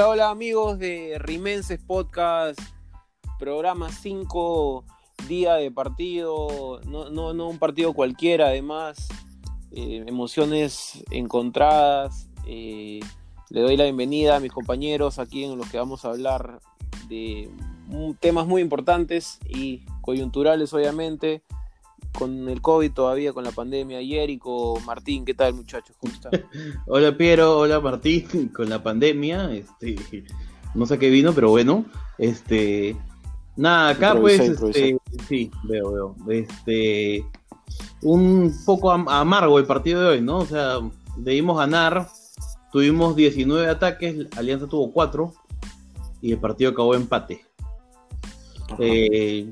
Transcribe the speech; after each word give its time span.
Hola, 0.00 0.08
hola 0.08 0.30
amigos 0.30 0.78
de 0.78 1.18
Rimenses 1.18 1.78
Podcast, 1.78 2.58
programa 3.38 3.92
5, 3.92 4.82
día 5.28 5.56
de 5.56 5.70
partido, 5.70 6.80
no, 6.86 7.10
no, 7.10 7.46
un 7.46 7.58
partido 7.58 7.92
cualquiera, 7.92 8.46
además, 8.46 9.08
eh, 9.72 10.02
emociones 10.06 11.04
encontradas. 11.10 12.30
eh, 12.46 13.00
le 13.50 13.60
doy 13.60 13.76
la 13.76 13.84
bienvenida 13.84 14.36
a 14.36 14.40
mis 14.40 14.50
compañeros 14.50 15.18
aquí 15.18 15.44
en 15.44 15.58
los 15.58 15.70
que 15.70 15.76
vamos 15.76 16.06
a 16.06 16.08
hablar 16.08 16.60
de 17.10 17.50
temas 18.20 18.46
muy 18.46 18.62
importantes 18.62 19.38
y 19.50 19.84
coyunturales, 20.00 20.72
obviamente, 20.72 21.42
con 22.12 22.48
el 22.48 22.60
COVID 22.60 22.92
todavía, 22.92 23.32
con 23.32 23.44
la 23.44 23.52
pandemia. 23.52 24.00
Yerico, 24.02 24.78
Martín, 24.86 25.24
¿qué 25.24 25.34
tal, 25.34 25.54
muchachos? 25.54 25.96
¿Cómo 25.98 26.12
están? 26.12 26.32
Hola 26.86 27.16
Piero, 27.16 27.58
hola 27.58 27.80
Martín, 27.80 28.48
con 28.54 28.68
la 28.68 28.82
pandemia, 28.82 29.52
este, 29.54 29.96
no 30.74 30.86
sé 30.86 30.98
qué 30.98 31.10
vino, 31.10 31.32
pero 31.32 31.50
bueno, 31.50 31.84
este, 32.18 32.96
nada, 33.56 33.90
acá 33.90 34.12
Improvisé, 34.12 34.38
pues, 34.38 34.76
improvisé. 34.76 34.98
este, 35.12 35.24
sí, 35.26 35.50
veo, 35.64 35.92
veo, 35.92 36.16
este, 36.30 37.24
un 38.02 38.54
poco 38.64 38.90
am- 38.90 39.08
amargo 39.08 39.58
el 39.58 39.66
partido 39.66 40.02
de 40.02 40.08
hoy, 40.08 40.20
¿no? 40.20 40.38
O 40.38 40.46
sea, 40.46 40.78
debimos 41.16 41.56
ganar, 41.58 42.08
tuvimos 42.72 43.16
19 43.16 43.68
ataques, 43.68 44.26
Alianza 44.36 44.66
tuvo 44.66 44.92
4 44.92 45.32
y 46.22 46.32
el 46.32 46.38
partido 46.38 46.70
acabó 46.72 46.94
empate. 46.94 47.44
Eh, 48.78 49.50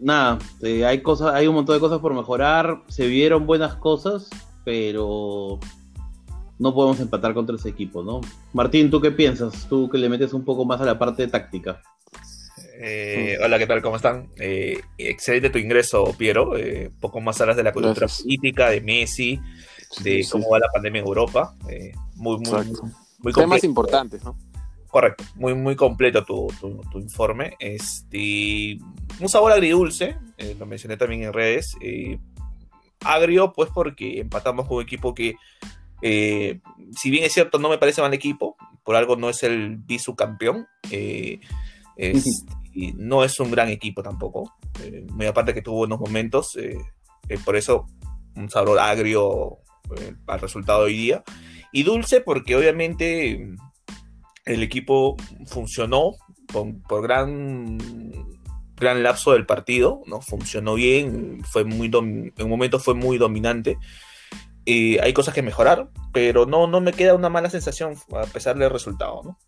nada, 0.00 0.38
eh, 0.62 0.84
hay 0.84 1.02
cosas, 1.02 1.34
hay 1.34 1.46
un 1.46 1.54
montón 1.54 1.76
de 1.76 1.80
cosas 1.80 1.98
por 2.00 2.14
mejorar. 2.14 2.82
Se 2.88 3.06
vieron 3.06 3.46
buenas 3.46 3.74
cosas, 3.76 4.28
pero 4.64 5.58
no 6.58 6.74
podemos 6.74 7.00
empatar 7.00 7.34
contra 7.34 7.56
ese 7.56 7.68
equipo, 7.68 8.02
¿no? 8.02 8.20
Martín, 8.52 8.90
¿tú 8.90 9.00
qué 9.00 9.10
piensas? 9.10 9.66
Tú 9.68 9.88
que 9.90 9.98
le 9.98 10.08
metes 10.08 10.32
un 10.32 10.44
poco 10.44 10.64
más 10.64 10.80
a 10.80 10.84
la 10.84 10.98
parte 10.98 11.26
táctica. 11.28 11.82
Eh, 12.78 13.38
hola, 13.42 13.58
¿qué 13.58 13.66
tal? 13.66 13.80
¿Cómo 13.80 13.96
están? 13.96 14.28
Eh, 14.38 14.80
excelente 14.98 15.50
tu 15.50 15.58
ingreso, 15.58 16.14
Piero. 16.18 16.56
Eh, 16.56 16.88
un 16.92 17.00
poco 17.00 17.20
más 17.20 17.40
hablas 17.40 17.56
de 17.56 17.62
la 17.62 17.72
coyuntura 17.72 18.06
política, 18.06 18.68
de 18.70 18.80
Messi, 18.82 19.40
de 20.02 20.16
Sí, 20.16 20.22
sí. 20.24 20.30
cómo 20.30 20.50
va 20.50 20.58
la 20.58 20.68
pandemia 20.72 21.00
en 21.00 21.06
Europa. 21.06 21.54
Eh, 21.70 21.92
muy, 22.16 22.36
muy, 22.38 22.44
Exacto. 22.48 22.82
muy 23.20 23.32
Temas 23.32 23.64
importantes, 23.64 24.22
¿no? 24.24 24.36
Correcto, 24.96 25.24
muy, 25.34 25.54
muy 25.54 25.76
completo 25.76 26.24
tu, 26.24 26.46
tu- 26.58 26.80
tu 26.90 26.98
informe. 26.98 27.54
Este, 27.58 28.78
un 29.20 29.28
sabor 29.28 29.52
agridulce, 29.52 30.16
eh, 30.38 30.56
lo 30.58 30.64
mencioné 30.64 30.96
también 30.96 31.22
en 31.24 31.34
redes. 31.34 31.76
eh, 31.82 32.18
agrio, 33.04 33.52
pues 33.52 33.68
porque 33.74 34.20
empatamos 34.20 34.66
con 34.66 34.78
un 34.78 34.82
equipo 34.84 35.14
que, 35.14 35.34
eh, 36.00 36.60
si 36.96 37.10
bien 37.10 37.24
es 37.24 37.32
cierto, 37.34 37.58
no 37.58 37.68
me 37.68 37.76
parece 37.76 38.00
mal 38.00 38.14
equipo, 38.14 38.56
por 38.84 38.96
algo 38.96 39.16
no 39.16 39.28
es 39.28 39.42
el 39.42 39.76
bisucampeón. 39.76 40.66
eh, 40.90 41.40
es- 41.96 42.46
y 42.72 42.92
no 42.94 43.22
es 43.22 43.38
un 43.38 43.50
gran 43.50 43.68
equipo 43.68 44.02
tampoco. 44.02 44.50
eh, 44.82 45.06
muy 45.12 45.26
aparte 45.26 45.52
que 45.52 45.60
tuvo 45.60 45.76
buenos 45.78 46.00
momentos, 46.00 46.56
eh, 46.56 46.78
eh, 47.28 47.38
por 47.44 47.56
eso 47.56 47.86
un 48.34 48.48
sabor 48.48 48.78
agrio 48.78 49.58
eh, 50.00 50.14
al 50.26 50.40
resultado 50.40 50.80
de 50.80 50.86
hoy 50.86 50.96
día. 50.96 51.22
Y 51.70 51.82
dulce 51.82 52.22
porque 52.22 52.56
obviamente 52.56 53.54
el 54.46 54.62
equipo 54.62 55.16
funcionó 55.46 56.12
por 56.88 57.02
gran, 57.02 57.78
gran 58.76 59.02
lapso 59.02 59.32
del 59.32 59.44
partido, 59.46 60.02
¿no? 60.06 60.20
Funcionó 60.22 60.74
bien, 60.74 61.42
fue 61.44 61.64
muy 61.64 61.88
dom- 61.90 62.32
en 62.36 62.44
un 62.44 62.50
momento 62.50 62.78
fue 62.78 62.94
muy 62.94 63.18
dominante. 63.18 63.76
Eh, 64.64 64.98
hay 65.02 65.12
cosas 65.12 65.34
que 65.34 65.42
mejorar, 65.42 65.90
pero 66.12 66.46
no, 66.46 66.66
no 66.66 66.80
me 66.80 66.92
queda 66.92 67.14
una 67.14 67.28
mala 67.28 67.50
sensación 67.50 67.94
a 68.12 68.26
pesar 68.26 68.56
del 68.58 68.70
resultado, 68.70 69.22
¿no? 69.24 69.38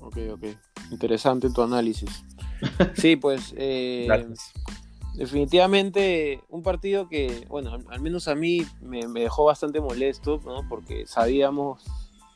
Ok, 0.00 0.16
ok. 0.32 0.44
Interesante 0.90 1.50
tu 1.50 1.62
análisis. 1.62 2.24
Sí, 2.94 3.14
pues 3.16 3.54
eh, 3.56 4.26
definitivamente 5.14 6.42
un 6.48 6.62
partido 6.64 7.08
que, 7.08 7.44
bueno, 7.48 7.72
al, 7.72 7.84
al 7.88 8.00
menos 8.00 8.26
a 8.28 8.34
mí 8.34 8.66
me, 8.80 9.06
me 9.06 9.20
dejó 9.20 9.44
bastante 9.44 9.80
molesto, 9.80 10.40
¿no? 10.44 10.68
Porque 10.68 11.06
sabíamos, 11.06 11.84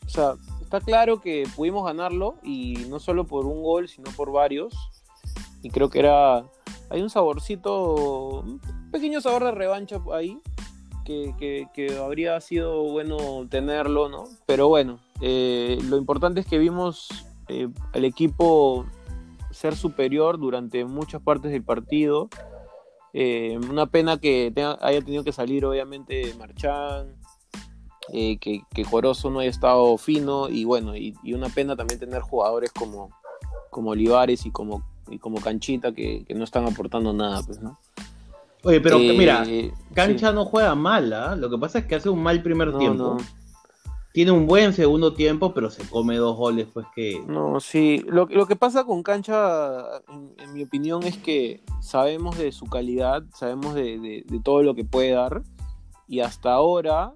o 0.06 0.08
sea, 0.08 0.34
está 0.60 0.80
claro 0.80 1.20
que 1.20 1.44
pudimos 1.56 1.84
ganarlo 1.84 2.36
y 2.42 2.86
no 2.88 2.98
solo 3.00 3.24
por 3.26 3.46
un 3.46 3.62
gol, 3.62 3.88
sino 3.88 4.10
por 4.12 4.32
varios. 4.32 4.74
Y 5.62 5.70
creo 5.70 5.90
que 5.90 6.00
era, 6.00 6.44
hay 6.90 7.02
un 7.02 7.10
saborcito, 7.10 8.40
un 8.40 8.60
pequeño 8.90 9.20
sabor 9.20 9.44
de 9.44 9.52
revancha 9.52 10.00
ahí, 10.12 10.40
que, 11.04 11.66
que- 11.74 11.98
habría 11.98 12.40
sido 12.40 12.82
bueno 12.84 13.16
tenerlo, 13.48 14.08
¿no? 14.08 14.24
Pero 14.46 14.68
bueno, 14.68 14.98
eh, 15.20 15.78
lo 15.88 15.96
importante 15.98 16.40
es 16.40 16.46
que 16.46 16.58
vimos 16.58 17.08
eh, 17.48 17.68
al 17.92 18.04
equipo 18.04 18.86
ser 19.50 19.76
superior 19.76 20.38
durante 20.38 20.84
muchas 20.84 21.20
partes 21.22 21.50
del 21.52 21.62
partido. 21.62 22.28
Eh, 23.12 23.58
una 23.70 23.86
pena 23.86 24.18
que 24.18 24.52
haya 24.80 25.00
tenido 25.02 25.22
que 25.22 25.32
salir, 25.32 25.64
obviamente, 25.66 26.34
Marchán, 26.38 27.14
eh, 28.12 28.38
que, 28.38 28.62
que 28.74 28.84
Corozo 28.84 29.30
no 29.30 29.40
haya 29.40 29.50
estado 29.50 29.96
fino, 29.98 30.48
y 30.48 30.64
bueno, 30.64 30.96
y, 30.96 31.14
y 31.22 31.34
una 31.34 31.48
pena 31.48 31.76
también 31.76 32.00
tener 32.00 32.20
jugadores 32.22 32.72
como, 32.72 33.10
como 33.70 33.90
Olivares 33.90 34.44
y 34.46 34.50
como, 34.50 34.82
y 35.08 35.18
como 35.18 35.40
Canchita 35.40 35.92
que, 35.92 36.24
que 36.24 36.34
no 36.34 36.44
están 36.44 36.66
aportando 36.66 37.12
nada, 37.12 37.42
pues, 37.42 37.60
¿no? 37.60 37.78
Oye, 38.64 38.80
pero 38.80 38.96
Eh, 38.98 39.14
mira, 39.16 39.44
sí. 39.44 39.72
Cancha 39.94 40.32
no 40.32 40.44
juega 40.44 40.74
mal, 40.74 41.12
¿ah? 41.12 41.34
Lo 41.36 41.50
que 41.50 41.58
pasa 41.58 41.80
es 41.80 41.86
que 41.86 41.96
hace 41.96 42.08
un 42.08 42.22
mal 42.22 42.42
primer 42.42 42.68
No, 42.72 42.78
tiempo. 42.78 43.02
no. 43.04 43.16
Tiene 44.12 44.30
un 44.30 44.46
buen 44.46 44.74
segundo 44.74 45.14
tiempo, 45.14 45.54
pero 45.54 45.70
se 45.70 45.88
come 45.88 46.16
dos 46.18 46.36
goles, 46.36 46.68
pues 46.72 46.86
que... 46.94 47.24
No, 47.26 47.58
sí. 47.60 48.04
Lo, 48.06 48.26
lo 48.26 48.46
que 48.46 48.56
pasa 48.56 48.84
con 48.84 49.02
Cancha, 49.02 49.80
en, 50.08 50.34
en 50.38 50.52
mi 50.52 50.64
opinión, 50.64 51.02
es 51.02 51.16
que 51.16 51.62
sabemos 51.80 52.36
de 52.36 52.52
su 52.52 52.66
calidad, 52.66 53.22
sabemos 53.34 53.74
de, 53.74 53.98
de- 53.98 54.22
de 54.28 54.40
todo 54.40 54.62
lo 54.62 54.74
que 54.74 54.84
puede 54.84 55.12
dar, 55.12 55.42
y 56.06 56.20
hasta 56.20 56.52
ahora 56.52 57.14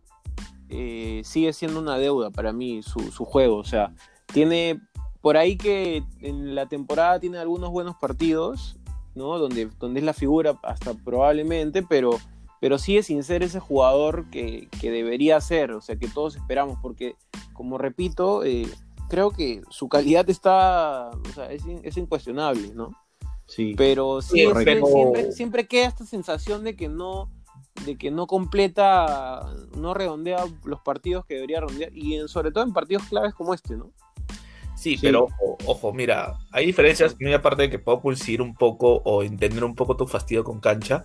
eh, 0.69 1.23
sigue 1.25 1.53
siendo 1.53 1.81
una 1.81 1.97
deuda 1.99 2.31
para 2.31 2.53
mí 2.53 2.83
su, 2.83 3.01
su 3.13 3.25
juego. 3.25 3.57
O 3.57 3.65
sea, 3.65 3.95
tiene 4.33 4.81
por 5.21 5.37
ahí 5.37 5.57
que 5.57 6.03
en 6.21 6.55
la 6.55 6.67
temporada 6.67 7.19
tiene 7.21 7.39
algunos 7.39 7.71
buenos 7.71 7.97
partidos, 7.97 8.77
¿no? 9.15 9.39
Donde, 9.39 9.69
donde 9.79 10.01
es 10.01 10.07
la 10.07 10.13
figura 10.13 10.59
hasta 10.63 10.95
probablemente, 10.95 11.83
pero, 11.83 12.11
pero 12.61 12.79
sigue 12.79 13.03
sin 13.03 13.23
ser 13.25 13.43
ese 13.43 13.59
jugador 13.61 14.31
que, 14.31 14.69
que 14.81 14.91
debería 14.91 15.41
ser, 15.41 15.73
o 15.73 15.81
sea, 15.81 15.97
que 15.97 16.07
todos 16.09 16.37
esperamos, 16.37 16.79
porque, 16.83 17.17
como 17.53 17.79
repito, 17.79 18.45
eh, 18.45 18.69
creo 19.09 19.31
que 19.31 19.63
su 19.71 19.89
calidad 19.89 20.29
está, 20.31 21.11
o 21.11 21.33
sea, 21.35 21.51
es, 21.51 21.65
in- 21.67 21.81
es 21.83 21.97
incuestionable, 21.97 22.73
¿no? 22.75 22.91
Sí. 23.47 23.75
Pero 23.77 24.21
siempre, 24.23 24.81
siempre 25.33 25.67
queda 25.67 25.87
esta 25.87 26.05
sensación 26.05 26.63
de 26.65 26.77
que 26.77 26.89
no 26.89 27.31
de 27.85 27.97
que 27.97 28.11
no 28.11 28.27
completa, 28.27 29.53
no 29.77 29.95
redondea 29.95 30.45
los 30.65 30.81
partidos 30.81 31.25
que 31.27 31.35
debería 31.35 31.61
redondear 31.61 31.91
y 31.97 32.15
en- 32.17 32.29
sobre 32.29 32.51
todo 32.53 32.65
en 32.65 32.73
partidos 32.73 33.05
claves 33.05 33.35
como 33.35 33.55
este, 33.55 33.77
¿no? 33.77 33.91
Sí, 34.77 34.97
Sí. 34.97 35.07
pero 35.07 35.25
ojo, 35.25 35.57
ojo, 35.67 35.93
mira, 35.93 36.35
hay 36.53 36.67
diferencias, 36.67 37.17
muy 37.21 37.33
aparte 37.33 37.63
de 37.63 37.71
que 37.71 37.79
puedo 37.79 38.01
pulsir 38.01 38.43
un 38.43 38.55
poco 38.55 38.97
o 39.05 39.23
entender 39.23 39.65
un 39.65 39.75
poco 39.75 39.97
tu 39.97 40.07
fastidio 40.07 40.45
con 40.45 40.61
cancha, 40.61 41.05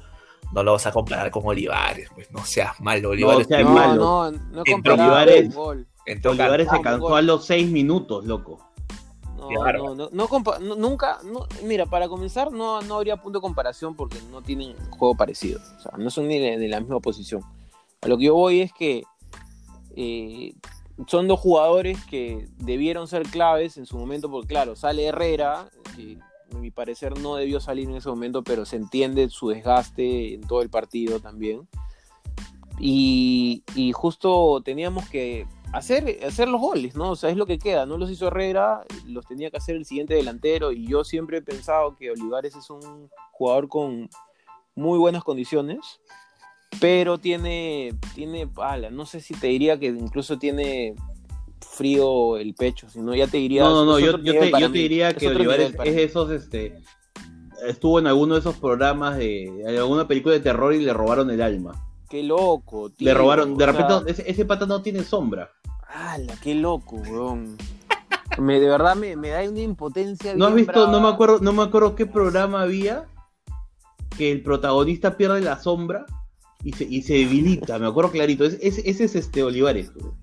no 0.54 0.64
lo 0.64 0.74
vas 0.74 0.86
a 0.88 0.92
comparar 0.92 1.31
con 1.31 1.44
Olivares, 1.46 2.10
pues 2.14 2.30
no 2.31 2.44
seas 2.44 2.80
malo, 2.81 3.12
Olivares. 3.12 3.48
sea, 3.48 3.60
es 3.60 3.66
no, 3.66 3.72
malo. 3.74 3.95
no, 3.95 4.31
no 4.31 4.63
Olivares- 4.63 5.54
con 5.54 5.63
gol. 5.63 5.88
entró 6.06 6.31
Olivares 6.31 6.68
se 6.69 6.81
cansó 6.81 7.00
gol. 7.07 7.18
a 7.18 7.22
los 7.22 7.45
seis 7.45 7.69
minutos, 7.72 8.25
loco. 8.25 8.60
No, 9.42 9.96
no, 9.96 10.10
no, 10.12 10.76
nunca, 10.76 11.20
mira, 11.64 11.88
para 11.88 12.08
comenzar 12.08 12.52
no, 12.52 12.82
no 12.82 12.96
habría 12.96 13.18
punto 13.18 13.40
de 13.40 13.42
comparación 13.42 13.96
porque 13.96 14.20
no 14.32 14.42
tienen 14.42 14.76
juego 14.92 15.16
parecido, 15.16 15.60
o 15.78 15.82
sea, 15.82 15.94
no 15.98 16.12
son 16.12 16.28
ni 16.28 16.38
de, 16.38 16.68
la 16.68 16.80
misma 16.80 17.00
posición. 17.00 17.42
A 18.02 18.08
lo 18.08 18.18
que 18.18 18.26
yo 18.26 18.36
voy 18.36 18.62
es 18.62 18.72
que 18.72 19.04
eh, 19.96 20.54
son 21.08 21.28
dos 21.28 21.40
jugadores 21.40 21.98
que 22.06 22.48
debieron 22.58 23.08
ser 23.08 23.24
claves 23.24 23.78
en 23.78 23.88
su 23.88 23.98
momento, 23.98 24.30
porque 24.30 24.48
claro, 24.48 24.76
sale 24.76 25.06
Herrera, 25.06 25.70
que 25.96 26.20
a 26.54 26.58
mi 26.58 26.70
parecer 26.70 27.18
no 27.20 27.36
debió 27.36 27.60
salir 27.60 27.90
en 27.90 27.96
ese 27.96 28.10
momento, 28.10 28.44
pero 28.44 28.66
se 28.66 28.76
entiende 28.76 29.28
su 29.30 29.50
desgaste 29.50 30.36
en 30.36 30.42
todo 30.42 30.62
el 30.62 30.70
partido 30.70 31.20
también. 31.20 31.68
Y 32.80 33.92
justo 33.94 34.62
teníamos 34.64 35.08
que 35.10 35.46
hacer, 35.73 36.19
hacer 36.25 36.47
los 36.47 36.62
goles, 36.62 36.95
¿no? 36.95 37.12
O 37.12 37.15
sea, 37.15 37.29
es 37.29 37.38
lo 37.38 37.45
que 37.45 37.59
queda. 37.59 37.85
No 37.85 37.97
los 37.97 38.09
hizo 38.12 38.27
Herrera, 38.27 38.85
los 39.06 39.25
tenía 39.25 39.50
que 39.50 39.57
hacer 39.57 39.75
el 39.75 39.85
siguiente 39.85 40.13
delantero. 40.13 40.71
Y 40.71 40.88
yo 40.88 41.03
siempre 41.03 41.38
he 41.38 41.41
pensado 41.41 41.95
que 41.95 42.12
Olivares 42.12 42.56
es 42.56 42.69
un 42.69 43.09
jugador 43.31 43.68
con 43.68 44.09
muy 44.75 44.97
buenas 44.97 45.23
condiciones, 45.23 46.00
pero 46.79 47.18
tiene, 47.18 47.94
tiene, 48.15 48.50
ala, 48.57 48.89
no 48.89 49.06
sé 49.06 49.19
si 49.19 49.33
te 49.33 49.47
diría 49.47 49.79
que 49.79 49.88
incluso 49.88 50.39
tiene 50.39 50.95
frío 51.59 52.38
el 52.38 52.53
pecho, 52.53 52.89
sino 52.89 53.13
ya 53.15 53.27
te 53.27 53.38
diría. 53.38 53.63
No, 53.63 53.73
no, 53.73 53.85
no, 53.85 54.00
yo, 54.00 54.18
yo 54.19 54.39
te, 54.39 54.51
yo 54.51 54.71
te 54.71 54.77
diría 54.77 55.09
es 55.09 55.18
que 55.18 55.27
Olivares 55.27 55.73
es 55.83 55.97
esos, 55.97 56.31
este, 56.31 56.81
estuvo 57.68 58.00
en 58.00 58.07
alguno 58.07 58.35
de 58.35 58.39
esos 58.39 58.57
programas 58.57 59.18
de, 59.18 59.45
en 59.45 59.77
alguna 59.77 60.07
película 60.07 60.33
de 60.33 60.41
terror 60.41 60.73
y 60.73 60.79
le 60.79 60.94
robaron 60.94 61.29
el 61.29 61.41
alma. 61.41 61.88
Qué 62.09 62.23
loco, 62.23 62.89
tío. 62.89 63.06
le 63.06 63.13
robaron, 63.13 63.56
de 63.56 63.63
sea, 63.63 63.73
repente 63.73 64.12
ese, 64.12 64.29
ese 64.29 64.45
pata 64.45 64.65
no 64.65 64.81
tiene 64.81 65.03
sombra. 65.03 65.50
¡Hala, 65.94 66.36
qué 66.42 66.56
loco, 66.56 66.98
weón! 66.98 67.58
Me, 68.40 68.60
de 68.60 68.70
verdad 68.70 68.96
me, 68.96 69.16
me 69.18 69.30
da 69.30 69.42
una 69.50 69.60
impotencia. 69.60 70.34
¿No 70.36 70.46
has 70.48 70.54
bien 70.56 70.66
visto? 70.68 70.88
No 70.88 71.02
me 71.02 71.10
acuerdo, 71.10 71.40
no 71.42 71.52
me 71.52 71.64
acuerdo 71.64 71.96
qué 71.96 72.06
programa 72.06 72.62
había 72.62 73.06
que 74.18 74.32
el 74.32 74.42
protagonista 74.42 75.18
pierde 75.18 75.42
la 75.42 75.60
sombra 75.60 76.06
y 76.64 76.72
se, 76.74 76.86
y 76.86 77.02
se 77.02 77.14
debilita, 77.16 77.78
me 77.80 77.88
acuerdo 77.88 78.12
clarito. 78.12 78.46
Es- 78.46 78.58
es- 78.62 78.78
ese 78.80 79.04
es 79.06 79.16
este 79.16 79.44
Olivares. 79.44 79.94
güey. 79.94 80.14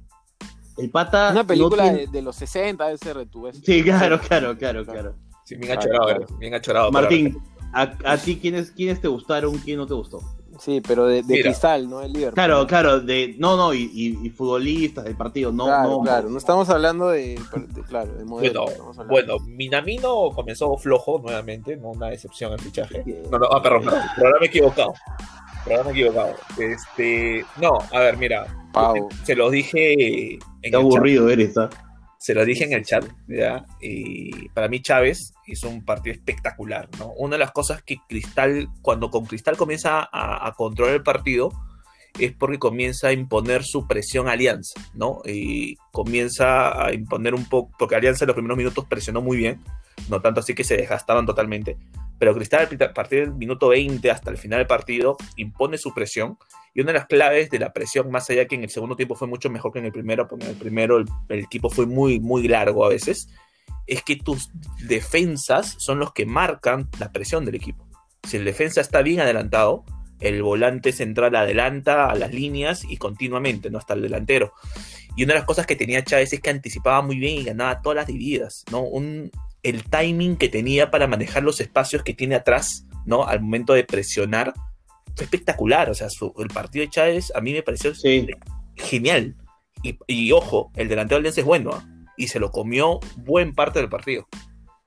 El 0.78 0.90
pata. 0.90 1.30
Una 1.32 1.42
no 1.42 1.46
película 1.46 1.82
tiene- 1.82 1.98
de, 1.98 2.06
de 2.06 2.22
los 2.22 2.36
60 2.36 2.84
debe 2.86 2.98
ser 2.98 3.16
de 3.18 3.26
tu 3.26 3.42
vez. 3.42 3.60
Sí, 3.64 3.82
claro, 3.82 4.18
claro, 4.20 4.56
claro, 4.56 4.84
claro. 4.86 5.14
Sí, 5.44 5.56
bien 5.56 5.76
achorado, 5.76 6.04
claro. 6.06 6.26
bien 6.38 6.54
achorado. 6.54 6.90
Martín, 6.92 7.38
¿a, 7.74 7.92
a 8.04 8.16
ti 8.16 8.36
quiénes, 8.38 8.70
quiénes 8.70 9.00
te 9.00 9.08
gustaron, 9.08 9.58
quién 9.58 9.78
no 9.78 9.86
te 9.86 9.94
gustó? 9.94 10.20
Sí, 10.58 10.80
pero 10.86 11.06
de, 11.06 11.22
cristal, 11.22 11.88
¿no? 11.88 12.00
El 12.02 12.12
Liverpool. 12.12 12.34
Claro, 12.34 12.66
claro, 12.66 13.00
de, 13.00 13.36
no, 13.38 13.56
no, 13.56 13.72
y, 13.74 13.90
y- 13.94 14.26
y 14.26 14.30
futbolistas 14.30 15.04
del 15.04 15.16
partido, 15.16 15.52
no, 15.52 15.66
claro, 15.66 15.88
no. 15.90 16.00
claro. 16.02 16.28
No 16.28 16.38
estamos 16.38 16.68
hablando 16.68 17.08
de, 17.08 17.38
de- 17.74 17.82
claro, 17.88 18.12
de 18.14 18.24
modelo. 18.24 18.64
Bueno, 18.64 19.04
bueno, 19.08 19.34
Minamino 19.46 20.30
comenzó 20.34 20.76
flojo 20.76 21.18
nuevamente, 21.20 21.76
no 21.76 21.90
una 21.90 22.08
decepción 22.08 22.52
el 22.52 22.60
fichaje. 22.60 23.04
No, 23.30 23.38
no, 23.38 23.46
ah, 23.52 23.62
perdón, 23.62 23.84
perdón, 23.84 24.02
programa 24.16 24.46
equivocado. 24.46 24.92
Programa 25.64 25.90
equivocado. 25.90 26.34
Este, 26.58 27.44
no, 27.60 27.78
a 27.92 28.00
ver, 28.00 28.16
mira, 28.16 28.46
Pau. 28.72 29.08
se 29.24 29.34
los 29.34 29.52
dije 29.52 29.92
en 30.34 30.38
Qué 30.38 30.38
el 30.62 30.72
chat. 30.72 30.80
aburrido 30.80 31.28
eres, 31.28 31.56
¿ah? 31.58 31.68
Se 32.18 32.34
lo 32.34 32.44
dije 32.44 32.64
en 32.64 32.72
el 32.72 32.84
chat, 32.84 33.04
¿ya? 33.28 33.64
Y 33.80 34.48
para 34.50 34.68
mí 34.68 34.82
Chávez 34.82 35.32
hizo 35.46 35.68
un 35.68 35.84
partido 35.84 36.14
espectacular, 36.14 36.88
¿no? 36.98 37.12
Una 37.16 37.36
de 37.36 37.38
las 37.38 37.52
cosas 37.52 37.82
que 37.82 37.98
Cristal, 38.08 38.68
cuando 38.82 39.10
con 39.10 39.24
Cristal 39.24 39.56
comienza 39.56 40.00
a, 40.00 40.46
a 40.46 40.52
controlar 40.52 40.94
el 40.94 41.02
partido, 41.02 41.52
es 42.18 42.32
porque 42.32 42.58
comienza 42.58 43.08
a 43.08 43.12
imponer 43.12 43.64
su 43.64 43.86
presión 43.86 44.28
a 44.28 44.32
Alianza, 44.32 44.80
¿no? 44.94 45.22
Y 45.24 45.76
comienza 45.92 46.84
a 46.84 46.92
imponer 46.92 47.34
un 47.34 47.48
poco, 47.48 47.70
porque 47.78 47.94
Alianza 47.94 48.24
en 48.24 48.28
los 48.28 48.34
primeros 48.34 48.58
minutos 48.58 48.84
presionó 48.86 49.22
muy 49.22 49.36
bien, 49.36 49.62
no 50.08 50.20
tanto 50.20 50.40
así 50.40 50.54
que 50.54 50.64
se 50.64 50.76
desgastaron 50.76 51.26
totalmente, 51.26 51.76
pero 52.18 52.34
Cristal 52.34 52.68
a 52.80 52.92
partir 52.92 53.20
del 53.20 53.34
minuto 53.34 53.68
20 53.68 54.10
hasta 54.10 54.30
el 54.30 54.38
final 54.38 54.58
del 54.58 54.66
partido 54.66 55.16
impone 55.36 55.78
su 55.78 55.94
presión 55.94 56.36
y 56.74 56.80
una 56.80 56.92
de 56.92 56.98
las 56.98 57.06
claves 57.06 57.50
de 57.50 57.58
la 57.58 57.72
presión, 57.72 58.10
más 58.10 58.28
allá 58.30 58.46
que 58.46 58.54
en 58.54 58.64
el 58.64 58.70
segundo 58.70 58.96
tiempo 58.96 59.14
fue 59.14 59.28
mucho 59.28 59.50
mejor 59.50 59.72
que 59.72 59.78
en 59.78 59.86
el 59.86 59.92
primero, 59.92 60.28
porque 60.28 60.44
en 60.44 60.50
el 60.52 60.56
primero 60.56 60.98
el, 60.98 61.08
equipo 61.28 61.70
fue 61.70 61.86
muy, 61.86 62.20
muy 62.20 62.46
largo 62.48 62.84
a 62.84 62.88
veces, 62.88 63.28
es 63.86 64.02
que 64.02 64.16
tus 64.16 64.50
defensas 64.86 65.76
son 65.78 65.98
los 65.98 66.12
que 66.12 66.26
marcan 66.26 66.88
la 66.98 67.10
presión 67.10 67.44
del 67.44 67.54
equipo. 67.54 67.86
Si 68.22 68.36
el 68.36 68.44
defensa 68.44 68.80
está 68.80 69.02
bien 69.02 69.20
adelantado, 69.20 69.84
el 70.20 70.42
volante 70.42 70.92
central 70.92 71.36
adelanta 71.36 72.10
a 72.10 72.14
las 72.14 72.34
líneas 72.34 72.84
y 72.84 72.96
continuamente, 72.96 73.70
¿no? 73.70 73.78
Hasta 73.78 73.94
el 73.94 74.02
delantero. 74.02 74.52
Y 75.16 75.24
una 75.24 75.34
de 75.34 75.40
las 75.40 75.46
cosas 75.46 75.66
que 75.66 75.76
tenía 75.76 76.04
Chávez 76.04 76.32
es 76.32 76.40
que 76.40 76.50
anticipaba 76.50 77.02
muy 77.02 77.18
bien 77.18 77.38
y 77.38 77.44
ganaba 77.44 77.80
todas 77.80 77.96
las 77.96 78.06
divididas, 78.06 78.64
¿no? 78.70 78.82
Un, 78.82 79.30
el 79.62 79.84
timing 79.84 80.36
que 80.36 80.48
tenía 80.48 80.90
para 80.90 81.06
manejar 81.06 81.42
los 81.42 81.60
espacios 81.60 82.02
que 82.02 82.14
tiene 82.14 82.34
atrás, 82.36 82.86
¿no? 83.06 83.24
Al 83.24 83.40
momento 83.40 83.72
de 83.74 83.84
presionar, 83.84 84.52
fue 85.16 85.24
espectacular. 85.24 85.90
O 85.90 85.94
sea, 85.94 86.08
su- 86.10 86.32
el 86.38 86.48
partido 86.48 86.84
de 86.84 86.90
Chávez 86.90 87.32
a 87.34 87.40
mí 87.40 87.52
me 87.52 87.62
pareció 87.62 87.94
Sí. 87.94 88.26
genial. 88.76 89.36
Y, 89.82 89.96
y 90.06 90.32
ojo, 90.32 90.70
el 90.76 90.88
delantero 90.88 91.16
de 91.16 91.20
Alianza 91.22 91.40
es 91.40 91.46
bueno, 91.46 91.70
¿ah? 91.72 91.84
Y 92.16 92.28
se 92.28 92.40
lo 92.40 92.50
comió 92.50 92.98
buen 93.16 93.54
parte 93.54 93.78
del 93.78 93.88
partido. 93.88 94.26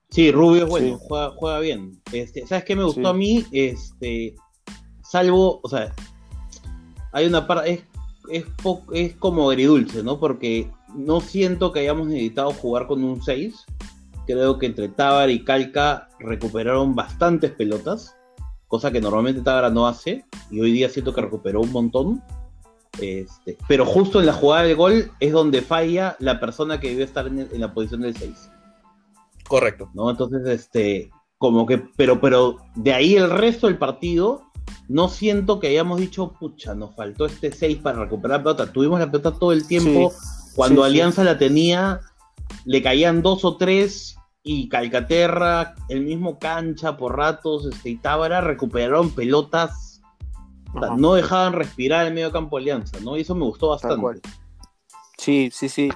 Sí, 0.09 0.31
Rubio 0.31 0.63
es 0.65 0.69
bueno, 0.69 0.97
Sí. 0.97 1.03
juega, 1.07 1.31
juega 1.38 1.59
bien. 1.59 2.01
Este, 2.12 2.45
¿Sabes 2.45 2.65
qué 2.65 2.75
me 2.75 2.83
gustó 2.83 3.01
Sí. 3.01 3.07
a 3.07 3.13
mí? 3.13 3.45
Este, 3.53 4.35
salvo, 5.01 5.62
o 5.63 5.69
sea, 5.69 5.94
hay 7.13 7.25
una 7.27 7.47
parte, 7.47 7.71
es, 7.71 7.81
es, 8.29 8.45
es 8.94 9.15
como 9.15 9.50
agridulce, 9.50 10.03
¿no? 10.03 10.19
Porque 10.19 10.69
no 10.95 11.21
siento 11.21 11.71
que 11.71 11.79
hayamos 11.81 12.07
necesitado 12.07 12.51
jugar 12.51 12.88
con 12.88 13.03
un 13.03 13.21
6. 13.21 13.65
Creo 14.31 14.57
que 14.57 14.66
entre 14.66 14.88
Tábara 14.88 15.31
y 15.31 15.44
Calca 15.44 16.07
recuperaron 16.19 16.95
bastantes 16.95 17.51
pelotas, 17.51 18.16
cosa 18.68 18.89
que 18.89 19.01
normalmente 19.01 19.42
Tábara 19.42 19.69
no 19.69 19.88
hace, 19.88 20.24
y 20.50 20.62
hoy 20.62 20.72
día 20.72 20.88
siento 20.88 21.13
que 21.13 21.22
recuperó 21.22 21.60
un 21.60 21.72
montón. 21.72 22.24
Este, 23.00 23.57
pero 23.68 23.86
justo 23.86 24.19
en 24.19 24.25
la 24.25 24.33
jugada 24.33 24.63
del 24.63 24.75
gol 24.75 25.12
es 25.19 25.31
donde 25.33 25.62
falla 25.62 26.16
la 26.19 26.39
persona 26.39 26.80
que 26.80 26.89
debe 26.89 27.04
estar 27.04 27.28
en, 27.28 27.39
en 27.39 27.60
la 27.60 27.74
posición 27.74 28.01
del 28.01 28.16
6. 28.16 28.50
Correcto. 29.48 29.89
¿no? 29.94 30.10
Entonces, 30.10 30.48
este, 30.48 31.12
como 31.38 31.66
que, 31.66 31.83
pero, 31.98 32.22
pero 32.22 32.57
de 32.75 32.94
ahí 32.94 33.16
el 33.16 33.30
resto 33.30 33.68
del 33.68 33.78
partido, 33.78 34.44
no 34.88 35.10
siento 35.10 35.60
que 35.60 35.68
hayamos 35.68 36.00
dicho, 36.00 36.33
pucha, 36.39 36.74
nos 36.74 36.95
faltó 36.95 37.25
este 37.25 37.51
6 37.51 37.80
para 37.80 38.00
recuperar 38.00 38.39
la 38.39 38.44
pelota. 38.44 38.72
Tuvimos 38.72 39.00
la 39.00 39.12
pelota 39.12 39.33
todo 39.33 39.51
el 39.51 39.68
tiempo. 39.68 40.13
Cuando 40.56 40.83
sí, 40.83 40.88
sí. 40.88 40.94
Alianza 40.94 41.24
la 41.25 41.38
tenía, 41.38 42.00
le 42.63 42.81
caían 42.81 43.22
dos 43.22 43.44
o 43.44 43.57
tres 43.57 44.16
y 44.43 44.69
Calcaterra, 44.69 45.75
el 45.89 46.01
mismo 46.01 46.39
cancha 46.39 46.97
por 46.97 47.15
ratos, 47.15 47.65
este, 47.65 47.91
y 47.91 47.97
Tábara 47.97 48.41
recuperaron 48.41 49.11
pelotas, 49.11 50.01
Ajá. 50.75 50.95
no 50.97 51.13
dejaban 51.13 51.53
respirar 51.53 52.07
el 52.07 52.13
medio 52.13 52.31
campo 52.31 52.57
de 52.57 52.63
Alianza, 52.63 52.99
¿no? 53.01 53.17
Y 53.17 53.21
eso 53.21 53.35
me 53.35 53.45
gustó 53.45 53.69
bastante. 53.69 54.21
Sí, 55.17 55.49
sí, 55.51 55.69
sí. 55.69 55.89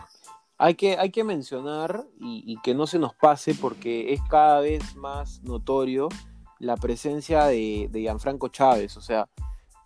Hay 0.58 0.76
que, 0.76 0.98
hay 0.98 1.10
que 1.10 1.24
mencionar 1.24 2.06
y, 2.20 2.44
y 2.46 2.62
que 2.62 2.76
no 2.76 2.88
se 2.88 3.00
nos 3.00 3.14
pase 3.16 3.56
porque 3.56 4.14
es 4.14 4.22
cada 4.30 4.62
vez 4.62 4.96
más 4.96 5.42
notorio 5.44 6.08
la 6.60 6.78
presencia 6.78 7.46
de, 7.46 7.90
de 7.92 8.02
Gianfranco 8.02 8.48
Chávez. 8.50 8.96
O 8.96 9.02
sea, 9.02 9.28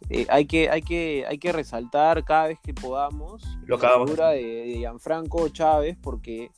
eh, 0.10 0.28
hay, 0.30 0.46
que, 0.46 0.70
hay, 0.70 0.82
que, 0.82 1.26
hay 1.28 1.38
que 1.38 1.52
resaltar 1.52 2.24
cada 2.24 2.48
vez 2.48 2.60
que 2.62 2.74
podamos 2.74 3.44
Lo 3.66 3.78
la 3.78 4.06
figura 4.06 4.30
de, 4.30 4.44
de 4.44 4.78
Gianfranco 4.78 5.50
Chávez 5.50 5.98
porque 6.02 6.52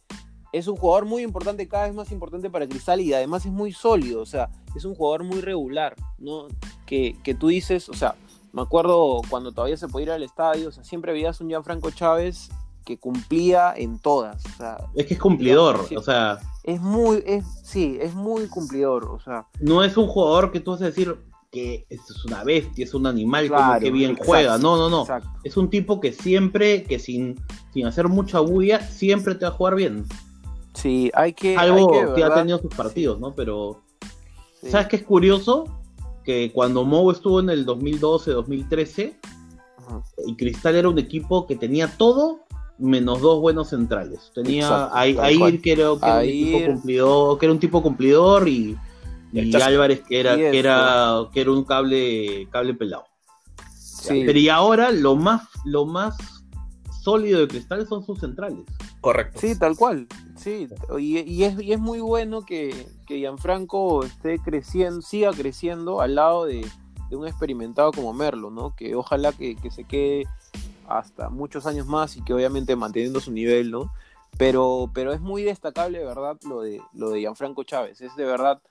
es 0.53 0.67
un 0.67 0.75
jugador 0.75 1.05
muy 1.05 1.23
importante, 1.23 1.67
cada 1.67 1.85
vez 1.85 1.95
más 1.95 2.11
importante 2.11 2.49
para 2.49 2.67
Cristal 2.67 3.01
y 3.01 3.13
además 3.13 3.45
es 3.45 3.51
muy 3.51 3.71
sólido. 3.71 4.21
O 4.21 4.25
sea, 4.25 4.49
es 4.75 4.85
un 4.85 4.95
jugador 4.95 5.23
muy 5.23 5.41
regular, 5.41 5.95
¿no? 6.17 6.47
Que, 6.85 7.15
que 7.23 7.33
tú 7.33 7.47
dices, 7.47 7.89
o 7.89 7.93
sea, 7.93 8.15
me 8.53 8.61
acuerdo 8.61 9.21
cuando 9.29 9.51
todavía 9.51 9.77
se 9.77 9.87
podía 9.87 10.07
ir 10.07 10.11
al 10.11 10.23
estadio, 10.23 10.69
o 10.69 10.71
sea, 10.71 10.83
siempre 10.83 11.13
veías 11.13 11.39
un 11.41 11.47
Gianfranco 11.49 11.91
Chávez 11.91 12.49
que 12.85 12.97
cumplía 12.97 13.73
en 13.75 13.99
todas. 13.99 14.43
O 14.45 14.57
sea, 14.57 14.77
Es 14.95 15.05
que 15.05 15.13
es 15.13 15.19
cumplidor, 15.19 15.85
o 15.95 16.01
sea, 16.01 16.39
es 16.63 16.81
muy, 16.81 17.23
es, 17.25 17.45
sí, 17.63 17.97
es 18.01 18.13
muy 18.13 18.47
cumplidor. 18.47 19.05
O 19.05 19.19
sea, 19.19 19.47
no 19.59 19.83
es 19.83 19.97
un 19.97 20.07
jugador 20.07 20.51
que 20.51 20.59
tú 20.59 20.71
vas 20.71 20.81
a 20.81 20.85
decir 20.85 21.17
que 21.51 21.85
es 21.89 22.25
una 22.25 22.43
bestia, 22.43 22.85
es 22.85 22.93
un 22.93 23.05
animal, 23.05 23.49
como 23.49 23.79
que 23.79 23.91
bien 23.91 24.11
exacto, 24.11 24.27
juega. 24.27 24.57
No, 24.57 24.77
no, 24.77 24.89
no. 24.89 25.01
exacto. 25.01 25.29
Es 25.43 25.57
un 25.57 25.69
tipo 25.69 25.99
que 25.99 26.13
siempre, 26.13 26.83
que 26.83 26.97
sin, 26.97 27.41
sin 27.73 27.85
hacer 27.85 28.07
mucha 28.07 28.39
bulla, 28.39 28.79
siempre 28.79 29.35
te 29.35 29.45
va 29.45 29.51
a 29.51 29.55
jugar 29.55 29.75
bien. 29.75 30.05
Sí, 30.73 31.11
hay 31.13 31.33
que. 31.33 31.55
Algo 31.57 31.93
hay 31.93 32.05
que, 32.07 32.13
que 32.15 32.23
ha 32.23 32.33
tenido 32.33 32.59
sus 32.59 32.73
partidos, 32.73 33.19
¿no? 33.19 33.33
Pero, 33.35 33.81
Sí. 34.61 34.69
¿sabes 34.69 34.87
qué 34.87 34.95
es 34.97 35.03
curioso? 35.03 35.65
Que 36.23 36.51
cuando 36.53 36.83
Mou 36.85 37.09
estuvo 37.09 37.39
en 37.39 37.49
el 37.49 37.65
2012, 37.65 38.31
2013, 38.31 39.19
Ajá. 39.77 40.03
y 40.27 40.35
Cristal 40.35 40.75
era 40.75 40.87
un 40.87 40.99
equipo 40.99 41.47
que 41.47 41.55
tenía 41.55 41.87
todo 41.97 42.41
menos 42.77 43.21
dos 43.21 43.41
buenos 43.41 43.69
centrales. 43.69 44.31
Tenía 44.35 44.63
Exacto, 44.63 44.95
a, 44.95 45.07
Air, 45.07 45.39
cual. 45.39 45.61
que 45.61 45.71
era, 45.71 45.89
que 45.99 46.05
era 46.05 46.19
un 46.19 46.27
tipo 46.29 46.65
cumplidor, 46.67 47.39
que 47.39 47.45
era 47.45 47.53
un 47.53 47.59
tipo 47.59 47.81
cumplidor 47.83 48.47
y. 48.47 48.77
Álvarez 49.63 50.01
que 50.01 50.19
era, 50.19 50.35
que 50.35 50.59
era, 50.59 51.27
que 51.33 51.41
era 51.41 51.51
un 51.51 51.63
cable, 51.63 52.47
cable 52.51 52.73
pelado. 52.73 53.05
Sí. 53.77 54.23
Pero 54.25 54.37
y 54.37 54.49
ahora 54.49 54.91
lo 54.91 55.15
más, 55.15 55.47
lo 55.65 55.85
más 55.85 56.17
sólido 57.01 57.39
de 57.39 57.47
Cristal 57.47 57.87
son 57.87 58.05
sus 58.05 58.19
centrales. 58.19 58.65
Correcto. 59.01 59.39
Sí, 59.39 59.57
tal 59.57 59.75
cual. 59.75 60.07
Sí, 60.37 60.67
y, 60.99 61.43
es, 61.43 61.59
y 61.59 61.73
es 61.73 61.79
muy 61.79 61.99
bueno 61.99 62.43
que, 62.45 62.87
que 63.07 63.17
Gianfranco 63.17 64.03
esté 64.03 64.37
creciendo, 64.39 65.01
siga 65.01 65.31
creciendo 65.31 66.01
al 66.01 66.15
lado 66.15 66.45
de, 66.45 66.65
de 67.09 67.15
un 67.15 67.27
experimentado 67.27 67.91
como 67.91 68.13
Merlo, 68.13 68.51
¿no? 68.51 68.75
Que 68.75 68.95
ojalá 68.95 69.33
que, 69.33 69.55
que 69.55 69.71
se 69.71 69.83
quede 69.83 70.27
hasta 70.87 71.29
muchos 71.29 71.65
años 71.65 71.87
más 71.87 72.15
y 72.15 72.23
que 72.23 72.33
obviamente 72.33 72.75
manteniendo 72.75 73.19
su 73.19 73.31
nivel, 73.31 73.71
¿no? 73.71 73.91
Pero, 74.37 74.89
pero 74.93 75.13
es 75.13 75.19
muy 75.19 75.43
destacable, 75.43 75.99
de 75.99 76.05
verdad, 76.05 76.37
lo 76.47 76.61
de, 76.61 76.81
lo 76.93 77.09
de 77.09 77.21
Gianfranco 77.21 77.63
Chávez. 77.63 78.01
Es 78.01 78.15
de 78.15 78.25
verdad, 78.25 78.61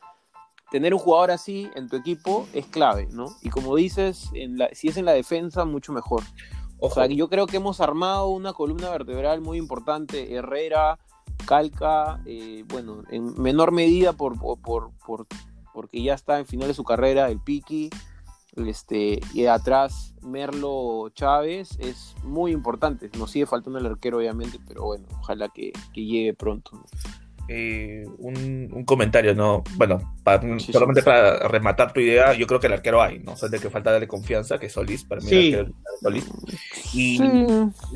tener 0.70 0.94
un 0.94 1.00
jugador 1.00 1.32
así 1.32 1.68
en 1.74 1.88
tu 1.88 1.96
equipo 1.96 2.46
es 2.52 2.66
clave, 2.66 3.08
¿no? 3.10 3.26
Y 3.42 3.50
como 3.50 3.76
dices, 3.76 4.30
si 4.72 4.88
es 4.88 4.96
en 4.96 5.04
la 5.04 5.12
defensa, 5.12 5.64
mucho 5.64 5.92
mejor. 5.92 6.22
O 6.80 6.90
sea, 6.90 7.06
yo 7.06 7.28
creo 7.28 7.46
que 7.46 7.58
hemos 7.58 7.80
armado 7.80 8.28
una 8.28 8.52
columna 8.52 8.90
vertebral 8.90 9.40
muy 9.40 9.58
importante. 9.58 10.34
Herrera, 10.34 10.98
Calca, 11.46 12.20
eh, 12.26 12.64
bueno, 12.68 13.02
en 13.10 13.40
menor 13.40 13.72
medida 13.72 14.12
por, 14.12 14.38
por, 14.38 14.58
por- 14.60 14.90
por- 15.06 15.26
porque 15.72 16.02
ya 16.02 16.14
está 16.14 16.38
en 16.38 16.46
final 16.46 16.68
de 16.68 16.74
su 16.74 16.82
carrera, 16.84 17.30
el 17.30 17.38
Piki, 17.40 17.90
este, 18.56 19.20
y 19.32 19.46
atrás 19.46 20.14
Merlo 20.22 21.10
Chávez 21.14 21.76
es 21.78 22.14
muy 22.24 22.50
importante. 22.52 23.08
Nos 23.16 23.30
sigue 23.30 23.46
faltando 23.46 23.78
el 23.78 23.86
arquero, 23.86 24.18
obviamente, 24.18 24.58
pero 24.66 24.84
bueno, 24.84 25.06
ojalá 25.20 25.48
que, 25.48 25.72
que 25.92 26.04
llegue 26.04 26.34
pronto. 26.34 26.72
Eh, 27.52 28.04
un, 28.18 28.70
un 28.72 28.84
comentario, 28.84 29.34
¿no? 29.34 29.64
Bueno, 29.76 30.14
para- 30.22 30.40
Sí, 30.60 30.72
solamente 30.72 31.00
sí. 31.00 31.04
para 31.04 31.48
rematar 31.48 31.92
tu 31.92 31.98
idea, 31.98 32.32
yo 32.34 32.46
creo 32.46 32.60
que 32.60 32.68
el 32.68 32.74
arquero 32.74 33.02
hay, 33.02 33.18
¿no? 33.18 33.36
Solo 33.36 33.50
de 33.50 33.58
que 33.58 33.70
falta 33.70 33.90
darle 33.90 34.06
confianza, 34.06 34.60
que 34.60 34.66
es 34.66 34.72
Solís, 34.72 35.04
para 35.04 35.20
mí 35.20 35.28
Sí. 35.28 35.48
el 35.52 35.58
arquero 35.60 35.74
es 35.94 36.00
Solís. 36.00 36.30
Y- 36.94 37.18
Sí. 37.18 37.46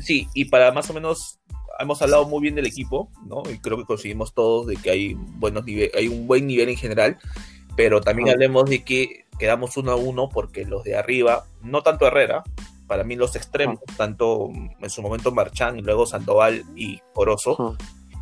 Sí, 0.01 0.27
y 0.33 0.45
para 0.45 0.73
más 0.73 0.89
o 0.89 0.93
menos 0.93 1.39
hemos 1.79 2.01
hablado 2.01 2.27
muy 2.27 2.41
bien 2.41 2.55
del 2.55 2.65
equipo, 2.65 3.09
¿no? 3.25 3.43
Y 3.49 3.59
creo 3.59 3.77
que 3.77 3.85
conseguimos 3.85 4.33
todos 4.33 4.67
de 4.67 4.75
que 4.75 4.89
hay, 4.91 5.13
buenos 5.13 5.63
nive- 5.65 5.91
hay 5.95 6.09
un 6.09 6.27
buen 6.27 6.47
nivel 6.47 6.67
en 6.67 6.75
general, 6.77 7.17
pero 7.77 8.01
también 8.01 8.27
Ajá. 8.27 8.33
hablemos 8.33 8.69
de 8.69 8.83
que 8.83 9.25
quedamos 9.39 9.77
uno 9.77 9.91
a 9.93 9.95
uno 9.95 10.27
porque 10.27 10.65
los 10.65 10.83
de 10.83 10.97
arriba, 10.97 11.45
no 11.61 11.81
tanto 11.81 12.05
Herrera, 12.07 12.43
para 12.87 13.03
mí 13.05 13.15
los 13.15 13.35
extremos, 13.35 13.79
tanto 13.97 14.49
en 14.81 14.89
su 14.89 15.01
momento 15.01 15.31
Marchán 15.31 15.79
y 15.79 15.81
luego 15.81 16.05
Sandoval 16.05 16.63
y 16.75 16.99
Corozo, 17.13 17.53
Ajá. 17.59 17.77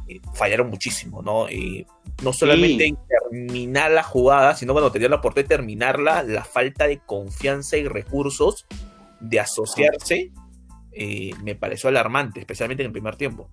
Eh, 0.08 0.20
fallaron 0.34 0.70
muchísimo, 0.70 1.22
¿no? 1.22 1.50
Y 1.50 1.86
no 2.24 2.34
solamente 2.34 2.86
en 2.88 2.98
terminar 3.08 3.92
la 3.92 4.04
jugada, 4.04 4.56
sino 4.56 4.74
cuando 4.74 4.92
tenían 4.92 5.12
la 5.12 5.18
oportunidad 5.18 5.50
de 5.50 5.56
terminarla, 5.58 6.24
la 6.24 6.44
falta 6.44 6.88
de 6.88 7.00
confianza 7.00 7.78
y 7.78 7.88
recursos 7.88 8.66
de 9.20 9.40
asociarse 9.40 10.32
eh, 10.92 11.32
me 11.44 11.56
pareció 11.56 11.90
alarmante, 11.90 12.40
especialmente 12.40 12.84
en 12.84 12.88
el 12.88 12.92
primer 12.94 13.16
tiempo. 13.16 13.50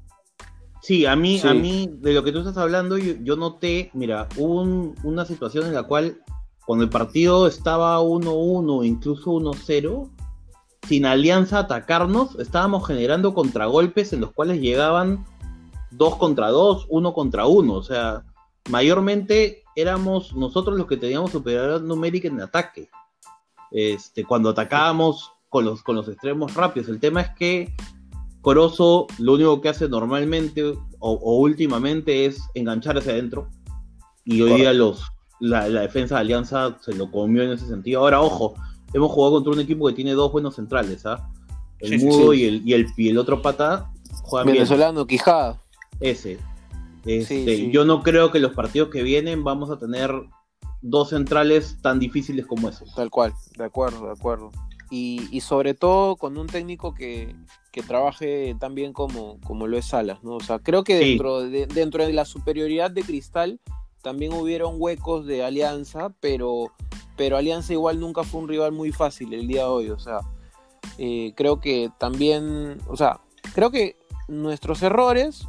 Sí, 0.83 1.07
a 1.07 1.17
mí, 1.17 1.39
Sí. 1.39 1.49
a 1.49 1.55
mí, 1.55 1.89
de 1.91 2.13
lo 2.13 2.23
que 2.25 2.33
tú 2.33 2.39
estás 2.41 2.57
hablando, 2.59 2.99
yo, 2.99 3.15
yo 3.23 3.37
noté, 3.37 3.91
mira, 3.95 4.29
hubo 4.37 4.63
un- 4.63 4.95
una 5.05 5.25
situación 5.25 5.67
en 5.67 5.75
la 5.75 5.85
cual 5.85 6.21
cuando 6.67 6.85
el 6.85 6.91
partido 6.91 7.47
estaba 7.47 8.01
1-1, 8.01 8.85
incluso 8.85 9.31
1-0, 9.33 10.11
sin 10.89 11.07
alianza 11.07 11.59
a 11.59 11.61
atacarnos, 11.61 12.39
estábamos 12.39 12.87
generando 12.87 13.35
contragolpes 13.35 14.13
en 14.13 14.21
los 14.21 14.33
cuales 14.33 14.61
llegaban 14.61 15.25
dos 15.91 16.17
contra 16.17 16.49
dos, 16.49 16.87
uno 16.89 17.13
contra 17.13 17.47
uno. 17.47 17.75
O 17.75 17.83
sea, 17.83 18.25
mayormente 18.69 19.65
éramos 19.77 20.35
nosotros 20.35 20.77
los 20.77 20.87
que 20.87 20.97
teníamos 20.97 21.31
superioridad 21.31 21.81
numérica 21.81 22.29
en 22.29 22.41
ataque. 22.41 22.89
Este, 23.71 24.25
cuando 24.25 24.51
atacábamos 24.51 25.33
con 25.49 25.65
los, 25.65 25.83
con 25.83 25.97
los 25.97 26.09
extremos 26.09 26.55
rápidos. 26.55 26.89
El 26.89 27.01
tema 27.01 27.21
es 27.21 27.31
que 27.37 27.75
Corozo 28.41 29.07
lo 29.19 29.35
único 29.35 29.61
que 29.61 29.69
hace 29.69 29.89
normalmente 29.89 30.65
o, 30.65 30.79
o 31.01 31.39
últimamente 31.39 32.25
es 32.25 32.41
enganchar 32.55 32.97
hacia 32.97 33.13
adentro. 33.13 33.49
Y 34.25 34.41
hoy 34.43 34.55
día 34.55 34.73
los, 34.73 35.03
la, 35.41 35.69
la 35.69 35.83
defensa 35.83 36.17
de 36.17 36.21
Alianza 36.23 36.79
se 36.81 36.95
lo 36.95 37.11
comió 37.11 37.43
en 37.43 37.51
ese 37.51 37.67
sentido. 37.67 38.01
Ahora, 38.01 38.21
ojo, 38.21 38.55
hemos 38.93 39.11
jugado 39.11 39.35
contra 39.35 39.53
un 39.53 39.61
equipo 39.61 39.87
que 39.89 39.95
tiene 39.95 40.13
dos 40.13 40.33
buenos 40.33 40.55
centrales, 40.55 41.05
¿ah? 41.07 41.29
El 41.81 41.99
Sí, 41.99 42.07
Mudo 42.07 42.33
sí. 42.33 42.41
Y, 42.41 42.45
el, 42.45 42.69
y, 42.69 42.73
el, 42.75 42.87
y 42.97 43.09
el 43.09 43.19
otro 43.19 43.43
pata 43.43 43.91
juegan 44.23 44.47
bien. 44.47 44.59
Venezolano, 44.59 45.07
Quijada. 45.07 45.61
Ese. 46.01 46.39
Este, 47.05 47.25
Sí, 47.25 47.45
sí. 47.57 47.71
Yo 47.71 47.85
no 47.85 48.03
creo 48.03 48.31
que 48.31 48.41
los 48.41 48.53
partidos 48.53 48.91
que 48.91 49.03
vienen 49.03 49.43
vamos 49.45 49.71
a 49.71 49.79
tener 49.79 50.13
dos 50.83 51.11
centrales 51.11 51.79
tan 51.83 51.99
difíciles 51.99 52.47
como 52.47 52.69
esos. 52.69 52.95
Tal 52.95 53.11
cual, 53.11 53.33
de 53.57 53.65
acuerdo, 53.65 54.07
de 54.07 54.13
acuerdo. 54.13 54.51
Y, 54.91 55.29
y 55.31 55.41
sobre 55.41 55.75
todo 55.75 56.17
con 56.17 56.37
un 56.37 56.47
técnico 56.49 56.95
que, 56.95 57.37
que 57.71 57.83
trabaje 57.83 58.57
tan 58.59 58.75
bien 58.75 58.93
como, 58.93 59.39
como 59.43 59.67
lo 59.67 59.79
es 59.79 59.87
Salas, 59.87 60.23
¿no? 60.25 60.33
O 60.33 60.41
sea, 60.41 60.59
creo 60.59 60.83
que 60.83 60.99
Sí. 60.99 61.09
dentro, 61.11 61.41
de, 61.43 61.67
dentro 61.67 62.05
de 62.07 62.13
la 62.13 62.25
superioridad 62.25 62.91
de 62.91 63.03
Cristal 63.03 63.61
también 64.03 64.33
hubieron 64.33 64.75
huecos 64.79 65.27
de 65.27 65.45
Alianza, 65.45 66.13
pero, 66.21 66.73
pero 67.17 67.37
Alianza 67.37 67.73
igual 67.73 68.01
nunca 68.01 68.25
fue 68.25 68.41
un 68.41 68.49
rival 68.49 68.73
muy 68.73 68.91
fácil 68.93 69.33
el 69.33 69.47
día 69.47 69.63
de 69.63 69.69
hoy, 69.69 69.91
o 69.91 69.99
sea, 69.99 70.21
eh, 70.99 71.35
creo 71.37 71.61
que 71.61 71.91
también, 71.99 72.79
o 72.89 72.97
sea, 72.97 73.21
creo 73.55 73.71
que 73.71 73.97
nuestros 74.27 74.83
errores 74.83 75.47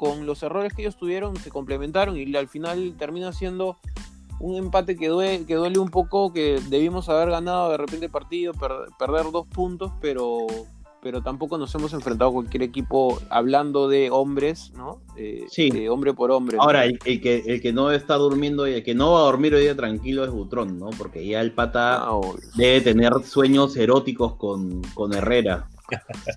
con 0.00 0.24
los 0.24 0.42
errores 0.42 0.72
que 0.72 0.80
ellos 0.80 0.96
tuvieron 0.96 1.36
se 1.36 1.50
complementaron 1.50 2.16
y 2.16 2.34
al 2.34 2.48
final 2.48 2.94
termina 2.98 3.34
siendo 3.34 3.76
un 4.38 4.56
empate 4.56 4.96
que 4.96 5.08
duele, 5.08 5.44
que 5.44 5.56
duele 5.56 5.78
un 5.78 5.90
poco, 5.90 6.32
que 6.32 6.58
debimos 6.70 7.10
haber 7.10 7.28
ganado 7.28 7.70
de 7.70 7.76
repente 7.76 8.06
el 8.06 8.10
partido, 8.10 8.54
per- 8.54 8.88
perder 8.98 9.30
dos 9.30 9.46
puntos, 9.46 9.92
pero, 10.00 10.46
pero 11.02 11.20
tampoco 11.22 11.58
nos 11.58 11.74
hemos 11.74 11.92
enfrentado 11.92 12.30
a 12.30 12.32
cualquier 12.32 12.62
equipo 12.62 13.20
hablando 13.28 13.88
de 13.90 14.08
hombres, 14.10 14.72
¿no? 14.74 15.02
Eh, 15.18 15.44
Sí. 15.50 15.68
De 15.68 15.90
hombre 15.90 16.14
por 16.14 16.30
hombre. 16.30 16.56
¿no? 16.56 16.62
Ahora, 16.62 16.86
el, 16.86 16.98
el 17.04 17.20
que, 17.20 17.42
el 17.46 17.60
que 17.60 17.74
no 17.74 17.90
está 17.92 18.14
durmiendo 18.14 18.66
y 18.66 18.72
el 18.72 18.82
que 18.82 18.94
no 18.94 19.12
va 19.12 19.18
a 19.20 19.24
dormir 19.24 19.52
hoy 19.54 19.60
día 19.60 19.76
tranquilo 19.76 20.24
es 20.24 20.30
Butrón, 20.30 20.78
¿no? 20.78 20.88
Porque 20.96 21.26
ya 21.26 21.42
el 21.42 21.52
pata 21.52 21.96
Ah, 22.04 22.18
debe 22.54 22.80
tener 22.80 23.12
sueños 23.24 23.76
eróticos 23.76 24.36
con, 24.36 24.80
con 24.94 25.12
Herrera. 25.12 25.68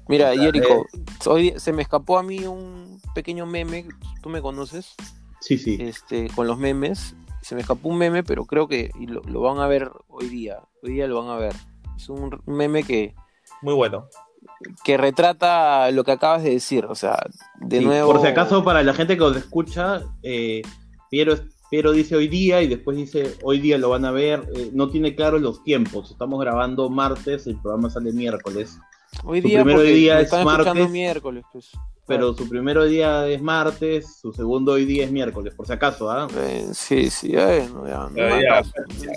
Mira, 0.08 0.32
O 0.32 0.34
sea, 0.34 0.44
Jerico, 0.44 0.86
hoy 1.28 1.54
se 1.58 1.74
me 1.74 1.82
escapó 1.82 2.18
a 2.18 2.24
mí 2.24 2.46
un 2.46 3.00
pequeño 3.16 3.46
meme, 3.46 3.86
tú 4.22 4.30
me 4.30 4.42
conoces, 4.42 4.96
Sí, 5.40 5.58
sí. 5.58 5.78
este, 5.80 6.30
con 6.36 6.48
los 6.48 6.58
memes. 6.58 7.16
Se 7.42 7.56
me 7.56 7.62
escapó 7.62 7.90
un 7.90 7.98
meme, 7.98 8.24
pero 8.24 8.46
creo 8.46 8.68
que 8.70 8.92
lo, 9.06 9.22
lo 9.24 9.42
van 9.42 9.60
a 9.60 9.68
ver 9.68 9.92
hoy 10.08 10.28
día. 10.30 10.60
Hoy 10.82 10.94
día 10.94 11.08
lo 11.08 11.22
van 11.22 11.30
a 11.36 11.38
ver. 11.40 11.54
Es 11.98 12.08
un 12.08 12.42
meme 12.46 12.84
que, 12.84 13.14
Muy 13.62 13.74
bueno. 13.74 14.08
que 14.86 14.96
retrata 14.96 15.92
lo 15.92 16.06
que 16.06 16.14
acabas 16.14 16.42
de 16.44 16.52
decir. 16.52 16.86
O 16.86 16.96
sea, 16.96 17.20
de 17.60 17.80
Sí, 17.80 17.86
nuevo. 17.86 18.14
Por 18.14 18.22
si 18.22 18.28
acaso, 18.28 18.64
para 18.64 18.82
la 18.82 18.94
gente 18.94 19.18
que 19.18 19.24
os 19.24 19.36
escucha, 19.36 20.04
eh, 20.22 20.62
Piero, 21.10 21.36
Piero 21.70 21.92
dice 21.92 22.16
hoy 22.16 22.30
día 22.30 22.62
y 22.62 22.68
después 22.68 22.96
dice 22.96 23.36
hoy 23.44 23.60
día 23.60 23.78
lo 23.78 23.90
van 23.90 24.06
a 24.06 24.12
ver. 24.12 24.48
eh, 24.56 24.70
no 24.74 24.90
tiene 24.90 25.14
claro 25.14 25.38
los 25.38 25.64
tiempos. 25.66 26.12
Estamos 26.12 26.40
grabando 26.40 26.90
martes, 26.90 27.46
el 27.48 27.60
programa 27.60 27.90
sale 27.90 28.14
miércoles. 28.14 28.80
Hoy 29.24 29.42
su 29.42 29.48
día, 29.48 29.60
primero 29.60 29.80
porque 29.80 29.92
día 29.94 30.20
es 30.22 30.32
martes, 30.32 30.90
miércoles, 30.90 31.44
pues. 31.52 31.72
Pero 32.06 32.34
su 32.34 32.50
primer 32.50 32.82
día 32.84 33.28
es 33.30 33.42
martes, 33.42 34.18
su 34.20 34.34
segundo 34.34 34.74
hoy 34.74 34.86
día 34.86 35.06
es 35.06 35.12
miércoles, 35.12 35.54
por 35.56 35.66
si 35.66 35.72
acaso, 35.74 36.12
¿ah? 36.12 36.28
Eh, 36.38 36.68
sí, 36.74 37.10
sí, 37.10 37.32
ya. 37.32 37.66
no 37.70 37.88
Ya, 37.88 38.62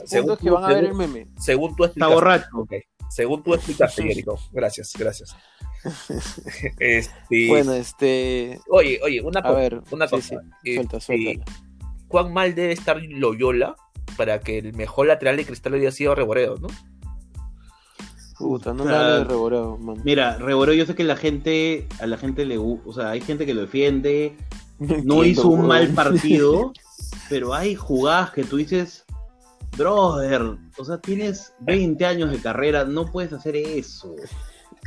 según 0.05 0.37
que 0.37 0.47
tú, 0.49 0.55
van 0.55 0.65
a 0.65 0.69
ver 0.69 0.85
el 0.85 0.95
meme. 0.95 1.27
Según 1.41 1.75
tú 1.75 1.85
Está 1.85 2.07
explicaste. 2.07 2.15
borracho. 2.15 2.49
Ok. 2.55 2.73
Según 3.11 3.43
tú 3.43 3.55
explicaste, 3.55 4.03
Jerico. 4.03 4.39
Gracias, 4.53 4.93
gracias. 4.99 5.37
Este, 6.79 7.49
Bueno, 7.49 7.73
este. 7.75 8.61
Oye, 8.69 8.99
oye, 9.03 9.21
una, 9.21 9.41
A 9.41 9.43
co- 9.45 9.55
ver, 9.55 9.83
una 9.91 10.07
sí, 10.09 10.17
cosa. 10.17 10.41
sí, 10.63 10.71
Eh, 10.71 10.75
suelta, 10.77 10.97
eh, 10.97 11.01
suelta. 11.01 11.45
¿Cuán 12.09 12.33
mal 12.33 12.55
debe 12.55 12.73
estar 12.73 13.01
Loyola 13.03 13.77
para 14.17 14.41
que 14.41 14.59
el 14.59 14.73
mejor 14.75 15.07
lateral 15.09 15.37
de 15.37 15.45
Cristal 15.45 15.75
haya 15.75 15.91
sido 15.93 16.15
Reboredo, 16.15 16.57
no? 16.59 16.69
Puta, 18.39 18.73
no 18.75 18.83
o 18.83 18.87
me 18.87 18.93
sea, 18.93 19.01
hables 19.01 19.19
de 19.19 19.25
reborado, 19.25 19.79
man. 19.79 20.01
Mira, 20.05 20.37
Reboro, 20.39 20.73
yo 20.75 20.85
sé 20.85 20.95
que 20.95 21.05
la 21.05 21.17
gente, 21.17 21.87
a 22.01 22.07
la 22.07 22.19
gente 22.19 22.45
le 22.45 22.57
gusta, 22.59 22.89
o 22.89 22.93
sea, 22.93 23.11
hay 23.11 23.21
gente 23.21 23.47
que 23.47 23.55
lo 23.55 23.63
defiende, 23.63 24.37
no 24.79 25.25
hizo 25.25 25.49
un 25.49 25.67
mal 25.67 25.89
partido, 25.89 26.73
pero 27.31 27.55
hay 27.55 27.75
jugadas 27.75 28.31
que 28.33 28.45
tú 28.45 28.57
dices, 28.59 29.05
brother, 29.77 30.43
o 30.79 30.85
sea, 30.85 30.99
tienes 30.99 31.55
20 31.61 32.05
años 32.05 32.31
de 32.31 32.39
carrera, 32.39 32.85
no 32.85 33.07
puedes 33.11 33.33
hacer 33.33 33.57
eso. 33.57 34.15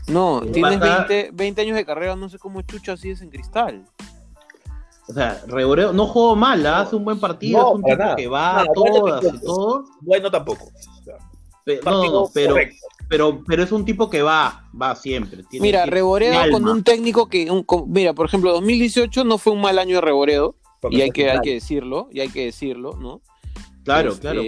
No, 0.07 0.41
tienes 0.41 0.77
pata- 0.79 1.05
20, 1.07 1.31
20 1.33 1.61
años 1.61 1.75
de 1.75 1.85
carrera, 1.85 2.15
no 2.15 2.29
sé 2.29 2.37
cómo 2.39 2.61
chucha 2.61 2.93
así 2.93 3.09
es 3.11 3.21
en 3.21 3.29
cristal. 3.29 3.85
O 5.07 5.13
sea, 5.13 5.41
Reboreo 5.47 5.91
no 5.91 6.05
jugó 6.05 6.35
mal, 6.35 6.63
¿ah? 6.67 6.81
hace 6.81 6.95
un 6.95 7.03
buen 7.03 7.19
partido, 7.19 7.59
No, 7.59 7.69
es 7.69 7.75
un 7.75 7.83
tipo 7.83 7.97
nada. 7.97 8.15
que 8.15 8.27
va 8.27 8.59
a 8.61 8.65
bueno, 8.65 8.73
todas 8.75 9.23
y 9.33 9.39
todo. 9.39 9.85
Bueno, 10.01 10.29
tampoco. 10.29 10.65
O 10.65 11.03
sea, 11.03 11.15
Pe- 11.65 11.79
no, 11.83 12.11
no, 12.11 12.29
pero, 12.31 12.51
correcto. 12.53 12.75
Pero, 13.09 13.43
pero 13.45 13.63
es 13.63 13.71
un 13.71 13.83
tipo 13.83 14.09
que 14.09 14.21
va, 14.21 14.69
va 14.79 14.95
siempre. 14.95 15.43
tiene- 15.49 15.65
Mira, 15.65 15.79
tiene- 15.83 15.91
Reboredo 15.95 16.51
con 16.51 16.67
un 16.67 16.83
técnico 16.83 17.27
que. 17.27 17.49
un- 17.51 17.63
con- 17.63 17.91
mira, 17.91 18.13
por 18.13 18.27
ejemplo, 18.27 18.51
2018 18.53 19.23
no 19.25 19.37
fue 19.37 19.53
un 19.53 19.61
mal 19.61 19.77
año 19.79 19.95
de 19.95 20.01
Reboredo, 20.01 20.55
porque 20.79 20.97
y 20.97 21.01
hay 21.01 21.11
que, 21.11 21.29
hay 21.29 21.39
que 21.41 21.53
decirlo, 21.55 22.07
y 22.11 22.19
hay 22.21 22.29
que 22.29 22.45
decirlo, 22.45 22.93
¿no? 22.93 23.21
Claro, 23.83 24.11
Este, 24.11 24.21
claro. 24.21 24.43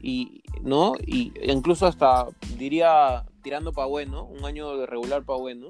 Y, 0.00 0.42
¿no? 0.62 0.92
Y 1.06 1.32
incluso 1.50 1.86
hasta, 1.86 2.26
diría, 2.58 3.24
tirando 3.42 3.72
para 3.72 3.86
bueno, 3.88 4.24
un 4.24 4.44
año 4.44 4.76
de 4.76 4.86
regular 4.86 5.24
para 5.24 5.38
bueno. 5.40 5.66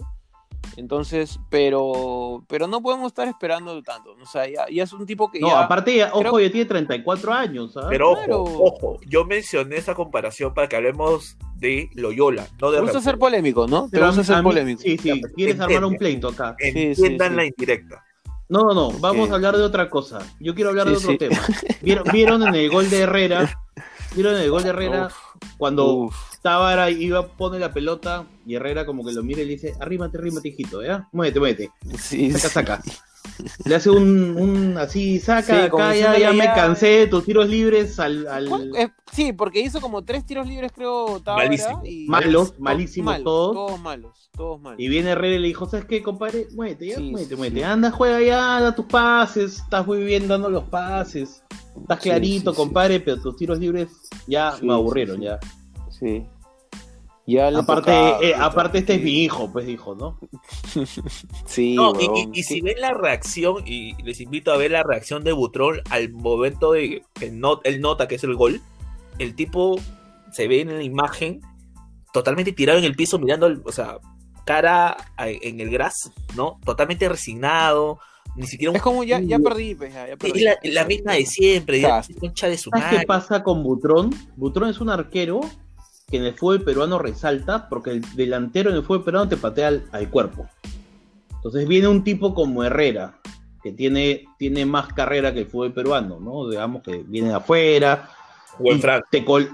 Entonces, 0.77 1.39
pero 1.51 2.45
pero 2.49 2.67
no 2.67 2.83
podemos 2.83 3.07
estar 3.09 3.29
esperando 3.29 3.81
tanto. 3.83 4.15
O 4.21 4.27
sea, 4.27 4.47
ya, 4.49 4.67
ya 4.73 4.83
es 4.85 4.93
un 4.93 5.07
tipo 5.07 5.31
que 5.31 5.41
No, 5.41 5.49
ya... 5.49 5.61
aparte, 5.61 5.97
ya- 5.97 6.11
creo- 6.11 6.29
ojo, 6.31 6.41
ya 6.41 6.51
tiene 6.51 6.67
34 6.67 7.33
años, 7.33 7.77
¿ah? 7.77 7.87
Pero 7.89 8.11
ojo, 8.11 8.19
Claro. 8.25 8.43
ojo, 8.43 8.99
yo 9.07 9.25
mencioné 9.25 9.77
esa 9.77 9.95
comparación 9.95 10.53
para 10.55 10.69
que 10.69 10.77
hablemos 10.77 11.37
de 11.57 11.89
Loyola, 11.95 12.47
no 12.61 12.71
de 12.71 12.79
Te 12.79 12.83
gusta 12.83 13.01
ser 13.01 13.19
polémico, 13.19 13.67
¿no? 13.67 13.85
Te 13.85 13.91
Pero 13.93 14.07
gusta 14.07 14.25
ser 14.25 14.37
mí- 14.39 14.43
polémico. 14.43 14.81
Sí, 14.83 14.99
sí, 14.99 15.09
Ya, 15.09 15.15
quieres 15.35 15.55
entiende. 15.55 15.65
armar 15.77 15.85
un 15.85 15.97
pleito 15.97 16.29
acá. 16.29 16.57
Sí, 16.59 16.73
sí, 16.73 16.81
Entiendan 16.89 17.31
sí. 17.31 17.37
la 17.37 17.45
indirecta. 17.47 18.05
No, 18.49 18.61
no, 18.63 18.75
no, 18.75 18.91
vamos 18.99 19.31
a 19.31 19.35
hablar 19.37 19.57
de 19.57 19.63
otra 19.63 19.89
cosa. 19.89 20.19
Yo 20.39 20.55
quiero 20.55 20.71
hablar 20.71 20.87
de 20.89 20.97
otro 20.97 21.13
sí. 21.13 21.19
tema. 21.19 21.39
¿Vieron, 21.81 22.05
vieron 22.13 22.43
en 22.47 22.55
el 22.55 22.69
gol 22.71 22.91
de 22.91 23.01
Herrera? 23.01 23.59
¿Vieron 24.15 24.35
en 24.37 24.43
el 24.43 24.51
gol 24.51 24.63
de 24.63 24.69
Herrera? 24.69 25.07
Uf, 25.07 25.15
Cuando 25.57 25.95
uf. 25.95 26.15
Tábara 26.45 26.91
iba, 26.91 27.27
pone 27.27 27.59
la 27.59 27.73
pelota 27.73 28.27
y 28.45 28.55
Herrera 28.57 28.85
como 28.85 29.03
que 29.03 29.15
lo 29.15 29.23
mira 29.23 29.41
y 29.41 29.47
le 29.47 29.53
dice, 29.53 29.73
arrímate, 29.81 30.19
arrímate, 30.19 30.49
hijito, 30.49 30.83
¿ya? 30.83 31.09
Muévete, 31.11 31.41
muévete. 31.41 31.71
Sí, 31.99 32.31
Saca, 32.33 32.43
sí. 32.43 32.49
saca. 32.51 32.83
Le 33.65 33.75
hace 33.75 33.89
un, 33.89 34.37
un 34.37 34.77
así, 34.77 35.19
saca, 35.21 35.43
Sí, 35.43 35.53
acá, 35.63 35.97
ya, 35.97 36.33
me 36.35 36.45
cansé 36.45 36.87
de 36.89 37.07
tus 37.07 37.25
tiros 37.25 37.49
libres 37.49 37.99
al... 37.99 38.27
al-. 38.29 38.73
Eh, 38.77 38.91
sí, 39.11 39.33
porque 39.33 39.61
hizo 39.61 39.81
como 39.81 40.03
tres 40.05 40.27
tiros 40.27 40.47
libres, 40.47 40.71
creo, 40.75 41.19
Tábara, 41.21 41.47
Malísimo. 41.47 41.81
y 41.83 42.07
Malos, 42.09 42.55
malísimos 42.59 43.13
malos, 43.15 43.25
todos. 43.25 43.55
Todos 43.55 43.81
malos, 43.81 44.31
todos 44.37 44.61
malos. 44.61 44.79
Y 44.79 44.89
viene 44.89 45.13
Herrera 45.13 45.37
y 45.37 45.39
le 45.39 45.47
dijo, 45.49 45.65
¿sabes 45.67 45.87
qué, 45.87 46.03
compadre? 46.03 46.47
Muévete, 46.55 46.89
ya, 46.89 46.97
Sí, 46.97 47.11
muévete, 47.11 47.31
sí, 47.31 47.37
muévete. 47.37 47.61
sí. 47.61 47.65
Anda, 47.65 47.91
juega 47.91 48.21
ya, 48.21 48.61
da 48.61 48.75
tus 48.75 48.85
pases. 48.85 49.61
Estás 49.61 49.87
muy 49.87 50.05
bien 50.05 50.29
dando 50.29 50.51
los 50.51 50.65
pases. 50.65 51.43
Estás 51.81 52.01
clarito, 52.01 52.51
sí, 52.51 52.57
sí. 52.57 52.63
compadre, 52.63 53.01
pero 53.01 53.17
tus 53.23 53.35
tiros 53.35 53.59
libres 53.59 53.89
ya 54.27 54.53
Sí, 54.61 54.67
me 54.67 54.75
aburrieron, 54.75 55.17
sí, 55.17 55.23
sí. 55.23 55.27
ya. 55.27 55.39
Sí. 55.91 56.27
Ya 57.27 57.49
Aparte, 57.49 57.83
tocaba, 57.93 58.19
eh, 58.23 58.35
aparte 58.39 58.79
este 58.79 58.95
es 58.97 59.03
mi 59.03 59.23
hijo, 59.23 59.51
pues 59.51 59.67
dijo, 59.67 59.95
¿no? 59.95 60.19
Sí, 61.47 61.75
No, 61.75 61.93
y, 61.99 62.05
y- 62.05 62.41
y 62.41 62.43
si 62.43 62.61
ven 62.61 62.81
la 62.81 62.93
reacción, 62.93 63.63
y 63.67 63.95
les 64.03 64.21
invito 64.21 64.53
a 64.53 64.57
ver 64.57 64.71
la 64.73 64.83
reacción 64.83 65.25
de 65.25 65.33
Butrón 65.33 65.81
al 65.91 66.13
momento 66.13 66.73
de 66.73 67.03
que 67.15 67.31
no, 67.31 67.61
él 67.65 67.81
nota 67.81 68.09
que 68.09 68.17
es 68.17 68.25
el 68.25 68.35
gol, 68.35 68.61
el 69.19 69.35
tipo 69.35 69.81
se 70.33 70.49
ve 70.49 70.61
en 70.63 70.77
la 70.77 70.83
imagen 70.83 71.41
totalmente 72.13 72.53
tirado 72.53 72.79
en 72.79 72.85
el 72.85 72.95
piso 72.95 73.19
mirando, 73.19 73.47
el- 73.47 73.63
o 73.65 73.73
sea, 73.73 73.99
cara 74.45 74.97
a- 75.17 75.29
en 75.29 75.61
el 75.61 75.71
gras, 75.71 75.95
¿no? 76.37 76.59
Totalmente 76.65 77.09
resignado, 77.09 77.99
ni 78.37 78.47
siquiera 78.47 78.71
un... 78.73 78.77
Es 78.77 78.83
como 78.83 79.03
ya, 79.05 79.19
ya 79.21 79.39
perdí, 79.39 79.75
pues, 79.75 79.95
ya, 79.95 80.09
ya 80.09 80.17
perdí. 80.17 80.39
es 80.41 80.45
la, 80.45 80.57
la 80.63 80.85
misma 80.85 81.13
de 81.15 81.25
siempre, 81.25 81.81
ya, 81.81 82.05
concha 82.21 82.49
de 82.49 82.59
su 82.59 82.69
¿Sabes 82.71 82.85
madre. 82.85 83.01
qué 83.01 83.07
pasa 83.07 83.43
con 83.43 83.63
Butrón? 83.63 84.11
Butrón 84.37 84.69
es 84.69 84.81
un 84.81 84.91
arquero 84.91 85.41
que 86.09 86.19
en 86.19 86.25
el 86.25 86.35
fútbol 86.35 86.63
peruano 86.63 86.99
resalta 86.99 87.69
porque 87.69 87.91
el 87.91 88.01
delantero 88.15 88.71
en 88.71 88.77
el 88.77 88.83
fútbol 88.83 89.05
peruano 89.05 89.29
te 89.29 89.37
patea 89.37 89.69
al, 89.69 89.85
al 89.93 90.11
cuerpo. 90.11 90.49
Entonces 91.35 91.67
viene 91.69 91.89
un 91.89 92.05
tipo 92.05 92.35
como 92.35 92.65
Herrera, 92.65 93.19
que 93.63 93.73
tiene, 93.73 94.25
tiene 94.39 94.67
más 94.67 94.89
carrera 94.93 95.33
que 95.33 95.41
el 95.41 95.47
fútbol 95.47 95.73
peruano, 95.73 96.21
¿no? 96.21 96.49
Digamos 96.49 96.83
que 96.83 97.03
viene 97.07 97.29
de 97.29 97.35
afuera, 97.35 98.11
y 98.61 98.81
te, 99.11 99.25
col- 99.25 99.51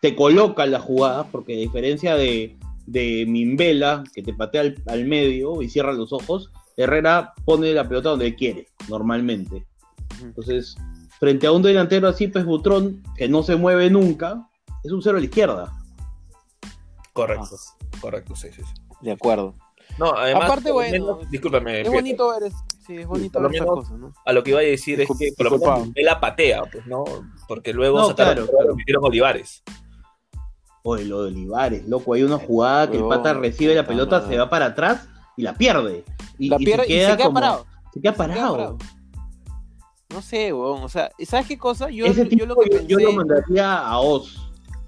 te 0.00 0.14
coloca 0.14 0.66
las 0.66 0.82
jugadas, 0.82 1.26
porque 1.30 1.54
a 1.54 1.58
diferencia 1.58 2.16
de, 2.16 2.56
de 2.86 3.24
Mimbela, 3.26 4.04
que 4.12 4.22
te 4.22 4.34
patea 4.34 4.62
al, 4.62 4.74
al 4.86 5.04
medio 5.06 5.62
y 5.62 5.68
cierra 5.68 5.92
los 5.92 6.12
ojos, 6.12 6.50
Herrera 6.76 7.34
pone 7.44 7.72
la 7.72 7.88
pelota 7.88 8.10
donde 8.10 8.34
quiere, 8.34 8.66
normalmente. 8.88 9.64
Entonces, 10.20 10.76
frente 11.20 11.46
a 11.46 11.52
un 11.52 11.62
delantero 11.62 12.08
así, 12.08 12.26
pues 12.26 12.44
Butrón, 12.44 13.02
que 13.16 13.28
no 13.28 13.42
se 13.42 13.56
mueve 13.56 13.88
nunca, 13.90 14.48
es 14.82 14.92
un 14.92 15.00
cero 15.00 15.16
a 15.16 15.20
la 15.20 15.26
izquierda. 15.26 15.72
Correcto, 17.14 17.56
Ah. 17.56 17.86
correcto, 18.02 18.36
sí, 18.36 18.48
sí. 18.54 18.60
sí. 18.62 18.72
De 19.00 19.12
acuerdo. 19.12 19.54
No, 19.98 20.12
además, 20.16 20.44
Aparte, 20.44 20.70
bueno, 20.72 20.92
menos- 20.92 21.30
discúlpame, 21.30 21.70
Es 21.72 21.76
Pietro. 21.82 21.92
bonito 21.92 22.28
ver, 22.30 22.42
es- 22.44 22.54
sí, 22.86 22.96
es 22.98 23.06
bonito 23.06 23.40
ver 23.40 23.54
esas 23.54 23.66
cosas, 23.66 23.92
¿no? 23.98 24.12
a 24.26 24.32
lo 24.32 24.42
que 24.42 24.50
iba 24.50 24.60
a 24.60 24.62
decir 24.62 24.98
Discul- 24.98 25.12
es 25.12 25.18
que 25.18 25.32
por 25.36 25.52
lo 25.52 25.58
menos 25.58 25.88
él 25.94 26.04
la 26.04 26.20
patea, 26.20 26.62
pues, 26.70 26.86
¿no? 26.86 27.04
Porque 27.48 27.72
luego 27.72 27.98
No, 28.00 28.08
sacaron 28.08 28.34
claro, 28.46 28.50
claro, 28.50 28.76
metieron 28.76 29.04
Olivares. 29.04 29.62
Oye, 30.82 31.04
lo 31.04 31.22
de 31.22 31.28
Olivares, 31.28 31.86
loco, 31.88 32.12
hay 32.14 32.22
una 32.24 32.36
jugada 32.38 32.90
que 32.90 32.98
el 32.98 33.04
pata 33.08 33.32
recibe 33.34 33.74
la 33.74 33.86
pelota, 33.86 34.26
se 34.28 34.36
va 34.36 34.50
para 34.50 34.66
atrás 34.66 35.08
y 35.36 35.42
la 35.42 35.54
pierde. 35.54 36.04
Y, 36.38 36.48
La 36.48 36.56
y 36.58 36.64
pierde 36.64 36.84
se 36.86 36.92
y 36.92 36.96
queda, 36.96 37.10
se 37.12 37.16
queda 37.16 37.26
como- 37.26 37.34
parado. 37.40 37.66
Se 37.92 38.00
queda 38.00 38.12
Se 38.12 38.16
queda 38.18 38.26
parado. 38.34 38.52
parado. 38.56 38.78
No 40.12 40.22
sé, 40.22 40.52
weón. 40.52 40.82
O 40.82 40.88
sea, 40.88 41.10
¿sabes 41.26 41.46
qué 41.46 41.56
cosa? 41.58 41.88
Yo, 41.90 42.04
Ese 42.06 42.28
yo 42.28 42.44
lo 42.46 42.54
que 42.56 42.68
yo, 42.70 42.76
pensé, 42.78 42.86
yo 42.86 42.98
lo 42.98 43.12
mandaría 43.12 43.78
a 43.78 43.98
Oz. 43.98 44.43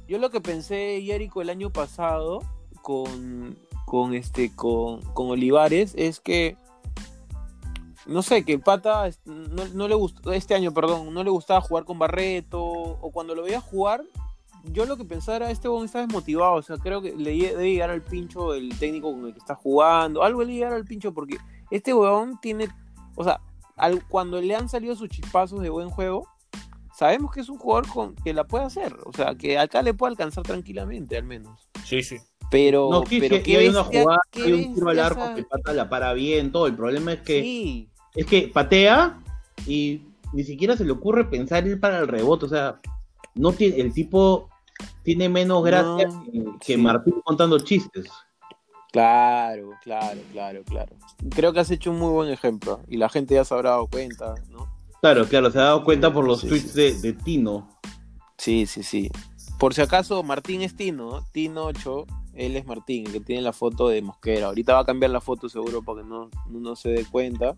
Yo 0.09 0.19
lo 0.19 0.31
que 0.31 0.41
pensé, 0.41 1.03
Jerico, 1.03 1.43
el 1.43 1.51
año 1.51 1.71
pasado 1.71 2.43
con, 2.83 3.59
con 3.85 4.15
este, 4.15 4.55
con, 4.55 5.01
con 5.15 5.29
Olivares, 5.29 5.95
es 5.97 6.21
que 6.21 6.57
no 8.07 8.23
sé, 8.23 8.45
que 8.45 8.59
pata 8.59 9.11
no, 9.25 9.65
no 9.75 9.89
le 9.89 9.95
gustó, 9.95 10.33
este 10.33 10.55
año, 10.55 10.73
perdón, 10.73 11.13
no 11.13 11.25
le 11.25 11.31
gustaba 11.31 11.61
jugar 11.61 11.85
con 11.85 11.99
Barreto, 11.99 12.63
o 12.63 13.11
cuando 13.11 13.35
lo 13.35 13.43
veía 13.43 13.61
jugar, 13.61 14.05
yo 14.65 14.85
lo 14.87 14.97
que 14.97 15.05
pensaba 15.05 15.37
era, 15.37 15.51
este 15.51 15.69
weón 15.69 15.87
está 15.87 16.01
desmotivado, 16.01 16.55
o 16.55 16.63
sea, 16.63 16.77
creo 16.77 17.03
que 17.03 17.15
le 17.15 17.37
debe 17.37 17.73
llegar 17.73 17.91
al 17.91 18.03
pincho 18.03 18.55
el 18.55 18.77
técnico 18.79 19.13
con 19.13 19.27
el 19.27 19.33
que 19.33 19.39
está 19.39 19.55
jugando, 19.55 20.23
algo 20.23 20.43
le 20.45 20.55
llegar 20.55 20.73
al 20.73 20.85
pincho, 20.85 21.13
porque 21.13 21.39
este 21.71 21.95
weón 21.95 22.41
tiene, 22.41 22.69
o 23.17 23.25
sea, 23.25 23.41
cuando 24.09 24.41
le 24.41 24.55
han 24.55 24.69
salido 24.69 24.95
sus 24.95 25.09
chispazos 25.09 25.61
de 25.61 25.69
buen 25.69 25.91
juego, 25.91 26.29
sabemos 26.97 27.31
que 27.33 27.41
es 27.41 27.49
un 27.49 27.59
jugador 27.59 27.87
con, 27.89 28.15
que 28.17 28.33
la 28.33 28.45
puede 28.45 28.65
hacer, 28.65 28.97
o 29.05 29.13
sea, 29.13 29.35
que 29.35 29.59
acá 29.59 29.83
le 29.83 29.93
puede 29.95 30.13
alcanzar 30.13 30.45
tranquilamente, 30.45 31.17
al 31.17 31.25
menos. 31.25 31.69
Sí, 31.85 32.03
sí. 32.03 32.17
Pero, 32.51 32.89
No, 32.91 33.05
sí, 33.07 33.19
pero 33.21 33.37
sí, 33.37 33.43
qué 33.43 33.57
hay 33.59 33.69
una 33.69 33.83
jugada, 33.85 34.21
qué 34.31 34.43
hay 34.45 34.53
un 34.53 34.75
tiro 34.75 34.89
al 34.89 35.01
arco 35.01 35.21
esa- 35.25 35.35
que 35.35 35.41
el 35.41 35.47
pata 35.47 35.73
la 35.73 35.89
para 35.89 36.13
bien, 36.13 36.53
todo. 36.53 36.67
El 36.69 36.77
problema 36.77 37.13
es 37.15 37.21
que, 37.23 37.43
Sí, 37.43 37.89
es 38.15 38.25
que 38.27 38.49
patea 38.49 39.21
y 39.67 40.03
ni 40.33 40.45
siquiera 40.45 40.77
se 40.77 40.85
le 40.85 40.93
ocurre 40.93 41.25
pensar 41.29 41.67
ir 41.67 41.81
para 41.81 41.99
el 41.99 42.07
rebote. 42.09 42.47
O 42.47 42.49
sea, 42.49 42.81
no 43.35 43.53
tiene, 43.53 43.79
el 43.81 43.93
tipo 43.93 44.49
tiene 45.03 45.29
menos 45.29 45.65
gracia 45.65 46.07
No, 46.07 46.23
que, 46.25 46.45
que 46.61 46.75
sí. 46.75 46.77
Martín 46.77 47.21
contando 47.25 47.59
chistes. 47.59 48.07
claro, 48.93 49.71
claro, 49.83 50.21
claro, 50.33 50.63
claro. 50.65 50.97
Creo 51.35 51.53
que 51.53 51.61
has 51.61 51.71
hecho 51.71 51.91
un 51.91 51.99
muy 51.99 52.11
buen 52.13 52.31
ejemplo 52.31 52.81
y 52.89 52.97
la 52.97 53.09
gente 53.09 53.35
ya 53.35 53.45
se 53.45 53.55
habrá 53.55 53.71
dado 53.71 53.89
cuenta, 53.89 54.35
¿no? 54.51 54.69
Claro, 55.01 55.27
claro, 55.27 55.51
se 55.51 55.59
ha 55.59 55.63
dado 55.65 55.85
cuenta 55.85 56.13
por 56.13 56.25
los 56.27 56.41
Sí, 56.41 56.49
tweets 56.49 56.73
sí, 56.73 57.01
de, 57.01 57.13
Tino. 57.13 57.69
Sí, 58.39 58.67
sí, 58.67 58.83
sí. 58.83 59.11
Por 59.59 59.73
si 59.75 59.81
acaso, 59.83 60.23
Martín 60.23 60.63
es 60.63 60.75
Tino, 60.77 61.11
¿no? 61.11 61.25
Tino 61.33 61.65
8, 61.65 62.07
él 62.35 62.57
es 62.57 62.67
Martín, 62.67 63.07
el 63.07 63.13
que 63.13 63.21
tiene 63.21 63.43
la 63.43 63.53
foto 63.53 63.89
de 63.89 64.03
Mosquera. 64.03 64.47
Ahorita 64.47 64.75
va 64.75 64.81
a 64.81 64.85
cambiar 64.85 65.11
la 65.11 65.21
foto 65.21 65.49
seguro 65.49 65.83
para 65.83 66.03
que 66.03 66.09
no, 66.09 66.31
no 66.51 66.77
se 66.77 66.91
dé 66.91 67.05
cuenta. 67.05 67.57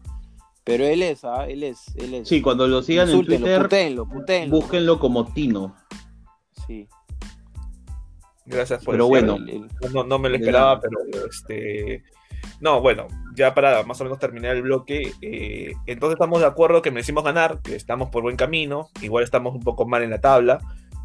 Pero 0.65 0.85
él 0.85 1.03
es, 1.03 1.25
¿ah? 1.25 1.47
Él 1.49 1.63
es, 1.63 1.95
él 1.97 2.15
es. 2.15 2.29
Sí, 2.29 2.43
cuando 2.43 2.69
lo 2.69 2.83
sigan 2.83 3.09
en 3.09 3.25
Twitter, 3.25 3.63
putéenlo, 3.63 4.07
putéenlo. 4.07 4.57
búsquenlo 4.57 4.99
como 5.01 5.33
Tino. 5.33 5.75
Sí. 6.67 6.87
Gracias 8.45 8.85
por 8.85 8.95
Pero 8.95 9.07
bueno. 9.09 9.37
El- 9.37 9.49
el- 9.49 9.93
No, 9.93 10.05
no 10.05 10.19
me 10.19 10.29
lo 10.29 10.37
esperaba, 10.37 10.81
pero 10.81 10.99
este. 11.31 12.03
No, 12.61 12.81
bueno, 12.81 13.07
ya 13.35 13.55
para 13.55 13.83
más 13.85 14.01
o 14.01 14.05
menos 14.05 14.19
terminar 14.19 14.57
el 14.57 14.63
bloque, 14.63 15.13
eh, 15.23 15.73
entonces 15.87 16.15
estamos 16.17 16.41
de 16.41 16.47
acuerdo 16.47 16.83
que 16.83 16.91
merecimos 16.91 17.23
ganar, 17.25 17.61
que 17.63 17.77
estamos 17.77 18.11
por 18.11 18.23
buen 18.23 18.37
camino, 18.37 18.89
igual 19.01 19.23
estamos 19.25 19.55
un 19.55 19.63
poco 19.63 19.87
mal 19.87 20.03
en 20.03 20.11
la 20.11 20.21
tabla, 20.21 20.59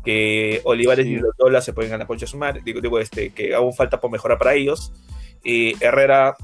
que 0.03 0.61
Olivares 0.65 1.05
Sí. 1.05 1.13
y 1.13 1.15
Loyola 1.19 1.61
se 1.61 1.73
pueden 1.73 1.91
ganar 1.91 2.07
concha 2.07 2.25
de 2.25 2.31
su 2.31 2.37
madre, 2.37 2.61
digo, 2.65 2.81
digo 2.81 2.99
este, 2.99 3.29
que 3.29 3.53
aún 3.53 3.73
falta 3.73 3.99
por 4.01 4.11
mejorar 4.11 4.37
para 4.37 4.53
ellos. 4.55 4.91
Eh, 5.43 5.73
Herrera, 5.79 6.35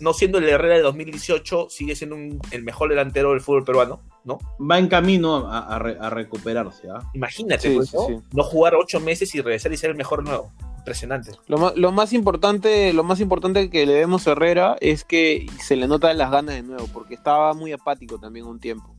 no 0.00 0.12
siendo 0.14 0.38
el 0.38 0.48
Herrera 0.48 0.76
de 0.76 0.82
2018, 0.82 1.68
sigue 1.70 1.94
siendo 1.94 2.16
un- 2.16 2.40
el 2.50 2.62
mejor 2.64 2.88
delantero 2.88 3.30
del 3.30 3.40
fútbol 3.40 3.64
peruano, 3.64 4.00
¿no? 4.24 4.38
Va 4.58 4.78
en 4.78 4.88
camino 4.88 5.46
a, 5.48 5.74
a 5.74 5.78
re- 5.78 5.98
a 6.00 6.10
recuperarse. 6.10 6.88
¿ah? 6.90 6.98
Imagínate, 7.14 7.68
Sí, 7.68 7.74
pues, 7.76 7.90
sí, 7.90 7.96
¿no? 7.96 8.06
sí. 8.06 8.16
No 8.32 8.42
jugar 8.42 8.74
ocho 8.74 8.98
meses 8.98 9.32
y 9.34 9.40
regresar 9.40 9.72
y 9.72 9.76
ser 9.76 9.90
el 9.90 9.96
mejor 9.96 10.24
nuevo. 10.24 10.50
Impresionante. 10.82 11.30
Lo 11.46 11.58
más, 11.58 11.76
lo 11.76 11.92
más 11.92 12.12
importante, 12.12 12.92
lo 12.92 13.04
más 13.04 13.20
importante 13.20 13.70
que 13.70 13.86
le 13.86 13.94
vemos 13.94 14.26
a 14.26 14.32
Herrera 14.32 14.76
es 14.80 15.04
que 15.04 15.46
se 15.62 15.76
le 15.76 15.86
notan 15.86 16.18
las 16.18 16.30
ganas 16.32 16.56
de 16.56 16.62
nuevo, 16.62 16.88
porque 16.92 17.14
estaba 17.14 17.54
muy 17.54 17.72
apático 17.72 18.18
también 18.18 18.46
un 18.46 18.58
tiempo. 18.58 18.96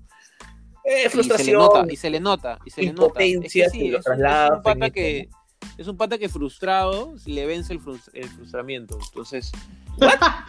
Eh, 0.86 0.92
Y 0.92 0.96
se 0.96 1.04
le 1.04 1.10
frustración. 1.10 1.58
nota, 1.60 1.86
y 1.90 1.96
se 1.98 2.10
le 2.10 2.20
nota, 2.22 2.60
y 2.66 2.70
se 2.70 2.82
le 2.84 2.94
nota. 2.94 3.06
Es 3.08 3.14
que 3.18 3.26
Impotencia, 3.28 3.70
sí, 3.70 3.88
es, 3.94 4.06
un- 4.08 4.26
es 4.26 4.52
un 4.52 4.62
pata 4.64 4.90
que 4.92 5.30
es 5.78 5.88
un 5.88 5.98
pata 5.98 6.18
que 6.18 6.30
frustrado 6.30 7.14
le 7.26 7.46
vence 7.46 7.72
el, 7.74 7.82
frus- 7.82 8.10
el 8.14 8.30
frustramiento. 8.30 8.98
Entonces, 9.08 9.52
puta, 9.98 10.46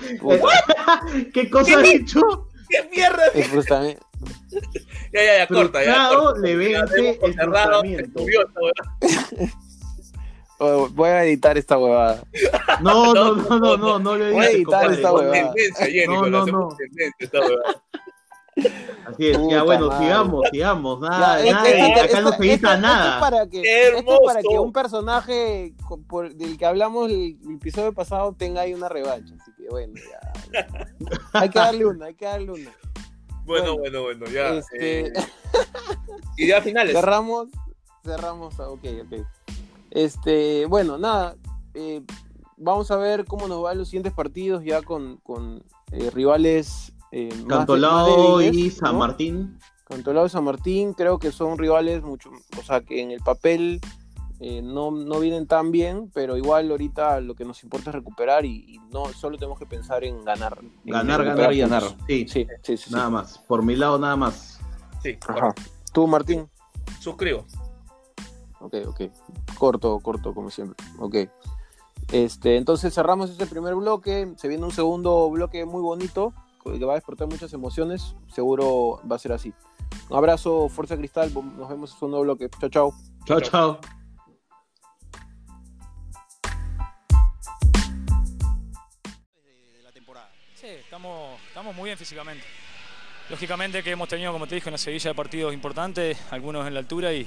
¿Qué 1.33 1.51
cosa 1.51 1.79
ha 1.79 1.83
dicho? 1.83 2.21
¡Qué 2.69 2.89
mierda! 2.95 3.23
el 3.35 3.45
frustramiento. 3.45 4.07
Ya, 5.13 5.23
ya, 5.25 5.39
ya, 5.39 5.47
corta, 5.49 5.85
ya. 5.85 6.09
Corta. 6.17 6.41
le 6.41 6.57
vence 6.57 7.11
el 7.23 7.35
frustramiento. 7.35 8.21
curioso, 8.21 8.53
Voy 10.59 11.09
a 11.09 11.25
editar 11.25 11.57
esta 11.59 11.77
huevada. 11.79 12.23
No, 12.81 13.15
no, 13.15 13.35
no, 13.37 13.59
no, 13.59 13.77
no, 13.77 13.99
no 13.99 14.17
le 14.17 14.33
Voy 14.33 14.45
a 14.45 14.51
editar 14.51 14.91
esta 14.93 15.13
huevada. 15.13 15.33
tendencia, 15.53 15.87
Jenny, 15.87 16.07
No, 16.15 16.27
no, 16.27 16.47
no. 16.47 16.69
tendencia, 16.77 17.15
esta 17.19 17.41
huevada. 17.41 17.83
Así 19.07 19.29
es, 19.31 19.37
Puta 19.39 19.55
ya 19.57 19.63
bueno, 19.65 19.89
madre. 19.89 20.05
sigamos, 20.05 20.45
sigamos. 20.53 21.01
Nada, 21.01 21.45
Ya, 21.45 21.53
nada, 21.53 21.69
esto- 21.69 22.01
acá 22.03 22.21
no 22.21 22.29
esto- 22.31 22.43
se 22.43 22.49
edita 22.51 22.77
nada. 22.77 23.15
es 23.15 23.21
para 23.21 23.47
que, 23.51 23.63
¡Qué 23.63 23.89
esto 23.99 24.13
es 24.15 24.21
para 24.25 24.41
que 24.43 24.59
un 24.59 24.73
personaje 24.73 25.75
del 26.37 26.59
que 26.59 26.67
hablamos 26.67 27.11
el, 27.11 27.37
el 27.47 27.55
episodio 27.57 27.93
pasado 27.93 28.33
tenga 28.39 28.61
ahí 28.63 28.73
una 28.75 28.89
revancha. 28.89 29.35
Así 29.41 29.51
que 29.57 29.69
bueno, 29.69 29.95
ya. 30.53 30.87
hay 31.33 31.49
que 31.49 31.59
darle 31.59 31.85
una, 31.87 32.07
hay 32.07 32.15
que 32.15 32.25
darle 32.27 32.53
una. 32.53 32.71
Bueno, 33.45 33.77
Bueno, 33.77 34.03
bueno, 34.03 34.03
bueno, 34.03 34.27
ya. 34.27 34.55
este- 34.55 35.07
eh, 35.09 35.13
y 36.37 36.47
ya 36.49 36.63
finales. 36.63 36.95
Cerramos, 36.95 37.49
cerramos, 38.05 38.59
ah, 38.61 38.69
ok, 38.71 38.85
ok. 39.05 39.21
Este, 39.95 40.67
bueno, 40.67 40.99
nada, 40.99 41.37
eh, 41.73 42.03
vamos 42.57 42.91
a 42.91 42.97
ver 42.97 43.25
cómo 43.25 43.49
nos 43.49 43.63
van 43.63 43.79
los 43.79 43.89
siguientes 43.89 44.13
partidos 44.13 44.63
ya 44.65 44.83
con, 44.83 45.17
con 45.19 45.63
eh, 45.93 46.11
rivales 46.11 46.93
eh, 47.13 47.29
más 47.31 47.39
de- 47.39 47.45
más 47.47 47.57
Cantolao 47.59 48.43
y 48.43 48.71
San 48.71 48.93
¿no? 48.93 48.99
Martín. 48.99 49.59
Cantolao 49.89 50.27
y 50.27 50.31
San 50.31 50.45
Martín 50.45 50.93
creo 50.95 51.19
que 51.19 51.31
son 51.31 51.57
rivales 51.59 52.03
mucho, 52.03 52.31
o 52.59 52.63
sea, 52.63 52.81
que 52.81 53.01
en 53.03 53.13
el 53.13 53.21
papel 53.21 53.81
eh, 54.41 54.63
no, 54.63 54.91
no 54.91 55.21
vienen 55.21 55.47
tan 55.47 55.71
bien, 55.71 56.11
pero 56.13 56.37
igual 56.37 56.71
ahorita 56.73 57.21
lo 57.21 57.35
que 57.37 57.45
nos 57.45 57.63
importa 57.63 57.91
es 57.91 57.95
recuperar 57.95 58.45
y, 58.45 58.65
y 58.75 58.79
no 58.91 59.07
solo 59.13 59.39
tenemos 59.39 59.59
que 59.61 59.67
pensar 59.67 60.03
en 60.03 60.25
ganar. 60.25 60.59
en 60.61 60.93
Ganar, 60.93 61.25
ganar 61.25 61.53
y 61.53 61.59
ganar. 61.61 61.83
puntos. 61.85 62.05
Sí, 62.09 62.27
Sí, 62.29 62.47
sí, 62.63 62.77
sí. 62.77 62.85
sí. 62.89 62.95
nada 62.95 63.11
más. 63.11 63.39
Por 63.39 63.63
mi 63.63 63.77
lado, 63.77 63.97
nada 63.99 64.17
más. 64.17 64.59
Sí, 65.05 65.17
Ajá. 65.29 65.55
Tú, 65.93 66.09
Martín. 66.09 66.49
suscribo 67.01 67.45
ok, 68.65 68.75
ok. 68.89 69.03
Corto, 69.59 69.99
corto, 70.01 70.35
como 70.35 70.51
siempre. 70.51 70.85
Ok. 70.99 71.17
Este, 72.13 72.57
entonces 72.57 72.93
cerramos 72.93 73.31
este 73.31 73.47
primer 73.47 73.75
bloque. 73.75 74.33
Se 74.37 74.49
viene 74.49 74.65
un 74.65 74.73
segundo 74.73 75.31
bloque 75.31 75.65
muy 75.65 75.83
bonito 75.83 76.33
que 76.73 76.85
va 76.85 76.93
a 76.93 76.97
despertar 76.97 77.29
muchas 77.29 77.53
emociones. 77.53 78.17
Seguro 78.33 79.01
va 79.11 79.17
a 79.17 79.19
ser 79.19 79.33
así. 79.33 79.53
Un 80.09 80.17
abrazo, 80.17 80.69
Fuerza 80.69 80.97
Cristal. 80.97 81.33
Nos 81.35 81.69
vemos 81.69 81.93
en 81.93 82.05
un 82.05 82.11
nuevo 82.11 82.25
bloque. 82.25 82.49
Chao, 82.59 82.71
chao. 82.71 82.95
Chao, 83.27 83.41
chao. 83.41 83.81
La 89.83 89.93
temporada. 89.93 90.31
Sí, 90.55 90.67
estamos, 90.67 91.41
estamos 91.49 91.77
muy 91.77 91.85
bien 91.87 91.99
físicamente. 91.99 92.45
Lógicamente 93.31 93.83
que 93.83 93.91
hemos 93.91 94.09
tenido, 94.09 94.33
como 94.33 94.47
te 94.47 94.55
dije, 94.55 94.69
una 94.69 94.79
sevilla 94.79 95.11
de 95.11 95.15
partidos 95.15 95.55
importantes, 95.55 96.19
algunos 96.31 96.67
en 96.67 96.75
la 96.75 96.81
altura 96.81 97.13
y 97.13 97.27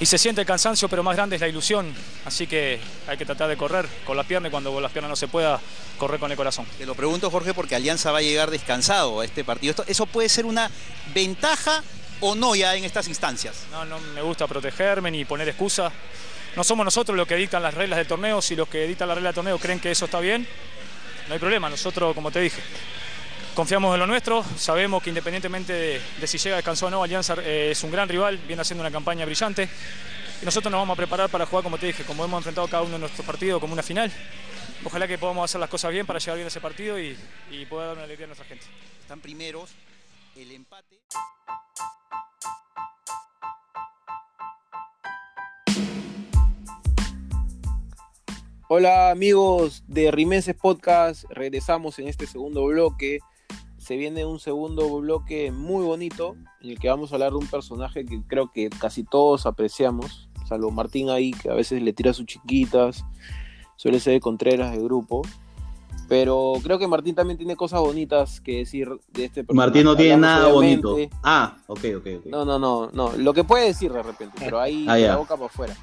y 0.00 0.06
se 0.06 0.18
siente 0.18 0.40
el 0.42 0.46
cansancio, 0.46 0.88
pero 0.88 1.02
más 1.02 1.16
grande 1.16 1.36
es 1.36 1.40
la 1.40 1.48
ilusión. 1.48 1.92
Así 2.24 2.46
que 2.46 2.78
hay 3.06 3.16
que 3.16 3.26
tratar 3.26 3.48
de 3.48 3.56
correr 3.56 3.86
con 4.04 4.16
las 4.16 4.26
piernas 4.26 4.50
y 4.50 4.52
cuando 4.52 4.72
con 4.72 4.82
las 4.82 4.92
piernas 4.92 5.10
no 5.10 5.16
se 5.16 5.28
pueda, 5.28 5.60
correr 5.98 6.20
con 6.20 6.30
el 6.30 6.36
corazón. 6.36 6.66
Te 6.78 6.86
lo 6.86 6.94
pregunto, 6.94 7.30
Jorge, 7.30 7.52
porque 7.54 7.74
Alianza 7.74 8.12
va 8.12 8.18
a 8.18 8.22
llegar 8.22 8.50
descansado 8.50 9.20
a 9.20 9.24
este 9.24 9.44
partido. 9.44 9.70
Esto, 9.70 9.84
¿Eso 9.86 10.06
puede 10.06 10.28
ser 10.28 10.46
una 10.46 10.70
ventaja 11.12 11.82
o 12.20 12.34
no 12.34 12.54
ya 12.54 12.76
en 12.76 12.84
estas 12.84 13.08
instancias? 13.08 13.64
No, 13.72 13.84
no 13.84 13.98
me 14.14 14.22
gusta 14.22 14.46
protegerme 14.46 15.10
ni 15.10 15.24
poner 15.24 15.48
excusas. 15.48 15.92
No 16.54 16.64
somos 16.64 16.84
nosotros 16.84 17.16
los 17.16 17.26
que 17.26 17.36
dictan 17.36 17.62
las 17.62 17.74
reglas 17.74 17.98
del 17.98 18.06
torneo. 18.06 18.40
Si 18.40 18.54
los 18.54 18.68
que 18.68 18.86
dictan 18.86 19.08
las 19.08 19.16
reglas 19.16 19.34
del 19.34 19.44
torneo 19.44 19.58
creen 19.58 19.80
que 19.80 19.90
eso 19.90 20.04
está 20.04 20.20
bien, 20.20 20.46
no 21.26 21.34
hay 21.34 21.40
problema. 21.40 21.68
Nosotros, 21.68 22.14
como 22.14 22.30
te 22.30 22.40
dije, 22.40 22.60
confiamos 23.58 23.92
en 23.92 23.98
lo 23.98 24.06
nuestro, 24.06 24.44
sabemos 24.56 25.02
que 25.02 25.10
independientemente 25.10 25.72
de, 26.20 26.26
si 26.28 26.38
llega 26.38 26.54
descansado 26.54 26.86
o 26.86 26.90
no, 26.92 27.02
Alianza 27.02 27.34
eh, 27.42 27.72
es 27.72 27.82
un 27.82 27.90
gran 27.90 28.08
rival, 28.08 28.38
viene 28.46 28.62
haciendo 28.62 28.82
una 28.84 28.90
campaña 28.92 29.24
brillante 29.24 29.68
y 30.40 30.44
nosotros 30.44 30.70
nos 30.70 30.80
vamos 30.80 30.94
a 30.94 30.96
preparar 30.96 31.28
para 31.28 31.44
jugar, 31.44 31.64
como 31.64 31.76
te 31.76 31.86
dije, 31.86 32.04
como 32.04 32.24
hemos 32.24 32.38
enfrentado 32.38 32.68
cada 32.68 32.84
uno 32.84 32.92
de 32.92 32.98
nuestros 33.00 33.26
partidos, 33.26 33.60
como 33.60 33.72
una 33.72 33.82
final. 33.82 34.12
Ojalá 34.84 35.08
que 35.08 35.18
podamos 35.18 35.44
hacer 35.44 35.60
las 35.60 35.68
cosas 35.68 35.90
bien 35.90 36.06
para 36.06 36.20
llegar 36.20 36.36
bien 36.36 36.44
a 36.44 36.48
ese 36.50 36.60
partido 36.60 37.00
y, 37.00 37.18
y 37.50 37.66
poder 37.66 37.88
dar 37.88 37.96
una 37.96 38.04
alegría 38.04 38.26
a 38.26 38.28
nuestra 38.28 38.46
gente. 38.46 38.64
Están 39.00 39.18
primeros, 39.18 39.70
el 40.36 40.52
empate. 40.52 41.00
Hola 48.68 49.10
amigos 49.10 49.82
de 49.88 50.12
Rimenses 50.12 50.54
Podcast, 50.54 51.24
regresamos 51.28 51.98
en 51.98 52.06
este 52.06 52.28
segundo 52.28 52.64
bloque 52.64 53.18
se 53.88 53.96
viene 53.96 54.26
un 54.26 54.38
segundo 54.38 54.86
bloque 55.00 55.50
muy 55.50 55.82
bonito 55.82 56.36
en 56.60 56.72
el 56.72 56.78
que 56.78 56.90
vamos 56.90 57.10
a 57.10 57.14
hablar 57.14 57.30
de 57.30 57.38
un 57.38 57.46
personaje 57.46 58.04
que 58.04 58.20
creo 58.26 58.52
que 58.52 58.68
casi 58.68 59.02
todos 59.02 59.46
apreciamos, 59.46 60.28
salvo 60.46 60.70
Martín 60.70 61.08
ahí, 61.08 61.30
que 61.30 61.48
a 61.48 61.54
veces 61.54 61.80
le 61.80 61.94
tira 61.94 62.12
sus 62.12 62.26
chiquitas, 62.26 63.02
suele 63.76 63.98
ser 63.98 64.12
de 64.12 64.20
Contreras 64.20 64.72
de 64.72 64.82
grupo. 64.82 65.22
Pero 66.06 66.52
creo 66.62 66.78
que 66.78 66.86
Martín 66.86 67.14
también 67.14 67.38
tiene 67.38 67.56
cosas 67.56 67.80
bonitas 67.80 68.42
que 68.42 68.58
decir 68.58 68.90
de 69.10 69.24
este 69.24 69.42
personaje. 69.42 69.68
Martín 69.68 69.84
no 69.84 69.96
tiene 69.96 70.18
nada 70.18 70.48
bonito. 70.48 70.94
Ah, 71.22 71.56
ok, 71.66 71.84
ok, 71.96 72.06
ok. 72.18 72.26
No, 72.26 72.44
no, 72.44 72.58
no, 72.58 72.90
no. 72.92 73.16
Lo 73.16 73.32
que 73.32 73.44
puede 73.44 73.68
decir 73.68 73.90
de 73.90 74.02
repente, 74.02 74.36
pero 74.38 74.60
ahí 74.60 74.84
ah, 74.86 74.98
la 74.98 75.16
boca 75.16 75.34
para 75.34 75.46
afuera. 75.46 75.74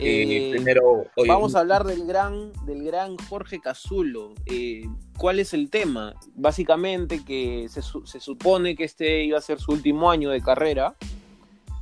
Eh, 0.00 0.50
primero, 0.52 1.06
vamos 1.26 1.54
a 1.54 1.60
hablar 1.60 1.84
del 1.84 2.06
gran, 2.06 2.52
del 2.64 2.84
gran 2.84 3.16
Jorge 3.28 3.60
Cazulo. 3.60 4.34
Eh, 4.46 4.88
¿Cuál 5.16 5.40
es 5.40 5.54
el 5.54 5.70
tema? 5.70 6.14
Básicamente 6.34 7.24
que 7.24 7.68
se, 7.68 7.82
supone 8.20 8.76
que 8.76 8.84
este 8.84 9.24
iba 9.24 9.38
a 9.38 9.42
ser 9.42 9.58
su 9.58 9.72
último 9.72 10.10
año 10.10 10.30
de 10.30 10.40
carrera 10.40 10.94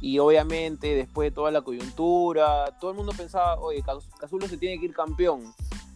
y 0.01 0.19
obviamente 0.19 0.95
después 0.95 1.31
de 1.31 1.35
toda 1.35 1.51
la 1.51 1.63
coyuntura, 1.63 2.77
todo 2.81 2.91
el 2.91 2.97
mundo 2.97 3.13
pensaba, 3.17 3.59
oye, 3.61 3.83
Cazulo 4.19 4.49
se 4.49 4.57
tiene 4.57 4.79
que 4.79 4.87
ir 4.87 4.95
campeón. 4.95 5.53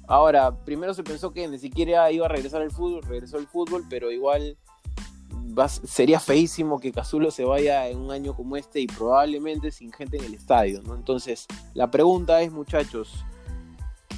Ahora, 0.07 0.53
primero 0.65 0.93
se 0.93 1.05
pensó 1.05 1.33
que 1.33 1.47
ni 1.47 1.59
siquiera 1.59 2.11
iba 2.11 2.27
a 2.27 2.29
regresar 2.29 2.63
al 2.63 2.71
fútbol, 2.71 3.03
regresó 3.03 3.39
al 3.39 3.47
fútbol, 3.47 3.85
pero 3.89 4.11
igual 4.11 4.59
sería 5.85 6.21
feísimo 6.21 6.79
que 6.81 6.93
Cazulo 6.93 7.31
se 7.31 7.45
vaya 7.45 7.89
en 7.89 7.99
un 7.99 8.11
año 8.11 8.35
como 8.35 8.57
este 8.57 8.81
y 8.81 8.87
probablemente 8.87 9.71
sin 9.71 9.93
gente 9.93 10.17
en 10.17 10.25
el 10.25 10.35
estadio, 10.35 10.83
¿no? 10.83 10.95
Entonces, 10.95 11.47
la 11.75 11.91
pregunta 11.91 12.41
es, 12.43 12.53
muchachos, 12.53 13.25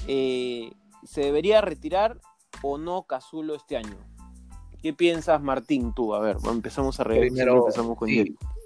eh, 0.06 0.72
¿se 1.04 1.22
debería 1.22 1.60
retirar 1.60 2.18
o 2.62 2.78
no 2.78 3.02
Cazulo 3.04 3.54
este 3.54 3.76
año? 3.76 3.96
¿Qué 4.82 4.92
piensas, 4.92 5.40
Martín, 5.40 5.94
tú? 5.94 6.14
A 6.14 6.20
ver, 6.20 6.36
empezamos 6.44 6.98
a 6.98 7.04
reír. 7.04 7.20
Primero, 7.20 7.58
empezamos 7.58 7.96
con 7.96 8.08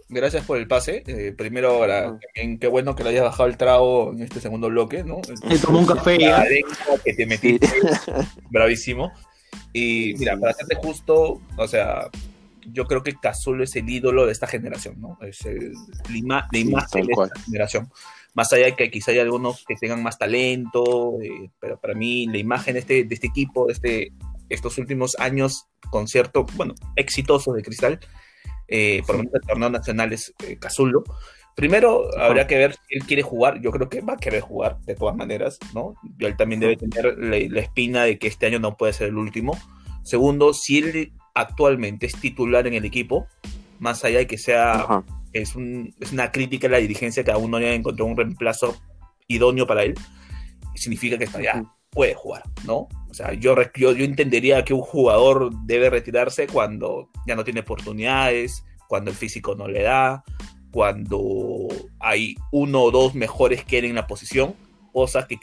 Gracias 0.09 0.44
por 0.44 0.57
el 0.57 0.68
pase. 0.68 1.02
Eh, 1.07 1.35
primero, 1.37 1.70
ahora, 1.70 2.18
qué 2.33 2.68
bueno 2.68 2.94
que 2.94 3.02
le 3.02 3.11
hayas 3.11 3.24
bajado 3.24 3.48
el 3.48 3.57
trago 3.57 4.12
en 4.12 4.22
este 4.22 4.40
segundo 4.40 4.68
bloque, 4.68 5.02
¿no? 5.02 5.20
Me 5.48 5.59
tomó 5.59 5.81
un 5.81 5.87
café 5.87 6.16
ya. 6.18 6.44
Que 7.05 7.12
te 7.12 7.26
metiste. 7.26 7.68
Bravísimo. 8.50 9.12
Y 9.72 10.14
mira, 10.18 10.38
para 10.38 10.52
serte 10.52 10.76
justo, 10.76 11.40
o 11.57 11.68
sea, 11.68 12.09
yo 12.72 12.87
creo 12.87 13.02
que 13.02 13.14
Cazulo 13.14 13.64
es 13.64 13.74
el 13.76 13.88
ídolo 13.88 14.26
de 14.26 14.33
esta 14.33 14.46
generación, 14.46 15.00
¿no? 15.00 15.18
Es 15.22 15.44
el, 15.46 15.72
la, 15.72 16.46
imagen 16.52 17.07
de 17.07 17.12
esta 17.12 17.40
generación. 17.40 17.90
Más 18.35 18.52
allá 18.52 18.66
de 18.66 18.76
que 18.76 18.90
quizá 18.90 19.12
hay 19.12 19.18
algunos 19.18 19.64
que 19.66 19.76
tengan 19.76 20.02
más 20.02 20.18
talento, 20.18 21.18
eh, 21.22 21.50
pero 21.59 21.81
para 21.81 21.94
mí 21.94 22.26
la 22.26 22.38
imagen 22.38 22.74
de 22.74 22.81
este, 22.81 23.05
de 23.05 23.14
este 23.14 23.29
equipo, 23.29 23.66
de 23.66 23.72
este, 23.72 24.12
estos 24.48 24.79
últimos 24.79 25.16
años, 25.18 25.66
con 25.90 26.09
cierto, 26.09 26.44
bueno, 26.55 26.74
exitoso 26.96 27.52
de 27.52 27.62
Cristal, 27.62 28.00
eh, 28.68 29.02
por 29.07 29.16
lo 29.16 29.18
menos 29.20 29.35
el 29.35 29.48
torneo 29.48 29.70
nacional 29.70 30.12
es 30.12 30.35
eh, 30.46 30.59
Cazulo. 30.59 31.05
Primero, 31.55 32.14
habría 32.18 32.46
que 32.46 32.59
ver 32.59 32.74
si 32.74 32.98
él 32.98 33.05
quiere 33.07 33.22
jugar. 33.22 33.62
Yo 33.62 33.70
creo 33.70 33.88
que 33.88 34.02
va 34.02 34.12
a 34.12 34.18
querer 34.18 34.42
jugar 34.42 34.79
de 34.83 34.94
todas 34.94 35.16
maneras, 35.16 35.59
¿no? 35.72 35.94
Y 36.18 36.26
él 36.26 36.37
también 36.37 36.61
debe 36.61 36.76
tener 36.76 37.16
la, 37.16 37.38
la 37.48 37.61
espina 37.61 38.05
de 38.05 38.18
que 38.18 38.26
este 38.26 38.44
año 38.44 38.59
no 38.59 38.76
puede 38.76 38.92
ser 38.92 39.09
el 39.09 39.16
último. 39.16 39.59
Segundo, 40.02 40.52
si 40.52 40.79
él 40.79 41.12
actualmente 41.37 42.07
es 42.07 42.18
titular 42.18 42.66
en 42.66 42.75
el 42.75 42.85
equipo, 42.85 43.29
más 43.79 44.05
allá 44.05 44.18
de 44.18 44.27
que 44.27 44.38
sea, 44.38 45.05
es, 45.33 45.55
una 45.55 46.33
crítica 46.33 46.66
a 46.66 46.70
la 46.70 46.79
dirigencia 46.79 47.22
que 47.22 47.31
aún 47.31 47.51
no 47.51 47.59
haya 47.59 47.75
encontrado 47.75 48.11
un 48.11 48.16
reemplazo 48.16 48.75
idóneo 49.29 49.66
para 49.66 49.85
él, 49.85 49.94
significa 50.75 51.18
que 51.18 51.27
ya 51.42 51.62
puede 51.90 52.14
jugar, 52.14 52.42
¿no? 52.64 52.88
O 53.09 53.14
sea, 53.14 53.35
yo, 53.35 53.55
yo, 53.75 53.92
yo 53.92 54.05
entendería 54.05 54.64
que 54.64 54.75
un 54.75 54.81
jugador 54.81 55.51
debe 55.64 55.90
retirarse 55.90 56.46
cuando 56.46 57.11
ya 57.27 57.37
no 57.37 57.44
tiene 57.44 57.61
oportunidades, 57.61 58.64
cuando 58.88 59.11
el 59.11 59.16
físico 59.16 59.55
no 59.55 59.68
le 59.68 59.83
da, 59.83 60.25
cuando 60.70 61.68
hay 62.01 62.35
uno 62.51 62.83
o 62.83 62.90
dos 62.90 63.14
mejores 63.14 63.64
que 63.64 63.79
él 63.79 63.87
en 63.87 63.94
la 63.94 64.07
posición, 64.07 64.55
cosas 64.92 65.27
que 65.27 65.38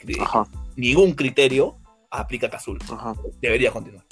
ningún 0.76 1.12
criterio 1.12 1.76
aplica 2.10 2.50
Cazul. 2.50 2.78
Debería 3.40 3.70
continuar. 3.70 4.04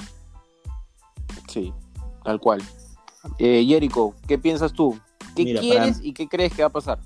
Sí, 1.53 1.71
tal 2.25 2.41
cual. 2.41 2.63
Eh, 3.39 3.65
Jerico, 3.67 4.15
¿qué 4.27 4.39
piensas 4.39 4.73
tú? 4.73 4.99
¿Qué 5.37 5.45
quieres 5.55 6.01
y 6.03 6.15
qué 6.15 6.27
crees 6.27 6.55
que 6.55 6.63
va 6.63 6.69
a 6.69 6.73
pasar? 6.73 6.99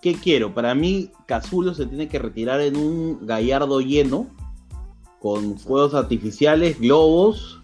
¿Qué 0.00 0.14
quiero? 0.14 0.54
Para 0.54 0.74
mí, 0.74 1.10
Cazulo 1.26 1.74
se 1.74 1.86
tiene 1.86 2.08
que 2.08 2.18
retirar 2.18 2.60
en 2.62 2.76
un 2.76 3.26
gallardo 3.26 3.80
lleno, 3.80 4.26
con 5.20 5.58
fuegos 5.58 5.94
artificiales, 5.94 6.80
globos, 6.80 7.60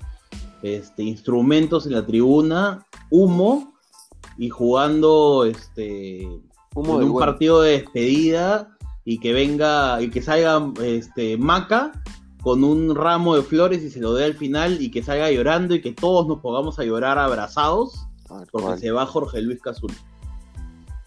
este, 0.62 1.02
instrumentos 1.02 1.86
en 1.86 1.92
la 1.92 2.06
tribuna, 2.06 2.86
humo, 3.10 3.72
y 4.36 4.50
jugando 4.50 5.44
este, 5.46 6.22
en 6.22 6.40
un 6.74 7.18
partido 7.18 7.62
de 7.62 7.72
despedida 7.72 8.76
y 9.04 9.18
que 9.20 9.32
venga 9.32 10.00
y 10.02 10.10
que 10.10 10.22
salga 10.22 10.70
este, 10.82 11.36
Maca 11.36 11.92
con 12.42 12.64
un 12.64 12.94
ramo 12.94 13.36
de 13.36 13.42
flores 13.42 13.82
y 13.82 13.90
se 13.90 14.00
lo 14.00 14.14
dé 14.14 14.24
al 14.24 14.34
final 14.34 14.80
y 14.80 14.90
que 14.90 15.02
salga 15.02 15.30
llorando 15.30 15.74
y 15.74 15.80
que 15.80 15.92
todos 15.92 16.26
nos 16.26 16.40
pongamos 16.40 16.78
a 16.78 16.84
llorar 16.84 17.18
abrazados 17.18 18.06
porque 18.50 18.78
se 18.78 18.90
va 18.90 19.06
Jorge 19.06 19.42
Luis 19.42 19.60
Cazul. 19.60 19.92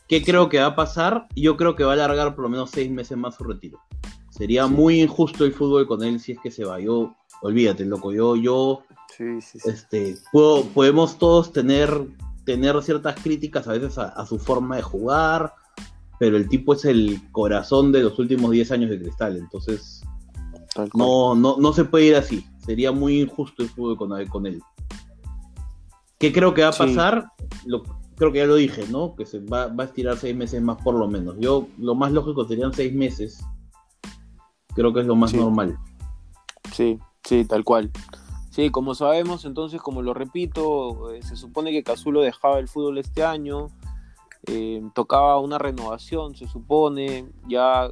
¿Qué 0.07 0.21
creo 0.21 0.49
que 0.49 0.59
va 0.59 0.67
a 0.67 0.75
pasar? 0.75 1.27
Yo 1.35 1.57
creo 1.57 1.75
que 1.75 1.83
va 1.83 1.91
a 1.91 1.93
alargar 1.93 2.35
por 2.35 2.43
lo 2.43 2.49
menos 2.49 2.69
seis 2.69 2.91
meses 2.91 3.17
más 3.17 3.35
su 3.35 3.43
retiro. 3.43 3.79
Sería 4.29 4.67
muy 4.67 5.01
injusto 5.01 5.45
el 5.45 5.53
fútbol 5.53 5.87
con 5.87 6.03
él 6.03 6.19
si 6.19 6.33
es 6.33 6.39
que 6.39 6.51
se 6.51 6.65
va. 6.65 6.79
Yo, 6.79 7.15
olvídate, 7.41 7.85
loco, 7.85 8.11
yo, 8.11 8.35
yo, 8.35 8.83
este, 9.65 10.17
puedo, 10.31 10.65
podemos 10.65 11.17
todos 11.17 11.51
tener, 11.51 12.07
tener 12.45 12.81
ciertas 12.83 13.19
críticas 13.21 13.67
a 13.67 13.73
veces 13.73 13.97
a, 13.97 14.25
su 14.25 14.39
forma 14.39 14.75
de 14.75 14.81
jugar, 14.81 15.53
pero 16.19 16.37
el 16.37 16.49
tipo 16.49 16.73
es 16.73 16.85
el 16.85 17.21
corazón 17.31 17.91
de 17.91 18.03
los 18.03 18.19
últimos 18.19 18.51
10 18.51 18.71
años 18.71 18.89
de 18.89 18.99
cristal, 18.99 19.37
entonces 19.37 20.02
no, 20.93 21.35
no, 21.35 21.57
no 21.57 21.73
se 21.73 21.85
puede 21.85 22.05
ir 22.05 22.15
así. 22.15 22.45
Sería 22.65 22.91
muy 22.91 23.21
injusto 23.21 23.63
el 23.63 23.69
fútbol 23.69 23.97
con, 23.97 24.25
con 24.27 24.45
él. 24.45 24.61
¿Qué 26.19 26.31
creo 26.31 26.53
que 26.53 26.61
va 26.61 26.69
a 26.69 26.71
pasar? 26.71 27.25
Lo, 27.65 27.83
creo 28.15 28.31
que 28.31 28.39
ya 28.39 28.45
lo 28.45 28.55
dije, 28.55 28.85
¿no? 28.89 29.15
Que 29.15 29.25
se 29.25 29.39
va, 29.39 29.67
va, 29.67 29.83
a 29.83 29.87
estirar 29.87 30.17
seis 30.17 30.35
meses 30.35 30.61
más 30.61 30.81
por 30.81 30.95
lo 30.95 31.07
menos. 31.07 31.35
Yo, 31.39 31.67
lo 31.77 31.95
más 31.95 32.11
lógico 32.11 32.47
serían 32.47 32.73
seis 32.73 32.93
meses. 32.93 33.43
Creo 34.75 34.93
que 34.93 35.01
es 35.01 35.05
lo 35.05 35.15
más 35.15 35.33
normal. 35.33 35.77
Sí, 36.71 36.99
sí, 37.23 37.45
tal 37.45 37.63
cual. 37.63 37.91
Sí, 38.49 38.69
como 38.69 38.95
sabemos, 38.95 39.45
entonces, 39.45 39.81
como 39.81 40.01
lo 40.01 40.13
repito, 40.13 41.11
eh, 41.11 41.21
se 41.23 41.35
supone 41.35 41.71
que 41.71 41.83
Cazulo 41.83 42.21
dejaba 42.21 42.59
el 42.59 42.67
fútbol 42.67 42.99
este 42.99 43.23
año, 43.23 43.67
eh, 44.45 44.81
tocaba 44.93 45.39
una 45.39 45.57
renovación, 45.57 46.35
se 46.35 46.47
supone, 46.47 47.29
ya 47.47 47.89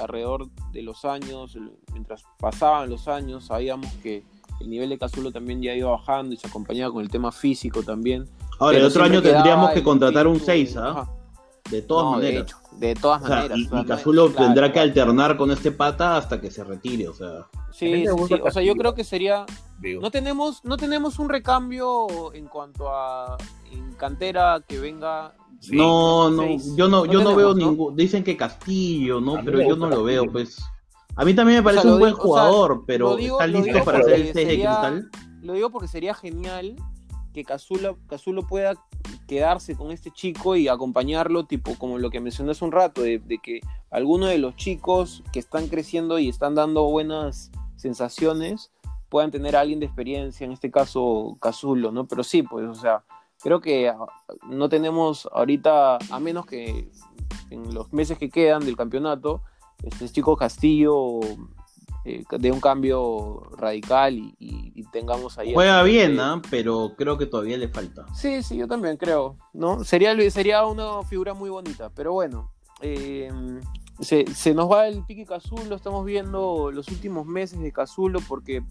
alrededor 0.00 0.48
de 0.72 0.82
los 0.82 1.04
años, 1.04 1.56
mientras 1.92 2.24
pasaban 2.38 2.90
los 2.90 3.08
años, 3.08 3.46
sabíamos 3.46 3.92
que 4.02 4.24
el 4.60 4.70
nivel 4.70 4.88
de 4.88 4.98
Cazulo 4.98 5.32
también 5.32 5.62
ya 5.62 5.74
iba 5.74 5.90
bajando 5.90 6.34
y 6.34 6.38
se 6.38 6.46
acompañaba 6.46 6.92
con 6.92 7.02
el 7.02 7.10
tema 7.10 7.32
físico 7.32 7.82
también. 7.82 8.28
Ahora, 8.58 8.78
el 8.78 8.84
otro 8.84 9.04
año 9.04 9.22
tendríamos 9.22 9.70
que 9.72 9.82
contratar 9.82 10.26
un 10.26 10.40
6, 10.40 10.76
¿ah? 10.78 11.08
De 11.70 11.82
todas 11.82 12.16
maneras. 12.16 12.56
De, 12.78 12.94
todas 12.94 13.22
maneras. 13.22 13.58
Y, 13.58 13.84
Cazulo 13.84 14.30
tendrá 14.30 14.72
que 14.72 14.78
alternar 14.78 15.36
con 15.36 15.50
este 15.50 15.72
pata 15.72 16.16
hasta 16.16 16.40
que 16.40 16.50
se 16.50 16.62
retire, 16.62 17.08
o 17.08 17.14
sea. 17.14 17.46
Sí, 17.72 18.06
o 18.08 18.50
sea, 18.50 18.62
yo 18.62 18.74
creo 18.76 18.94
que 18.94 19.04
sería, 19.04 19.44
digo. 19.80 20.00
No 20.00 20.10
tenemos, 20.10 20.64
no 20.64 20.76
tenemos 20.76 21.18
un 21.18 21.28
recambio 21.28 22.32
en 22.34 22.46
cuanto 22.46 22.88
a 22.88 23.36
en 23.72 23.92
cantera 23.94 24.62
que 24.66 24.78
venga. 24.78 25.34
Sí, 25.60 25.76
no, 25.76 26.30
no, 26.30 26.42
seis. 26.42 26.74
yo 26.76 26.88
no, 26.88 27.04
yo 27.06 27.20
no 27.20 27.30
tenemos, 27.30 27.36
veo 27.36 27.48
¿no? 27.54 27.54
ningún. 27.70 27.96
Dicen 27.96 28.22
que 28.24 28.36
Castillo, 28.36 29.20
¿no? 29.20 29.40
Pero 29.44 29.60
yo 29.62 29.76
no 29.76 29.88
lo 29.88 30.04
veo, 30.04 30.30
pues. 30.30 30.58
A 31.16 31.24
mí 31.24 31.34
también 31.34 31.58
me 31.58 31.62
parece 31.64 31.82
sea, 31.82 31.92
un 31.92 31.98
buen 31.98 32.12
digo- 32.14 32.22
o 32.30 32.34
sea, 32.34 32.44
jugador, 32.44 32.84
pero 32.86 33.16
digo- 33.16 33.40
está 33.40 33.46
listo 33.46 33.84
para 33.84 34.02
ser 34.02 34.12
el 34.14 34.22
6 34.24 34.34
de 34.34 34.44
sería- 34.44 34.70
cristal. 34.70 35.10
Lo 35.42 35.52
digo 35.54 35.70
porque 35.70 35.88
sería 35.88 36.14
genial 36.14 36.76
que 37.32 37.44
Cazulo, 37.44 37.98
Cazulo 38.06 38.46
pueda 38.46 38.74
quedarse 39.28 39.76
con 39.76 39.90
este 39.92 40.10
chico 40.10 40.56
y 40.56 40.68
acompañarlo, 40.68 41.44
tipo 41.46 41.74
como 41.76 41.98
lo 41.98 42.10
que 42.10 42.20
mencioné 42.20 42.52
hace 42.52 42.64
un 42.64 42.72
rato, 42.72 43.02
de, 43.02 43.18
de 43.18 43.38
que 43.38 43.60
algunos 43.90 44.28
de 44.28 44.38
los 44.38 44.56
chicos 44.56 45.22
que 45.32 45.38
están 45.38 45.68
creciendo 45.68 46.18
y 46.18 46.28
están 46.28 46.54
dando 46.54 46.84
buenas 46.84 47.50
sensaciones 47.76 48.70
puedan 49.08 49.30
tener 49.30 49.54
a 49.56 49.60
alguien 49.60 49.80
de 49.80 49.86
experiencia, 49.86 50.44
en 50.44 50.52
este 50.52 50.70
caso 50.70 51.36
Cazulo, 51.40 51.92
¿no? 51.92 52.06
Pero 52.06 52.24
sí, 52.24 52.42
pues, 52.42 52.66
o 52.66 52.74
sea, 52.74 53.04
creo 53.42 53.60
que 53.60 53.88
ah, 53.88 53.98
no 54.48 54.68
tenemos 54.68 55.28
ahorita, 55.32 55.98
a 56.10 56.20
menos 56.20 56.46
que 56.46 56.90
en 57.50 57.74
los 57.74 57.92
meses 57.92 58.18
que 58.18 58.30
quedan 58.30 58.64
del 58.64 58.76
campeonato, 58.76 59.42
este 59.82 60.08
chico 60.08 60.36
Castillo 60.36 61.20
eh, 62.04 62.24
de 62.38 62.52
un 62.52 62.60
cambio 62.60 63.42
radical 63.56 64.16
y, 64.16 64.34
y- 64.38 64.72
y 64.74 64.84
tengamos 64.90 65.38
ahí. 65.38 65.52
Juega 65.54 65.82
bien, 65.82 66.16
eh, 66.16 66.22
¿ah? 66.22 66.42
Pero 66.50 66.92
creo 66.96 67.18
que 67.18 67.26
todavía 67.26 67.56
le 67.56 67.68
falta. 67.68 68.06
Sí, 68.14 68.42
sí, 68.42 68.56
yo 68.56 68.68
también 68.68 68.96
creo, 68.96 69.36
¿no? 69.52 69.82
Sería, 69.84 70.14
sería 70.30 70.64
una 70.66 71.02
figura 71.02 71.34
muy 71.34 71.50
bonita, 71.50 71.90
pero 71.90 72.12
bueno, 72.12 72.52
eh, 72.80 73.30
se, 74.00 74.26
se 74.34 74.54
nos 74.54 74.70
va 74.70 74.86
el 74.88 75.04
pique 75.04 75.24
Cazulo, 75.24 75.74
estamos 75.74 76.04
viendo 76.04 76.70
los 76.70 76.88
últimos 76.88 77.26
meses 77.26 77.58
de 77.60 77.72
Cazulo 77.72 78.20
porque 78.28 78.62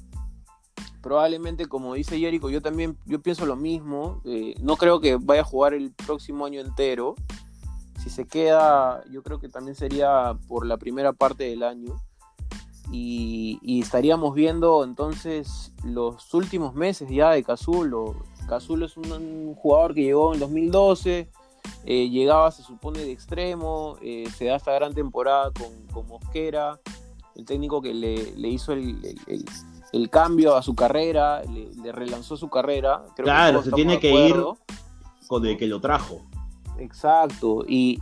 probablemente, 1.05 1.67
como 1.67 1.93
dice 1.93 2.17
Jericho, 2.17 2.49
yo 2.49 2.63
también 2.63 2.97
yo 3.05 3.21
pienso 3.21 3.45
lo 3.45 3.55
mismo, 3.55 4.21
eh, 4.25 4.55
no 4.59 4.75
creo 4.75 4.99
que 4.99 5.17
vaya 5.17 5.41
a 5.41 5.43
jugar 5.43 5.75
el 5.75 5.91
próximo 5.91 6.47
año 6.47 6.59
entero, 6.59 7.13
si 8.01 8.09
se 8.09 8.25
queda, 8.25 9.03
yo 9.11 9.21
creo 9.21 9.39
que 9.39 9.47
también 9.47 9.75
sería 9.75 10.35
por 10.47 10.65
la 10.65 10.77
primera 10.77 11.13
parte 11.13 11.43
del 11.43 11.61
año. 11.61 11.93
Y, 12.91 13.59
estaríamos 13.79 14.33
viendo 14.33 14.83
entonces 14.83 15.71
los 15.83 16.33
últimos 16.33 16.73
meses 16.73 17.07
ya 17.07 17.29
de 17.29 17.43
Cazulo. 17.43 18.15
Cazulo 18.49 18.87
es 18.87 18.97
un, 18.97 19.53
jugador 19.53 19.93
que 19.93 20.01
llegó 20.01 20.33
en 20.33 20.39
2012, 20.39 21.29
eh, 21.85 22.09
llegaba 22.09 22.49
se 22.49 22.63
supone 22.63 23.01
de 23.01 23.11
extremo, 23.11 23.97
eh, 24.01 24.27
se 24.35 24.45
da 24.45 24.55
esta 24.55 24.73
gran 24.73 24.95
temporada 24.95 25.51
con, 25.51 26.07
Mosquera, 26.07 26.79
el 27.35 27.45
técnico 27.45 27.79
que 27.79 27.93
le, 27.93 28.49
hizo 28.49 28.73
el- 28.73 29.15
el 29.93 30.09
cambio 30.09 30.55
a 30.55 30.61
su 30.61 30.75
carrera, 30.75 31.41
le, 31.43 31.69
le 31.81 31.91
relanzó 31.91 32.37
su 32.37 32.49
carrera. 32.49 33.03
Creo 33.15 33.15
que 33.17 33.23
Claro, 33.23 33.51
todos 33.53 33.65
se 33.65 33.71
tiene 33.71 33.99
que 33.99 34.11
ir. 34.11 34.35
Con 35.27 35.45
el 35.45 35.57
que 35.57 35.67
lo 35.67 35.79
trajo. 35.81 36.21
Exacto, 36.77 37.63
y, 37.67 37.99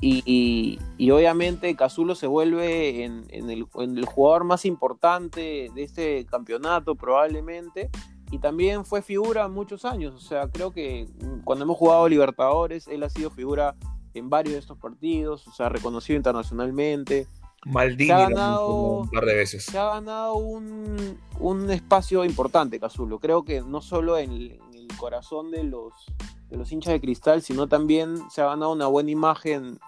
y, 0.00 0.22
y- 0.26 0.78
y 0.98 1.10
obviamente 1.10 1.74
Cazulo 1.76 2.14
se 2.14 2.26
vuelve 2.26 3.04
en, 3.04 3.24
en 3.30 3.50
el, 3.50 3.66
en 3.76 3.96
el 3.96 4.04
jugador 4.04 4.44
más 4.44 4.64
importante 4.64 5.70
de 5.74 5.82
este 5.82 6.26
campeonato 6.26 6.96
probablemente, 6.96 7.90
y 8.30 8.38
también 8.38 8.84
fue 8.84 9.00
figura 9.02 9.48
muchos 9.48 9.84
años, 9.84 10.14
o 10.14 10.18
sea, 10.20 10.48
creo 10.50 10.72
que 10.72 11.06
cuando 11.44 11.64
hemos 11.64 11.76
jugado 11.76 12.08
Libertadores, 12.08 12.88
él 12.88 13.04
ha 13.04 13.08
sido 13.08 13.30
figura 13.30 13.76
en 14.14 14.28
varios 14.28 14.54
de 14.54 14.58
estos 14.60 14.76
partidos, 14.78 15.46
o 15.46 15.52
sea, 15.52 15.68
reconocido 15.68 16.16
internacionalmente, 16.16 17.28
Maldini 17.66 18.06
Se 18.08 18.12
ha 18.12 18.28
ganado- 18.28 19.00
un 19.00 19.10
par 19.10 19.24
de 19.26 19.34
veces. 19.34 19.64
se 19.64 19.76
ha 19.78 19.86
ganado 19.86 20.36
un, 20.36 21.18
un 21.40 21.70
espacio 21.70 22.24
importante 22.24 22.78
Cazulo. 22.80 23.18
Creo 23.18 23.44
que 23.44 23.60
no 23.60 23.80
solo 23.82 24.18
en 24.18 24.30
el, 24.32 24.52
en 24.52 24.74
el 24.74 24.96
corazón 24.96 25.50
de 25.50 25.64
los, 25.64 25.92
de 26.48 26.56
los 26.56 26.70
hinchas 26.70 26.92
de 26.92 27.00
cristal, 27.00 27.42
sino 27.42 27.66
también 27.68 28.16
se 28.30 28.40
ha 28.42 28.46
ganado 28.46 28.72
una 28.72 28.86
buena 28.86 29.10
imagen 29.10 29.78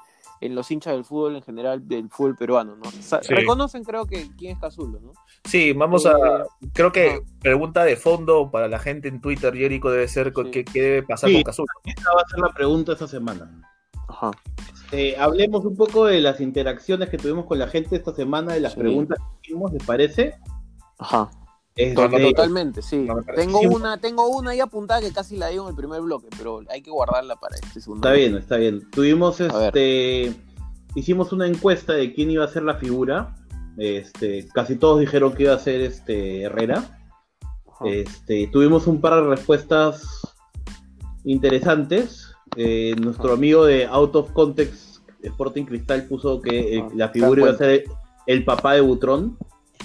en 0.41 0.55
los 0.55 0.71
hinchas 0.71 0.93
del 0.95 1.05
fútbol 1.05 1.35
en 1.37 1.43
general, 1.43 1.87
del 1.89 2.09
fútbol 2.11 2.37
peruano. 2.37 2.77
¿no? 2.77 2.91
Sa- 3.01 3.23
Sí. 3.23 3.35
Reconocen, 3.35 3.83
creo 3.85 4.07
que, 4.07 4.29
quién 4.37 4.53
es 4.55 4.59
Cazulo, 4.61 5.01
¿no? 5.01 5.13
Sí, 5.45 5.73
vamos 5.73 6.05
a. 6.07 6.11
Eh, 6.13 6.45
Creo 6.73 6.93
que 6.93 7.09
ajá. 7.11 7.21
pregunta 7.41 7.85
de 7.85 7.97
fondo 7.97 8.51
para 8.51 8.69
la 8.69 8.79
gente 8.79 9.09
en 9.09 9.21
Twitter, 9.21 9.53
Jericho, 9.55 9.89
debe 9.91 10.07
ser 10.09 10.33
Sí. 10.37 10.51
¿qué, 10.51 10.65
qué 10.65 10.81
debe 10.83 11.03
pasar 11.05 11.29
Sí. 11.31 11.35
con 11.37 11.43
Cazulo? 11.45 11.67
Esa 11.85 12.11
va 12.15 12.23
a 12.23 12.29
ser 12.29 12.39
la 12.41 12.49
pregunta 12.53 12.93
esta 12.93 13.09
semana. 13.09 13.63
Ajá. 14.09 14.31
Eh, 14.91 15.17
hablemos 15.19 15.65
un 15.65 15.77
poco 15.77 16.07
de 16.07 16.21
las 16.21 16.41
interacciones 16.41 17.11
que 17.11 17.19
tuvimos 17.19 17.45
con 17.47 17.59
la 17.59 17.69
gente 17.69 17.95
esta 17.97 18.15
semana, 18.15 18.55
de 18.55 18.61
las 18.61 18.73
Sí. 18.73 18.81
preguntas 18.81 19.19
que 19.19 19.49
hicimos, 19.51 19.73
¿les 19.73 19.85
parece? 19.85 20.35
Ajá. 20.99 21.31
Este, 21.77 21.95
Totalmente, 22.35 22.83
sí. 22.83 22.97
no 23.07 23.23
tengo 23.37 23.61
una, 23.61 23.99
tengo 23.99 24.27
una 24.29 24.51
ahí 24.51 24.59
apuntada 24.59 25.01
que 25.01 25.13
casi 25.13 25.37
la 25.37 25.47
digo 25.47 25.63
en 25.65 25.71
el 25.71 25.77
primer 25.77 26.01
bloque, 26.01 26.27
pero 26.37 26.61
hay 26.71 26.83
que 26.83 26.91
guardarla 26.91 27.37
para 27.37 27.55
este 27.55 27.81
segundo. 27.81 28.09
Está 28.09 28.17
bien, 28.19 28.37
está 28.37 28.57
bien. 28.57 28.91
Tuvimos 28.91 29.41
este. 29.41 30.35
Hicimos 30.97 31.33
una 31.33 31.47
encuesta 31.47 31.93
de 31.93 32.13
quién 32.15 32.33
iba 32.33 32.45
a 32.45 32.49
ser 32.49 32.65
la 32.65 32.75
figura. 32.75 33.37
Este, 33.77 34.49
casi 34.53 34.75
todos 34.75 34.99
dijeron 34.99 35.33
que 35.35 35.45
iba 35.45 35.55
a 35.55 35.59
ser 35.61 35.81
este 35.83 36.43
Herrera. 36.43 36.99
Ajá. 37.41 37.85
Este, 37.85 38.49
tuvimos 38.49 38.89
un 38.89 39.01
par 39.01 39.15
de 39.23 39.29
respuestas 39.29 40.03
interesantes. 41.25 42.28
Eh, 42.57 42.95
nuestro 43.01 43.33
amigo 43.33 43.65
de 43.65 43.87
Out 43.87 44.17
of 44.17 44.33
Context 44.33 44.99
Sporting 45.23 45.65
Cristal 45.65 46.05
puso 46.05 46.41
que 46.41 46.77
eh, 46.77 46.83
Ah, 46.85 46.91
la 46.95 47.09
figura 47.11 47.43
iba 47.43 47.51
a 47.51 47.57
ser 47.57 47.85
el 48.27 48.45
papá 48.45 48.75
de 48.75 48.81
Butrón. 48.81 49.37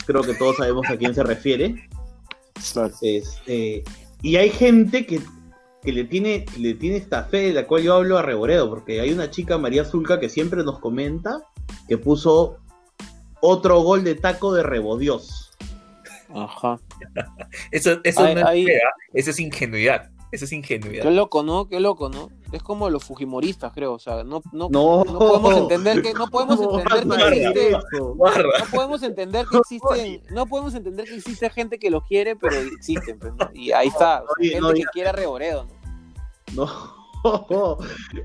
Creo 0.05 0.21
que 0.21 0.33
todos 0.33 0.57
sabemos 0.57 0.85
a 0.89 0.97
quién 0.97 1.13
se 1.15 1.23
refiere. 1.23 1.87
Claro. 2.73 2.93
Este, 3.01 3.83
y 4.21 4.35
hay 4.35 4.49
gente 4.49 5.05
que, 5.05 5.19
que 5.81 5.91
le, 5.91 6.03
tiene, 6.05 6.45
le 6.57 6.73
tiene 6.75 6.97
esta 6.97 7.23
fe 7.25 7.37
de 7.47 7.53
la 7.53 7.67
cual 7.67 7.83
yo 7.83 7.95
hablo 7.95 8.17
a 8.17 8.21
Reboredo, 8.21 8.69
porque 8.69 9.01
hay 9.01 9.11
una 9.11 9.29
chica, 9.29 9.57
María 9.57 9.85
Zulca, 9.85 10.19
que 10.19 10.29
siempre 10.29 10.63
nos 10.63 10.79
comenta 10.79 11.41
que 11.87 11.97
puso 11.97 12.57
otro 13.41 13.81
gol 13.81 14.03
de 14.03 14.15
taco 14.15 14.53
de 14.53 14.63
Rebodios. 14.63 15.51
Ajá. 16.33 16.79
Eso, 17.71 17.99
eso 18.03 18.21
Ahí- 18.23 18.33
no 18.35 18.39
es 18.41 18.45
ahí- 18.47 18.65
fe, 18.65 18.79
eso 19.13 19.29
es 19.31 19.39
ingenuidad. 19.39 20.09
Eso 20.33 20.45
es 20.45 20.51
ingenuidad. 20.51 21.03
Qué 21.03 21.11
loco, 21.11 21.43
¿no? 21.43 21.69
Qué 21.69 21.79
loco, 21.79 22.09
¿no? 22.09 22.29
Es 22.51 22.63
como 22.63 22.89
los 22.89 23.03
fujimoristas, 23.03 23.71
creo. 23.71 23.93
O 23.93 23.99
sea, 23.99 24.23
no, 24.23 24.41
no, 24.51 24.67
No, 24.71 25.03
no 25.03 25.19
podemos 25.19 25.55
entender 25.57 26.01
que, 26.01 26.13
no 26.15 26.27
podemos 26.27 26.57
¿Cómo 26.57 26.79
entender 26.79 27.19
que 27.29 27.35
existe, 27.35 27.71
no 28.01 28.65
podemos 28.71 29.03
entender 29.03 29.45
que 29.45 29.57
existen, 29.57 30.23
no 30.31 30.45
podemos 30.47 30.73
entender 30.73 31.05
que 31.05 31.15
existe 31.17 31.49
gente 31.51 31.77
que 31.77 31.91
los 31.91 32.03
quiere, 32.07 32.35
pero 32.35 32.55
existen, 32.57 33.19
pues, 33.19 33.31
¿no? 33.35 33.47
Y 33.53 33.71
ahí 33.73 33.89
está, 33.89 34.23
o 34.23 34.25
sea, 34.25 34.33
Oye, 34.39 34.49
gente 34.49 34.61
no 34.67 34.73
que 34.73 34.83
quiere 34.91 35.09
a 35.09 35.11
Reboredo, 35.11 35.67
¿no? 36.55 36.65
No. 36.65 36.93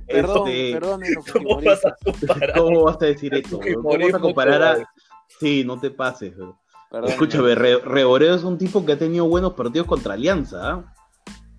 Perdón, 0.09 0.49
Este, 0.49 0.73
perdonen 0.73 1.14
los 1.14 1.25
¿Cómo 1.27 1.61
vas 1.61 1.81
fujimoristas. 1.81 1.92
a 1.92 2.05
comparar? 2.05 2.59
¿Cómo 2.59 2.83
vas 2.85 2.97
a 3.03 3.05
decir 3.05 3.31
bro? 3.51 3.61
¿Cómo 3.83 3.99
vas 3.99 4.14
a 4.14 4.18
comparar 4.18 4.62
a.? 4.62 4.90
Sí, 5.38 5.62
no 5.62 5.79
te 5.79 5.90
pases. 5.90 6.35
bro. 6.37 6.59
Perdónenme. 6.90 7.12
Escúchame, 7.12 7.55
Re- 7.55 7.79
Reboredo 7.81 8.35
es 8.35 8.44
un 8.44 8.57
tipo 8.57 8.85
que 8.87 8.92
ha 8.92 8.99
tenido 8.99 9.29
buenos 9.29 9.53
partidos 9.53 9.87
contra 9.87 10.14
Alianza. 10.14 10.71
¿ah? 10.73 10.94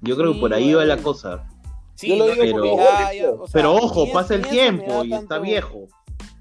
Yo 0.02 0.16
creo 0.18 0.34
que 0.34 0.40
por 0.40 0.54
ahí 0.54 0.74
va 0.74 0.86
la 0.86 0.98
cosa. 0.98 1.48
Sí, 1.96 2.10
Yo 2.10 2.16
lo 2.16 2.26
no, 2.28 2.32
digo 2.32 2.44
pero- 2.46 2.56
porque 2.62 2.76
ya, 2.78 3.14
ya, 3.14 3.30
o 3.32 3.48
sea, 3.48 3.54
Pero 3.54 3.74
ojo, 3.76 4.06
es- 4.06 4.12
pasa 4.12 4.36
el 4.36 4.48
tiempo 4.48 5.04
y 5.04 5.14
está 5.14 5.38
viejo. 5.40 5.88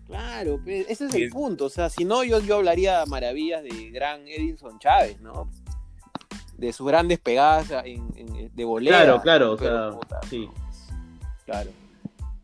Claro, 0.06 0.60
ese 0.66 1.04
es 1.06 1.12
Sí. 1.12 1.22
el 1.24 1.30
punto. 1.30 1.66
O 1.66 1.68
sea, 1.68 1.90
si 1.90 2.04
no, 2.04 2.24
yo, 2.24 2.38
yo 2.40 2.56
hablaría 2.56 3.04
maravillas 3.06 3.62
de 3.62 3.90
gran 3.90 4.26
Edinson 4.26 4.78
Chávez, 4.78 5.20
¿no? 5.20 5.50
De 6.56 6.72
sus 6.72 6.86
grandes 6.86 7.18
pegadas 7.18 7.70
en, 7.84 8.08
en- 8.16 8.50
de 8.54 8.64
volea. 8.64 9.02
Claro, 9.04 9.20
claro, 9.20 9.52
o 9.52 9.58
sea, 9.58 9.90
puta, 9.90 10.20
sí. 10.30 10.48
Claro. 11.44 11.70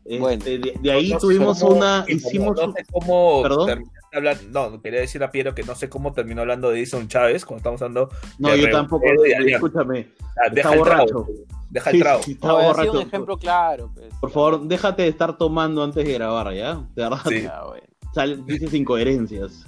Este, 0.03 0.19
Bueno. 0.19 0.43
de, 0.45 0.77
de 0.79 0.91
ahí 0.91 1.09
No 1.09 1.17
tuvimos 1.17 1.59
cómo- 1.59 1.75
una. 1.77 2.05
Hicimos. 2.07 2.55
No 2.55 2.71
sé 2.73 2.85
cómo. 2.91 3.41
¿Perdón? 3.41 3.65
terminaste 3.67 3.99
hablando- 4.15 4.69
no, 4.71 4.81
quería 4.81 4.99
decir 5.01 5.23
a 5.23 5.31
Piero 5.31 5.53
que 5.55 5.63
no 5.63 5.75
sé 5.75 5.89
cómo 5.89 6.13
terminó 6.13 6.41
hablando 6.41 6.69
de 6.69 6.79
Edison 6.79 7.07
Chávez 7.07 7.45
cuando 7.45 7.57
estamos 7.59 7.81
hablando. 7.81 8.09
No, 8.39 8.49
de 8.49 8.61
yo 8.61 8.69
tampoco. 8.71 9.05
de. 9.05 9.51
Escúchame. 9.53 10.09
Ah, 10.37 10.49
deja 10.51 10.69
Está 10.69 10.73
el 10.75 10.83
trago. 10.83 11.05
borracho. 11.05 11.27
Deja 11.69 11.89
el 11.89 11.95
Sí, 11.95 12.01
trago. 12.01 12.23
sí, 12.23 12.31
está 12.33 12.47
No, 12.47 12.57
ha 12.57 12.59
sido 12.61 12.67
borracho. 12.73 12.91
un 12.93 13.01
ejemplo 13.01 13.37
claro. 13.37 13.91
pues. 13.93 14.13
Por 14.21 14.31
favor, 14.31 14.61
déjate 14.67 15.01
de 15.03 15.07
estar 15.09 15.37
tomando 15.37 15.83
antes 15.83 16.05
de 16.05 16.13
grabar, 16.13 16.53
¿ya? 16.53 16.75
De 16.95 17.03
verdad, 17.03 17.19
Sí. 17.27 17.41
Bueno. 17.41 17.83
sale- 18.13 18.37
dices 18.45 18.73
incoherencias. 18.73 19.65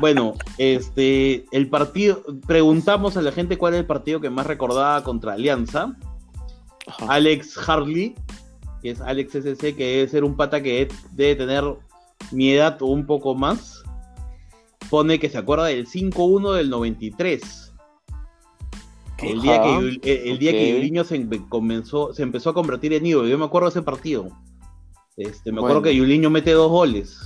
Bueno, 0.00 0.34
este, 0.58 1.44
el 1.52 1.68
partido, 1.68 2.22
preguntamos 2.46 3.16
a 3.16 3.22
la 3.22 3.32
gente 3.32 3.58
cuál 3.58 3.74
es 3.74 3.80
el 3.80 3.86
partido 3.86 4.20
que 4.20 4.30
más 4.30 4.46
recordaba 4.46 5.02
contra 5.02 5.32
Alianza. 5.34 5.96
Alex 7.08 7.56
Harley, 7.68 8.14
que 8.82 8.90
es 8.90 9.00
Alex 9.00 9.34
SC, 9.36 9.74
que 9.74 9.84
debe 9.96 10.08
ser 10.08 10.24
un 10.24 10.36
pata 10.36 10.62
que 10.62 10.88
debe 11.12 11.34
tener 11.36 11.64
mi 12.32 12.50
edad 12.50 12.80
o 12.82 12.86
un 12.86 13.06
poco 13.06 13.34
más, 13.34 13.82
pone 14.90 15.18
que 15.18 15.28
se 15.30 15.38
acuerda 15.38 15.66
del 15.66 15.86
5-1 15.86 16.54
del 16.54 16.70
93. 16.70 17.72
El 19.18 19.40
día 19.40 19.62
que, 19.62 19.78
el, 19.78 20.00
el 20.04 20.38
día 20.38 20.52
que. 20.52 20.72
Yuliño 20.74 21.04
se, 21.04 21.26
comenzó, 21.48 22.12
se 22.12 22.22
empezó 22.22 22.50
a 22.50 22.54
convertir 22.54 22.92
en 22.92 23.06
ídolo. 23.06 23.28
Yo 23.28 23.38
me 23.38 23.44
acuerdo 23.44 23.68
de 23.68 23.70
ese 23.78 23.82
partido. 23.82 24.28
Este, 25.16 25.52
me 25.52 25.58
acuerdo 25.58 25.82
que 25.82 25.94
Yuliño 25.94 26.28
mete 26.30 26.50
dos 26.52 26.70
goles. 26.70 27.20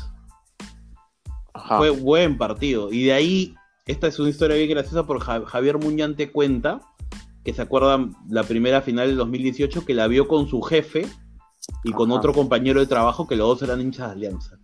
Ajá. 1.54 1.78
Fue 1.78 1.90
buen 1.90 2.38
partido. 2.38 2.92
Y 2.92 3.04
de 3.04 3.12
ahí 3.14 3.54
esta 3.87 4.06
es 4.06 4.18
una 4.18 4.28
historia 4.28 4.56
bien 4.56 4.68
graciosa 4.68 5.04
Ja- 5.20 5.46
Javier 5.46 5.78
Muñante 5.78 6.30
cuenta 6.30 6.82
que 7.42 7.54
se 7.54 7.62
acuerdan 7.62 8.14
la 8.28 8.42
primera 8.44 8.82
final 8.82 9.08
del 9.08 9.16
2018 9.16 9.84
que 9.87 9.94
la 9.94 10.06
vio 10.06 10.28
con 10.28 10.46
su 10.46 10.61
jefe 10.61 11.06
y 11.84 11.92
con 11.92 12.12
otro 12.12 12.32
compañero 12.34 12.80
de 12.80 12.87
trabajo 12.87 13.26
que 13.26 13.34
los 13.37 13.48
dos 13.48 13.62
eran 13.62 13.80
hinchas 13.80 14.08
de 14.08 14.12
Alianza. 14.12 14.58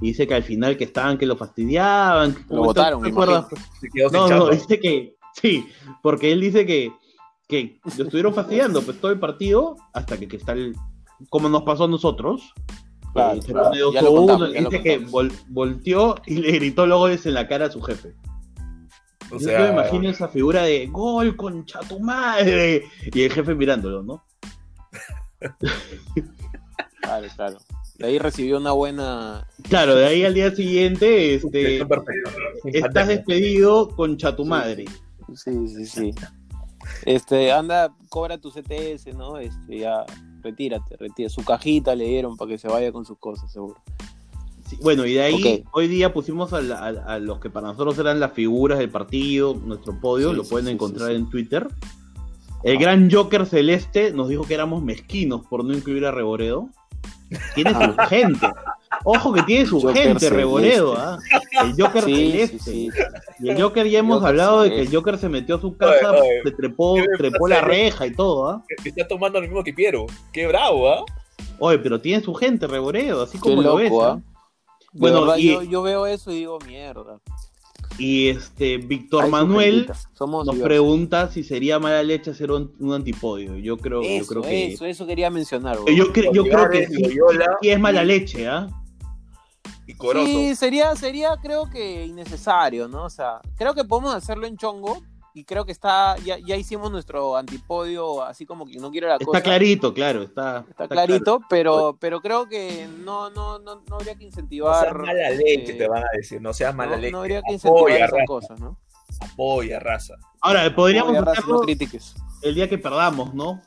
Y 0.00 0.08
dice 0.08 0.26
que 0.26 0.34
al 0.34 0.42
final 0.44 0.76
que 0.76 0.84
estaban, 0.84 1.18
que 1.18 1.26
lo 1.26 1.36
fastidiaban. 1.36 2.34
que- 2.34 2.40
Lo 2.42 2.46
¿cómo 2.48 2.64
votaron, 2.64 3.02
¿te 3.02 3.10
me? 3.12 3.48
Se 3.80 3.88
quedó 3.92 4.10
No, 4.10 4.28
no, 4.28 4.48
dice 4.50 4.78
que 4.80 5.16
sí, 5.40 5.66
porque 6.02 6.30
él 6.32 6.40
dice 6.40 6.64
que, 6.66 6.92
que 7.48 7.80
lo 7.96 8.04
estuvieron 8.04 8.32
fastidiando 8.34 8.82
pues 8.82 9.00
todo 9.00 9.10
el 9.10 9.18
partido 9.18 9.76
hasta 9.92 10.16
que, 10.18 10.28
que 10.28 10.36
está 10.36 10.52
el, 10.52 10.74
como 11.30 11.48
nos 11.48 11.62
pasó 11.62 11.84
a 11.84 11.88
nosotros. 11.88 12.52
Claro, 13.12 13.40
se 13.42 13.52
claro. 13.52 13.68
pone 13.70 13.80
dos 13.80 13.94
uno, 14.12 14.26
contamos, 14.26 14.48
lo 14.50 14.70
dice 14.70 14.82
que 14.82 15.00
vol- 15.06 15.32
volteó 15.48 16.14
y 16.26 16.36
le 16.36 16.52
gritó 16.52 16.86
goles 16.98 17.24
en 17.26 17.34
la 17.34 17.48
cara 17.48 17.66
a 17.66 17.70
su 17.70 17.80
jefe. 17.82 18.14
O 19.30 19.38
Yo 19.38 19.40
sea, 19.40 19.60
me 19.60 19.68
imagino 19.70 20.08
esa 20.08 20.28
figura 20.28 20.62
de 20.62 20.86
gol 20.86 21.34
concha 21.36 21.80
tu 21.80 21.98
madre 22.00 22.84
y 23.12 23.22
el 23.22 23.32
jefe 23.32 23.54
mirándolo, 23.54 24.02
¿no? 24.02 24.24
Claro, 27.00 27.26
claro. 27.36 27.58
De 27.98 28.06
ahí 28.06 28.18
recibió 28.18 28.58
una 28.58 28.72
buena. 28.72 29.46
Claro, 29.68 29.94
de 29.96 30.06
ahí 30.06 30.24
al 30.24 30.32
día 30.34 30.54
siguiente 30.54 31.34
este, 31.34 31.74
está 31.74 31.88
perfecto. 31.88 32.30
Sin 32.62 32.76
estás 32.76 33.08
despedido 33.08 33.88
concha 33.88 34.36
tu 34.36 34.44
madre. 34.44 34.84
Sí, 35.34 35.68
sí, 35.68 35.84
sí. 35.86 36.14
Este, 37.04 37.52
anda, 37.52 37.92
cobra 38.08 38.38
tu 38.38 38.50
CTS, 38.50 39.14
¿no? 39.16 39.38
Este, 39.38 39.78
ya, 39.80 40.06
retírate, 40.42 40.96
retírate. 40.96 41.28
Su 41.34 41.44
cajita 41.44 41.94
le 41.94 42.04
dieron 42.06 42.36
para 42.36 42.50
que 42.52 42.58
se 42.58 42.68
vaya 42.68 42.92
con 42.92 43.04
sus 43.04 43.18
cosas, 43.18 43.52
seguro. 43.52 43.76
Sí, 44.68 44.76
bueno, 44.82 45.04
y 45.06 45.14
de 45.14 45.22
ahí 45.22 45.64
hoy 45.72 45.88
día 45.88 46.12
pusimos 46.12 46.52
a, 46.52 46.60
la- 46.60 46.78
a- 46.78 47.14
a 47.14 47.18
los 47.18 47.40
que 47.40 47.50
para 47.50 47.68
nosotros 47.68 47.98
eran 47.98 48.20
las 48.20 48.32
figuras 48.32 48.78
del 48.78 48.90
partido, 48.90 49.54
nuestro 49.54 49.98
podio, 50.00 50.30
Sí, 50.30 50.36
lo 50.36 50.44
sí, 50.44 50.50
pueden 50.50 50.66
sí, 50.66 50.72
encontrar 50.72 51.08
sí, 51.08 51.14
sí. 51.16 51.20
en 51.20 51.30
Twitter. 51.30 51.68
El 52.64 52.78
gran 52.78 53.10
Joker 53.10 53.46
Celeste 53.46 54.12
nos 54.12 54.28
dijo 54.28 54.44
que 54.44 54.54
éramos 54.54 54.82
mezquinos 54.82 55.46
por 55.48 55.64
no 55.64 55.72
incluir 55.74 56.04
a 56.06 56.10
Reboredo. 56.12 56.68
Tiene 57.54 57.72
su 57.74 57.94
Ah. 57.96 58.06
gente. 58.06 58.46
Ojo 59.04 59.32
que 59.32 59.42
tiene 59.42 59.66
su 59.66 59.80
Joker 59.80 59.96
gente. 60.08 60.30
Reboredo. 60.30 60.94
¿ah? 60.96 61.18
El 61.62 61.74
Joker 61.80 62.02
Sí, 62.04 62.30
Celeste. 62.30 62.58
sí, 62.58 62.90
sí. 62.90 62.98
Y 63.40 63.50
el 63.50 63.60
Joker 63.62 63.86
ya 63.88 63.98
hemos 63.98 64.16
Joker 64.18 64.28
hablado 64.28 64.62
de 64.62 64.70
que 64.70 64.80
el. 64.80 64.94
Joker 64.94 65.18
se 65.18 65.28
metió 65.28 65.56
a 65.56 65.60
su 65.60 65.76
casa, 65.76 66.10
Oye, 66.12 66.20
oye. 66.20 66.42
se 66.44 66.50
trepó, 66.52 66.94
¿Qué 66.94 67.02
me 67.08 67.16
trepó 67.18 67.48
la 67.48 67.60
reja 67.60 68.06
y 68.06 68.14
todo. 68.14 68.48
¿ah? 68.48 68.64
Está 68.84 69.06
tomando 69.06 69.40
lo 69.40 69.46
mismo 69.46 69.62
que 69.62 69.72
Piero. 69.74 70.06
Qué 70.32 70.46
bravo, 70.46 70.90
¿ah? 70.90 71.04
Oye, 71.58 71.78
pero 71.78 72.00
tiene 72.00 72.22
su 72.22 72.34
gente, 72.34 72.66
Reboredo, 72.66 73.22
así 73.22 73.38
Qué 73.38 73.42
como 73.50 73.62
lo 73.62 73.76
ves. 73.76 73.92
¿ah? 74.00 74.18
¿ah? 74.18 74.20
Bueno, 74.92 75.20
verdad, 75.22 75.36
y- 75.36 75.48
yo, 75.52 75.62
yo 75.62 75.82
veo 75.82 76.06
eso 76.06 76.30
y 76.32 76.36
digo, 76.36 76.58
mierda. 76.66 77.18
Y 77.98 78.28
este, 78.28 78.78
Víctor 78.78 79.28
Manuel. 79.28 79.90
Somos 80.14 80.46
nos 80.46 80.54
diversos. 80.54 80.68
pregunta 80.68 81.28
si 81.32 81.42
sería 81.42 81.78
mala 81.80 82.02
leche 82.02 82.30
hacer 82.30 82.50
un, 82.52 82.72
un 82.78 82.92
antipodio. 82.92 83.56
Yo 83.56 83.76
creo, 83.76 84.02
yo 84.02 84.08
Eso, 84.08 84.26
creo 84.28 84.42
que. 84.42 84.72
eso, 84.74 84.84
eso 84.86 85.06
quería 85.06 85.30
mencionar. 85.30 85.78
güey. 85.80 85.96
Yo, 85.96 86.12
cre- 86.12 86.32
yo 86.32 86.44
creo 86.44 86.70
que 86.70 86.86
sí, 86.86 87.18
sí 87.60 87.68
es 87.70 87.80
mala 87.80 88.04
leche, 88.04 88.46
¿ah? 88.46 88.68
Y 89.86 89.94
Corozo. 89.94 90.26
Sí, 90.26 90.54
sería, 90.54 90.94
sería 90.96 91.30
creo 91.42 91.68
que 91.70 92.04
innecesario, 92.06 92.88
¿no? 92.88 93.04
O 93.04 93.10
sea, 93.10 93.40
creo 93.56 93.74
que 93.74 93.84
podemos 93.84 94.14
hacerlo 94.14 94.46
en 94.46 94.56
chongo 94.56 95.02
y 95.38 95.44
creo 95.44 95.64
que 95.64 95.72
está, 95.72 96.16
ya, 96.18 96.36
ya 96.38 96.56
hicimos 96.56 96.90
nuestro 96.90 97.36
antipodio 97.36 98.22
así 98.24 98.44
como 98.44 98.66
que 98.66 98.76
no 98.78 98.90
quiere 98.90 99.06
la 99.06 99.14
Está 99.14 99.24
cosa. 99.26 99.40
clarito, 99.42 99.94
claro, 99.94 100.22
está, 100.22 100.64
Está 100.68 100.88
clarito, 100.88 101.40
pero, 101.48 101.96
pero 102.00 102.20
creo 102.20 102.48
que 102.48 102.88
no, 103.04 103.30
no, 103.30 103.58
no, 103.60 103.82
no 103.88 103.96
habría 103.96 104.14
que 104.14 104.24
No 104.24 104.26
incentivar. 104.28 104.82
seas 104.84 104.94
mala 104.96 105.30
leche, 105.30 105.72
eh, 105.72 105.74
te 105.74 105.88
van 105.88 106.02
a 106.02 106.08
decir. 106.16 106.40
No 106.42 106.52
seas 106.52 106.74
mala 106.74 106.96
no, 106.96 107.02
leche. 107.02 107.12
no 107.12 107.18
habría 107.20 107.42
que 107.42 107.52
incentivar 107.52 107.80
apoya, 107.82 107.96
esas 108.04 108.10
raza. 108.10 108.24
cosas, 108.26 108.60
¿no? 108.60 108.76
Apoya, 109.20 109.78
raza. 109.80 110.14
Ahora, 110.40 110.74
podríamos 110.74 111.16
raza, 111.24 111.42
no 111.48 111.60
critiques. 111.60 112.14
el 112.42 112.54
día 112.54 112.68
que 112.68 112.78
perdamos, 112.78 113.32
¿no? 113.34 113.62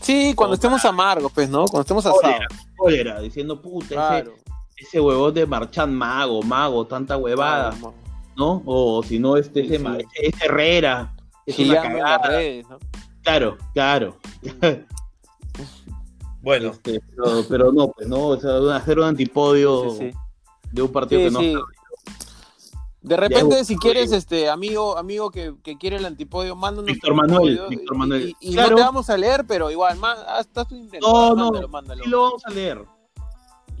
Sí, 0.00 0.34
cuando 0.34 0.54
estemos 0.54 0.84
amargos, 0.84 1.32
pues, 1.32 1.48
¿no? 1.48 1.64
Cuando 1.66 1.80
estemos 1.80 2.04
asados. 2.06 2.40
cólera, 2.76 3.20
diciendo, 3.20 3.60
puta, 3.60 3.86
Claro. 3.88 4.32
ese, 4.76 4.86
ese 4.88 5.00
huevón 5.00 5.32
de 5.34 5.46
Marchán 5.46 5.94
Mago, 5.94 6.42
Mago, 6.42 6.86
tanta 6.86 7.16
huevada, 7.16 7.70
Claro, 7.70 7.94
¿no? 8.36 8.62
O 8.66 9.02
si 9.02 9.18
no, 9.18 9.36
este, 9.36 9.66
Sí, 9.68 9.74
ese 10.22 10.44
Herrera, 10.44 11.14
es 11.46 11.58
una 11.58 11.82
cagada. 11.82 12.28
redes, 12.28 12.68
¿no? 12.68 12.78
Claro, 13.22 13.56
claro. 13.72 14.16
Bueno, 16.42 16.70
Este, 16.72 17.00
pero, 17.00 17.44
pero 17.48 17.72
no, 17.72 17.88
pues 17.88 18.06
no, 18.06 18.26
o 18.28 18.36
sea, 18.40 18.76
hacer 18.76 18.98
un 18.98 19.04
antipodio 19.06 19.90
Sí, 19.92 20.10
sí. 20.10 20.18
de 20.72 20.82
un 20.82 20.92
partido 20.92 21.20
Sí, 21.20 21.24
que 21.26 21.30
no 21.30 21.40
sí. 21.40 21.54
De 23.00 23.16
repente, 23.18 23.56
Ya, 23.56 23.64
si 23.64 23.76
quieres, 23.76 24.12
este 24.12 24.48
amigo, 24.48 24.96
amigo 24.96 25.30
que, 25.30 25.54
que 25.62 25.76
quiere 25.76 25.96
el 25.96 26.06
antipodio, 26.06 26.56
mándanos 26.56 26.86
Víctor 26.86 27.14
Manuel, 27.14 27.48
antipodio 27.50 27.68
Víctor 27.68 27.96
Manuel. 27.96 28.34
Y, 28.40 28.50
y 28.50 28.52
Claro. 28.54 28.70
no 28.70 28.76
te 28.76 28.82
vamos 28.82 29.10
a 29.10 29.16
leer, 29.18 29.44
pero 29.46 29.70
igual, 29.70 29.98
ma- 29.98 30.12
hasta 30.12 30.64
tu 30.64 30.74
intento. 30.74 31.06
No, 31.06 31.34
no, 31.34 31.44
mándalo, 31.44 31.68
mándalo. 31.68 32.04
sí 32.04 32.10
lo 32.10 32.22
vamos 32.22 32.46
a 32.46 32.50
leer. 32.50 32.84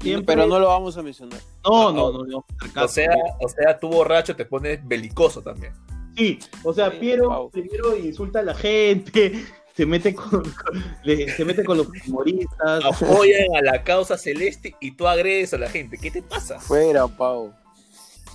Siempre- 0.04 0.34
Pero 0.36 0.46
no 0.46 0.58
lo 0.58 0.68
vamos 0.68 0.96
a 0.96 1.02
mencionar. 1.02 1.40
No, 1.64 1.92
no, 1.92 2.12
no, 2.12 2.24
no. 2.24 2.44
o 2.82 2.88
sea, 2.88 3.10
o 3.40 3.48
sea, 3.48 3.78
tú 3.78 3.88
borracho 3.88 4.36
te 4.36 4.44
pones 4.44 4.86
belicoso 4.86 5.42
también. 5.42 5.72
Sí, 6.16 6.38
o 6.62 6.72
sea, 6.72 6.90
Sí, 6.92 6.98
Piero 7.00 7.50
primero 7.52 7.96
insulta 7.96 8.38
a 8.38 8.42
la 8.42 8.54
gente, 8.54 9.44
se 9.76 9.84
mete 9.86 10.14
con, 10.14 10.42
con- 10.42 10.84
le- 11.02 11.28
se 11.34 11.44
mete 11.44 11.64
con 11.64 11.78
los 11.78 11.88
humoristas. 12.06 12.84
Apoyan 12.84 13.56
a 13.56 13.62
la 13.62 13.82
causa 13.82 14.16
celeste 14.16 14.76
y 14.80 14.92
tú 14.92 15.08
agredes 15.08 15.52
a 15.54 15.58
la 15.58 15.68
gente. 15.68 15.98
¿Qué 15.98 16.10
te 16.12 16.22
pasa? 16.22 16.60
Fuera, 16.60 17.06
Pau. 17.08 17.52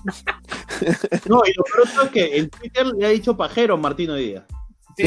No, 1.28 1.42
y 1.46 1.54
lo 1.54 1.64
todo 1.94 2.04
es 2.06 2.12
que 2.12 2.38
en 2.38 2.50
Twitter 2.50 2.86
le 2.88 3.06
ha 3.06 3.10
dicho 3.10 3.36
pajero 3.36 3.74
a 3.74 3.78
Martín 3.78 4.10
hoy 4.12 4.28
día. 4.28 4.46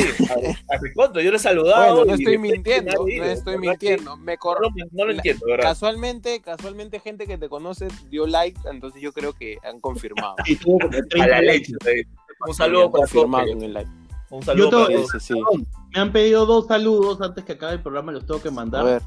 Sí, 0.01 0.25
a, 0.71 0.75
a 0.75 0.79
Ricondo, 0.79 1.21
yo 1.21 1.31
le 1.31 1.37
he 1.37 1.41
saludado. 1.41 1.97
Bueno, 1.97 2.05
no 2.11 2.15
estoy 2.15 2.39
mintiendo, 2.39 2.93
no 2.93 3.07
estoy 3.07 3.19
¿verdad 3.21 3.45
que 3.45 3.59
mintiendo. 3.59 4.17
Me 4.17 4.39
cor- 4.39 4.61
No, 4.63 4.69
lo- 4.69 4.87
no 4.93 5.05
lo 5.07 5.13
entiendo, 5.13 5.47
¿verdad? 5.47 5.65
Casualmente, 5.65 6.41
casualmente 6.41 7.01
gente 7.01 7.27
que 7.27 7.37
te 7.39 7.49
conoce 7.49 7.89
dio 8.09 8.27
like, 8.27 8.59
entonces 8.71 9.01
yo 9.03 9.13
creo 9.13 9.33
que 9.33 9.59
han 9.63 9.81
confirmado. 9.81 10.37
Y 10.47 10.57
tuvo 10.57 10.79
como 10.79 10.91
30 10.91 11.23
A 11.25 11.27
la 11.29 11.43
leche. 11.43 11.73
eh. 11.87 12.05
Un 12.47 12.55
saludo 12.55 12.91
para 12.91 13.03
confirmado 13.03 13.47
con 13.49 13.63
el 13.63 13.73
like. 13.75 13.91
Un 14.31 14.43
saludo 14.43 14.89
Yo 14.91 15.05
para. 15.07 15.21
Sí. 15.21 15.35
Perdón, 15.35 15.67
Me 15.95 16.01
han 16.01 16.13
pedido 16.13 16.47
dos 16.47 16.67
saludos 16.67 17.21
antes 17.21 17.45
que 17.45 17.53
acabe 17.53 17.75
el 17.75 17.83
programa, 17.83 18.13
los 18.13 18.27
tengo 18.27 18.41
que 18.43 18.49
A 18.49 18.53
mandar. 18.53 18.85
ver. 18.85 19.03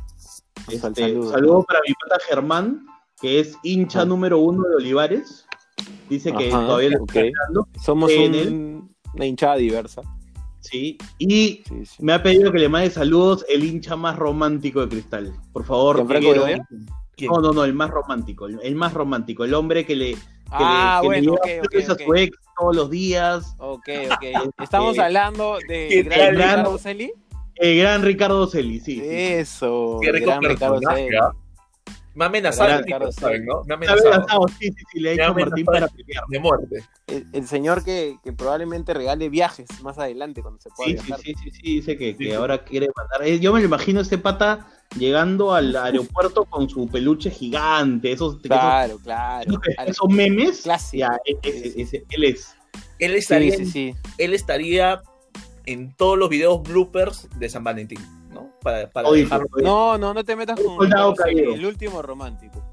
Este, 0.67 0.79
Sal- 0.79 0.95
saludo. 0.95 1.31
saludo. 1.31 1.63
para 1.63 1.79
mi 1.87 1.93
pata 1.93 2.21
Germán, 2.29 2.85
que 3.19 3.39
es 3.39 3.55
hincha 3.63 4.05
número 4.05 4.39
uno 4.39 4.63
de 4.69 4.75
Olivares. 4.75 5.45
Dice 6.09 6.31
que 6.33 6.49
Ajá, 6.49 6.65
todavía 6.65 6.89
le 6.89 6.97
ok. 6.97 7.09
está 7.09 7.19
esperando. 7.25 7.67
Somos 7.83 8.11
En 8.11 8.35
un- 8.53 8.95
una 9.15 9.25
hinchada 9.25 9.55
diversa. 9.57 10.01
Sí. 10.69 10.97
Y 11.17 11.63
Sí, 11.67 11.85
sí. 11.85 11.95
me 12.03 12.13
ha 12.13 12.21
pedido 12.23 12.51
que 12.51 12.59
le 12.59 12.69
mande 12.69 12.89
saludos 12.89 13.45
el 13.49 13.63
hincha 13.63 13.95
más 13.95 14.15
romántico 14.17 14.81
de 14.81 14.89
Cristal. 14.89 15.33
Por 15.53 15.63
favor. 15.65 16.05
No, 16.07 17.39
no, 17.41 17.53
no, 17.53 17.63
el 17.63 17.73
más 17.73 17.89
romántico. 17.91 18.47
El, 18.47 18.59
el 18.61 18.75
más 18.75 18.93
romántico. 18.93 19.45
El 19.45 19.53
hombre 19.53 19.85
que 19.85 19.95
le, 19.95 20.13
que 20.15 20.19
Ah, 20.51 20.99
le, 21.03 21.09
que 21.09 21.21
le 21.21 21.27
bueno, 21.29 21.39
a 21.93 21.95
su 21.95 22.13
ex 22.15 22.37
todos 22.59 22.75
los 22.75 22.89
días. 22.89 23.55
Ok, 23.59 23.89
ok. 24.11 24.51
Estamos 24.61 24.97
Eh, 24.97 25.01
hablando 25.01 25.57
de 25.67 25.87
¿qué 25.89 26.03
Gran 26.03 26.35
Ricardo 26.35 26.77
Celi. 26.77 27.13
El 27.55 27.77
gran 27.79 28.03
Ricardo 28.03 28.47
Celi, 28.47 28.79
sí. 28.81 28.95
sí. 28.95 29.01
Eso. 29.05 29.99
Qué 30.01 30.11
rico 30.11 30.27
Gran 30.27 30.43
Ricardo 30.43 30.79
Celi. 30.93 31.07
Me 32.15 32.23
ha 32.23 32.27
amenazado, 32.27 32.81
Ricardo 32.81 33.11
¿saben, 33.11 33.45
no? 33.45 33.63
Me 33.65 33.73
ha 33.73 33.77
Me 33.77 33.85
ha 33.85 33.91
amenazado 33.91 34.13
amenazado, 34.13 34.47
sí, 34.59 34.67
sí, 34.71 34.83
sí, 34.91 34.99
le 35.01 35.11
ha 35.11 35.15
Me 35.15 35.21
ha 35.21 35.25
hecho 35.25 35.31
a 35.31 35.45
Martín 35.45 35.65
para 35.65 35.87
pelear. 35.89 36.23
de 36.29 36.39
muerte. 36.39 36.83
El, 37.07 37.27
el 37.33 37.47
señor 37.47 37.83
que, 37.83 38.17
que 38.23 38.31
probablemente 38.33 38.93
regale 38.93 39.29
viajes 39.29 39.67
más 39.83 39.97
adelante 39.99 40.41
cuando 40.41 40.59
se 40.61 40.69
pueda 40.69 40.89
Sí, 40.91 40.97
sí, 40.97 41.05
viajar. 41.05 41.19
sí, 41.25 41.33
sí, 41.43 41.51
sí, 41.51 41.61
dice 41.75 41.97
que, 41.97 42.15
que 42.15 42.23
Sí, 42.23 42.29
sí. 42.29 42.35
ahora 42.35 42.63
quiere 42.63 42.87
mandar. 42.95 43.27
eh, 43.27 43.39
Yo 43.39 43.53
me 43.53 43.59
lo 43.59 43.65
imagino 43.65 43.99
ese 44.01 44.17
pata 44.17 44.65
llegando 44.97 45.53
al 45.53 45.75
aeropuerto 45.75 46.45
con 46.45 46.69
su 46.69 46.87
peluche 46.87 47.29
gigante, 47.29 48.13
esos, 48.13 48.37
Claro, 48.37 48.97
claro. 49.03 49.51
esos, 49.85 50.09
memes. 50.09 50.61
Clásico. 50.61 50.99
Ya, 51.01 51.19
ese- 51.43 51.81
ese- 51.81 52.05
él 52.09 52.23
es. 52.23 52.55
Él 52.99 53.13
estaría, 53.15 53.55
sí, 53.57 53.65
sí. 53.65 53.95
él 54.17 54.33
estaría 54.33 55.01
en 55.65 55.93
todos 55.95 56.17
los 56.17 56.29
videos 56.29 56.63
bloopers 56.63 57.27
de 57.37 57.49
San 57.49 57.63
Valentín. 57.63 57.99
Para, 58.65 58.89
para 58.89 59.07
Oye, 59.09 59.21
dejarlo- 59.25 59.47
No, 59.61 59.95
no, 59.99 60.11
no 60.15 60.23
te 60.23 60.35
metas 60.35 60.59
con 60.59 60.75
soldado 60.77 61.13
el 61.27 61.63
último 61.63 62.01
romántico. 62.01 62.63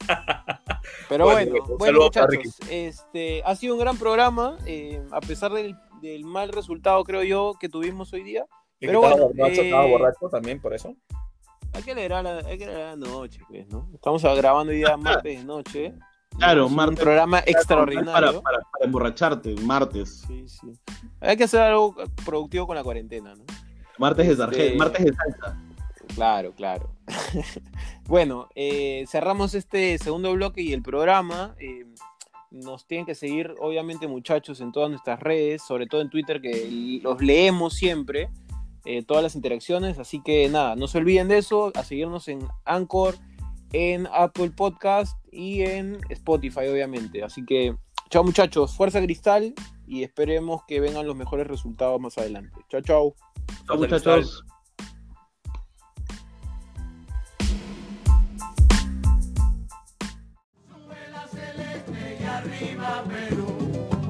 Pero 1.08 1.24
Bueno, 1.24 1.54
bueno, 1.78 2.00
muchachos, 2.02 2.58
este 2.70 3.42
ha 3.46 3.56
sido 3.56 3.72
un 3.74 3.80
gran 3.80 3.96
programa, 3.96 4.58
eh, 4.66 5.02
a 5.10 5.20
pesar 5.20 5.50
del, 5.52 5.74
del 6.02 6.24
mal 6.26 6.50
resultado 6.50 7.02
creo 7.02 7.22
yo 7.22 7.54
que 7.58 7.70
tuvimos 7.70 8.12
hoy 8.12 8.24
día. 8.24 8.44
Pero 8.78 9.00
bueno, 9.00 9.28
borracho, 9.28 9.62
eh, 9.62 9.64
estaba 9.64 9.86
borracho 9.86 10.28
también, 10.30 10.60
por 10.60 10.74
eso. 10.74 10.94
Hay 11.72 11.82
que 11.82 11.92
alegrar 11.92 12.22
la, 12.24 12.38
hay 12.40 12.58
que 12.58 12.64
alegrar 12.64 12.98
la 12.98 13.06
noche, 13.08 13.40
pues, 13.48 13.66
¿no? 13.68 13.88
Estamos 13.94 14.22
grabando 14.22 14.70
hoy 14.70 14.76
día 14.78 14.96
martes 14.98 15.38
de 15.38 15.44
noche. 15.44 15.94
Claro, 16.36 16.66
Es 16.66 16.72
martes. 16.72 16.98
Un 16.98 17.04
programa 17.04 17.38
Para, 17.40 17.50
extraordinario. 17.50 18.42
para, 18.42 18.60
para 18.60 18.84
emborracharte, 18.84 19.54
martes. 19.62 20.24
Sí, 20.26 20.46
sí. 20.46 20.72
Hay 21.20 21.38
que 21.38 21.44
hacer 21.44 21.62
algo 21.62 21.96
productivo 22.26 22.66
con 22.66 22.76
la 22.76 22.84
cuarentena, 22.84 23.34
¿no? 23.34 23.44
Martes 23.98 24.26
de 24.26 24.44
Este- 24.44 24.76
martes 24.76 25.04
de 25.04 25.12
salsa. 25.14 25.60
Claro, 26.14 26.52
claro. 26.54 26.90
bueno, 28.06 28.48
eh, 28.54 29.04
cerramos 29.08 29.54
este 29.54 29.98
segundo 29.98 30.32
bloque 30.32 30.62
y 30.62 30.72
el 30.72 30.82
programa. 30.82 31.54
eh, 31.60 31.84
Nos 32.50 32.86
tienen 32.86 33.04
que 33.04 33.14
seguir, 33.14 33.54
obviamente, 33.60 34.08
muchachos, 34.08 34.62
en 34.62 34.72
todas 34.72 34.88
nuestras 34.88 35.20
redes, 35.20 35.60
sobre 35.62 35.86
todo 35.86 36.00
en 36.00 36.08
Twitter, 36.08 36.40
que 36.40 36.98
los 37.02 37.20
leemos 37.20 37.74
siempre, 37.74 38.30
eh, 38.86 39.02
todas 39.04 39.22
las 39.22 39.34
interacciones. 39.34 39.98
Así 39.98 40.22
que 40.22 40.48
nada, 40.48 40.74
no 40.74 40.88
se 40.88 40.96
olviden 40.96 41.28
de 41.28 41.36
eso, 41.38 41.70
a 41.74 41.84
seguirnos 41.84 42.26
en 42.28 42.38
Anchor, 42.64 43.16
en 43.74 44.08
Apple 44.14 44.50
Podcast 44.56 45.18
y 45.30 45.60
en 45.60 45.98
Spotify, 46.08 46.68
obviamente. 46.72 47.22
Así 47.22 47.44
que, 47.44 47.76
chao 48.08 48.24
muchachos, 48.24 48.74
fuerza 48.74 49.02
cristal 49.02 49.52
y 49.86 50.02
esperemos 50.02 50.62
que 50.66 50.80
vengan 50.80 51.06
los 51.06 51.16
mejores 51.16 51.46
resultados 51.46 52.00
más 52.00 52.16
adelante. 52.16 52.58
Chao, 52.70 52.80
chao. 52.80 53.14
Chao 53.66 53.76
muchachos. 53.76 54.44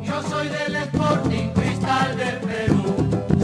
Yo 0.03 0.23
soy 0.23 0.49
del 0.49 0.77
Sporting 0.77 1.49
Cristal 1.55 2.17
del 2.17 2.39
Perú. 2.39 2.95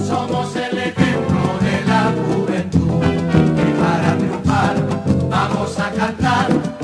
Somos 0.06 0.56
el 0.56 0.78
ejemplo 0.78 1.58
de 1.60 1.84
la 1.86 2.12
juventud. 2.12 3.04
Y 3.58 3.72
para 3.80 4.16
triunfar 4.16 4.76
vamos 5.28 5.78
a 5.78 5.90
cantar. 5.90 6.83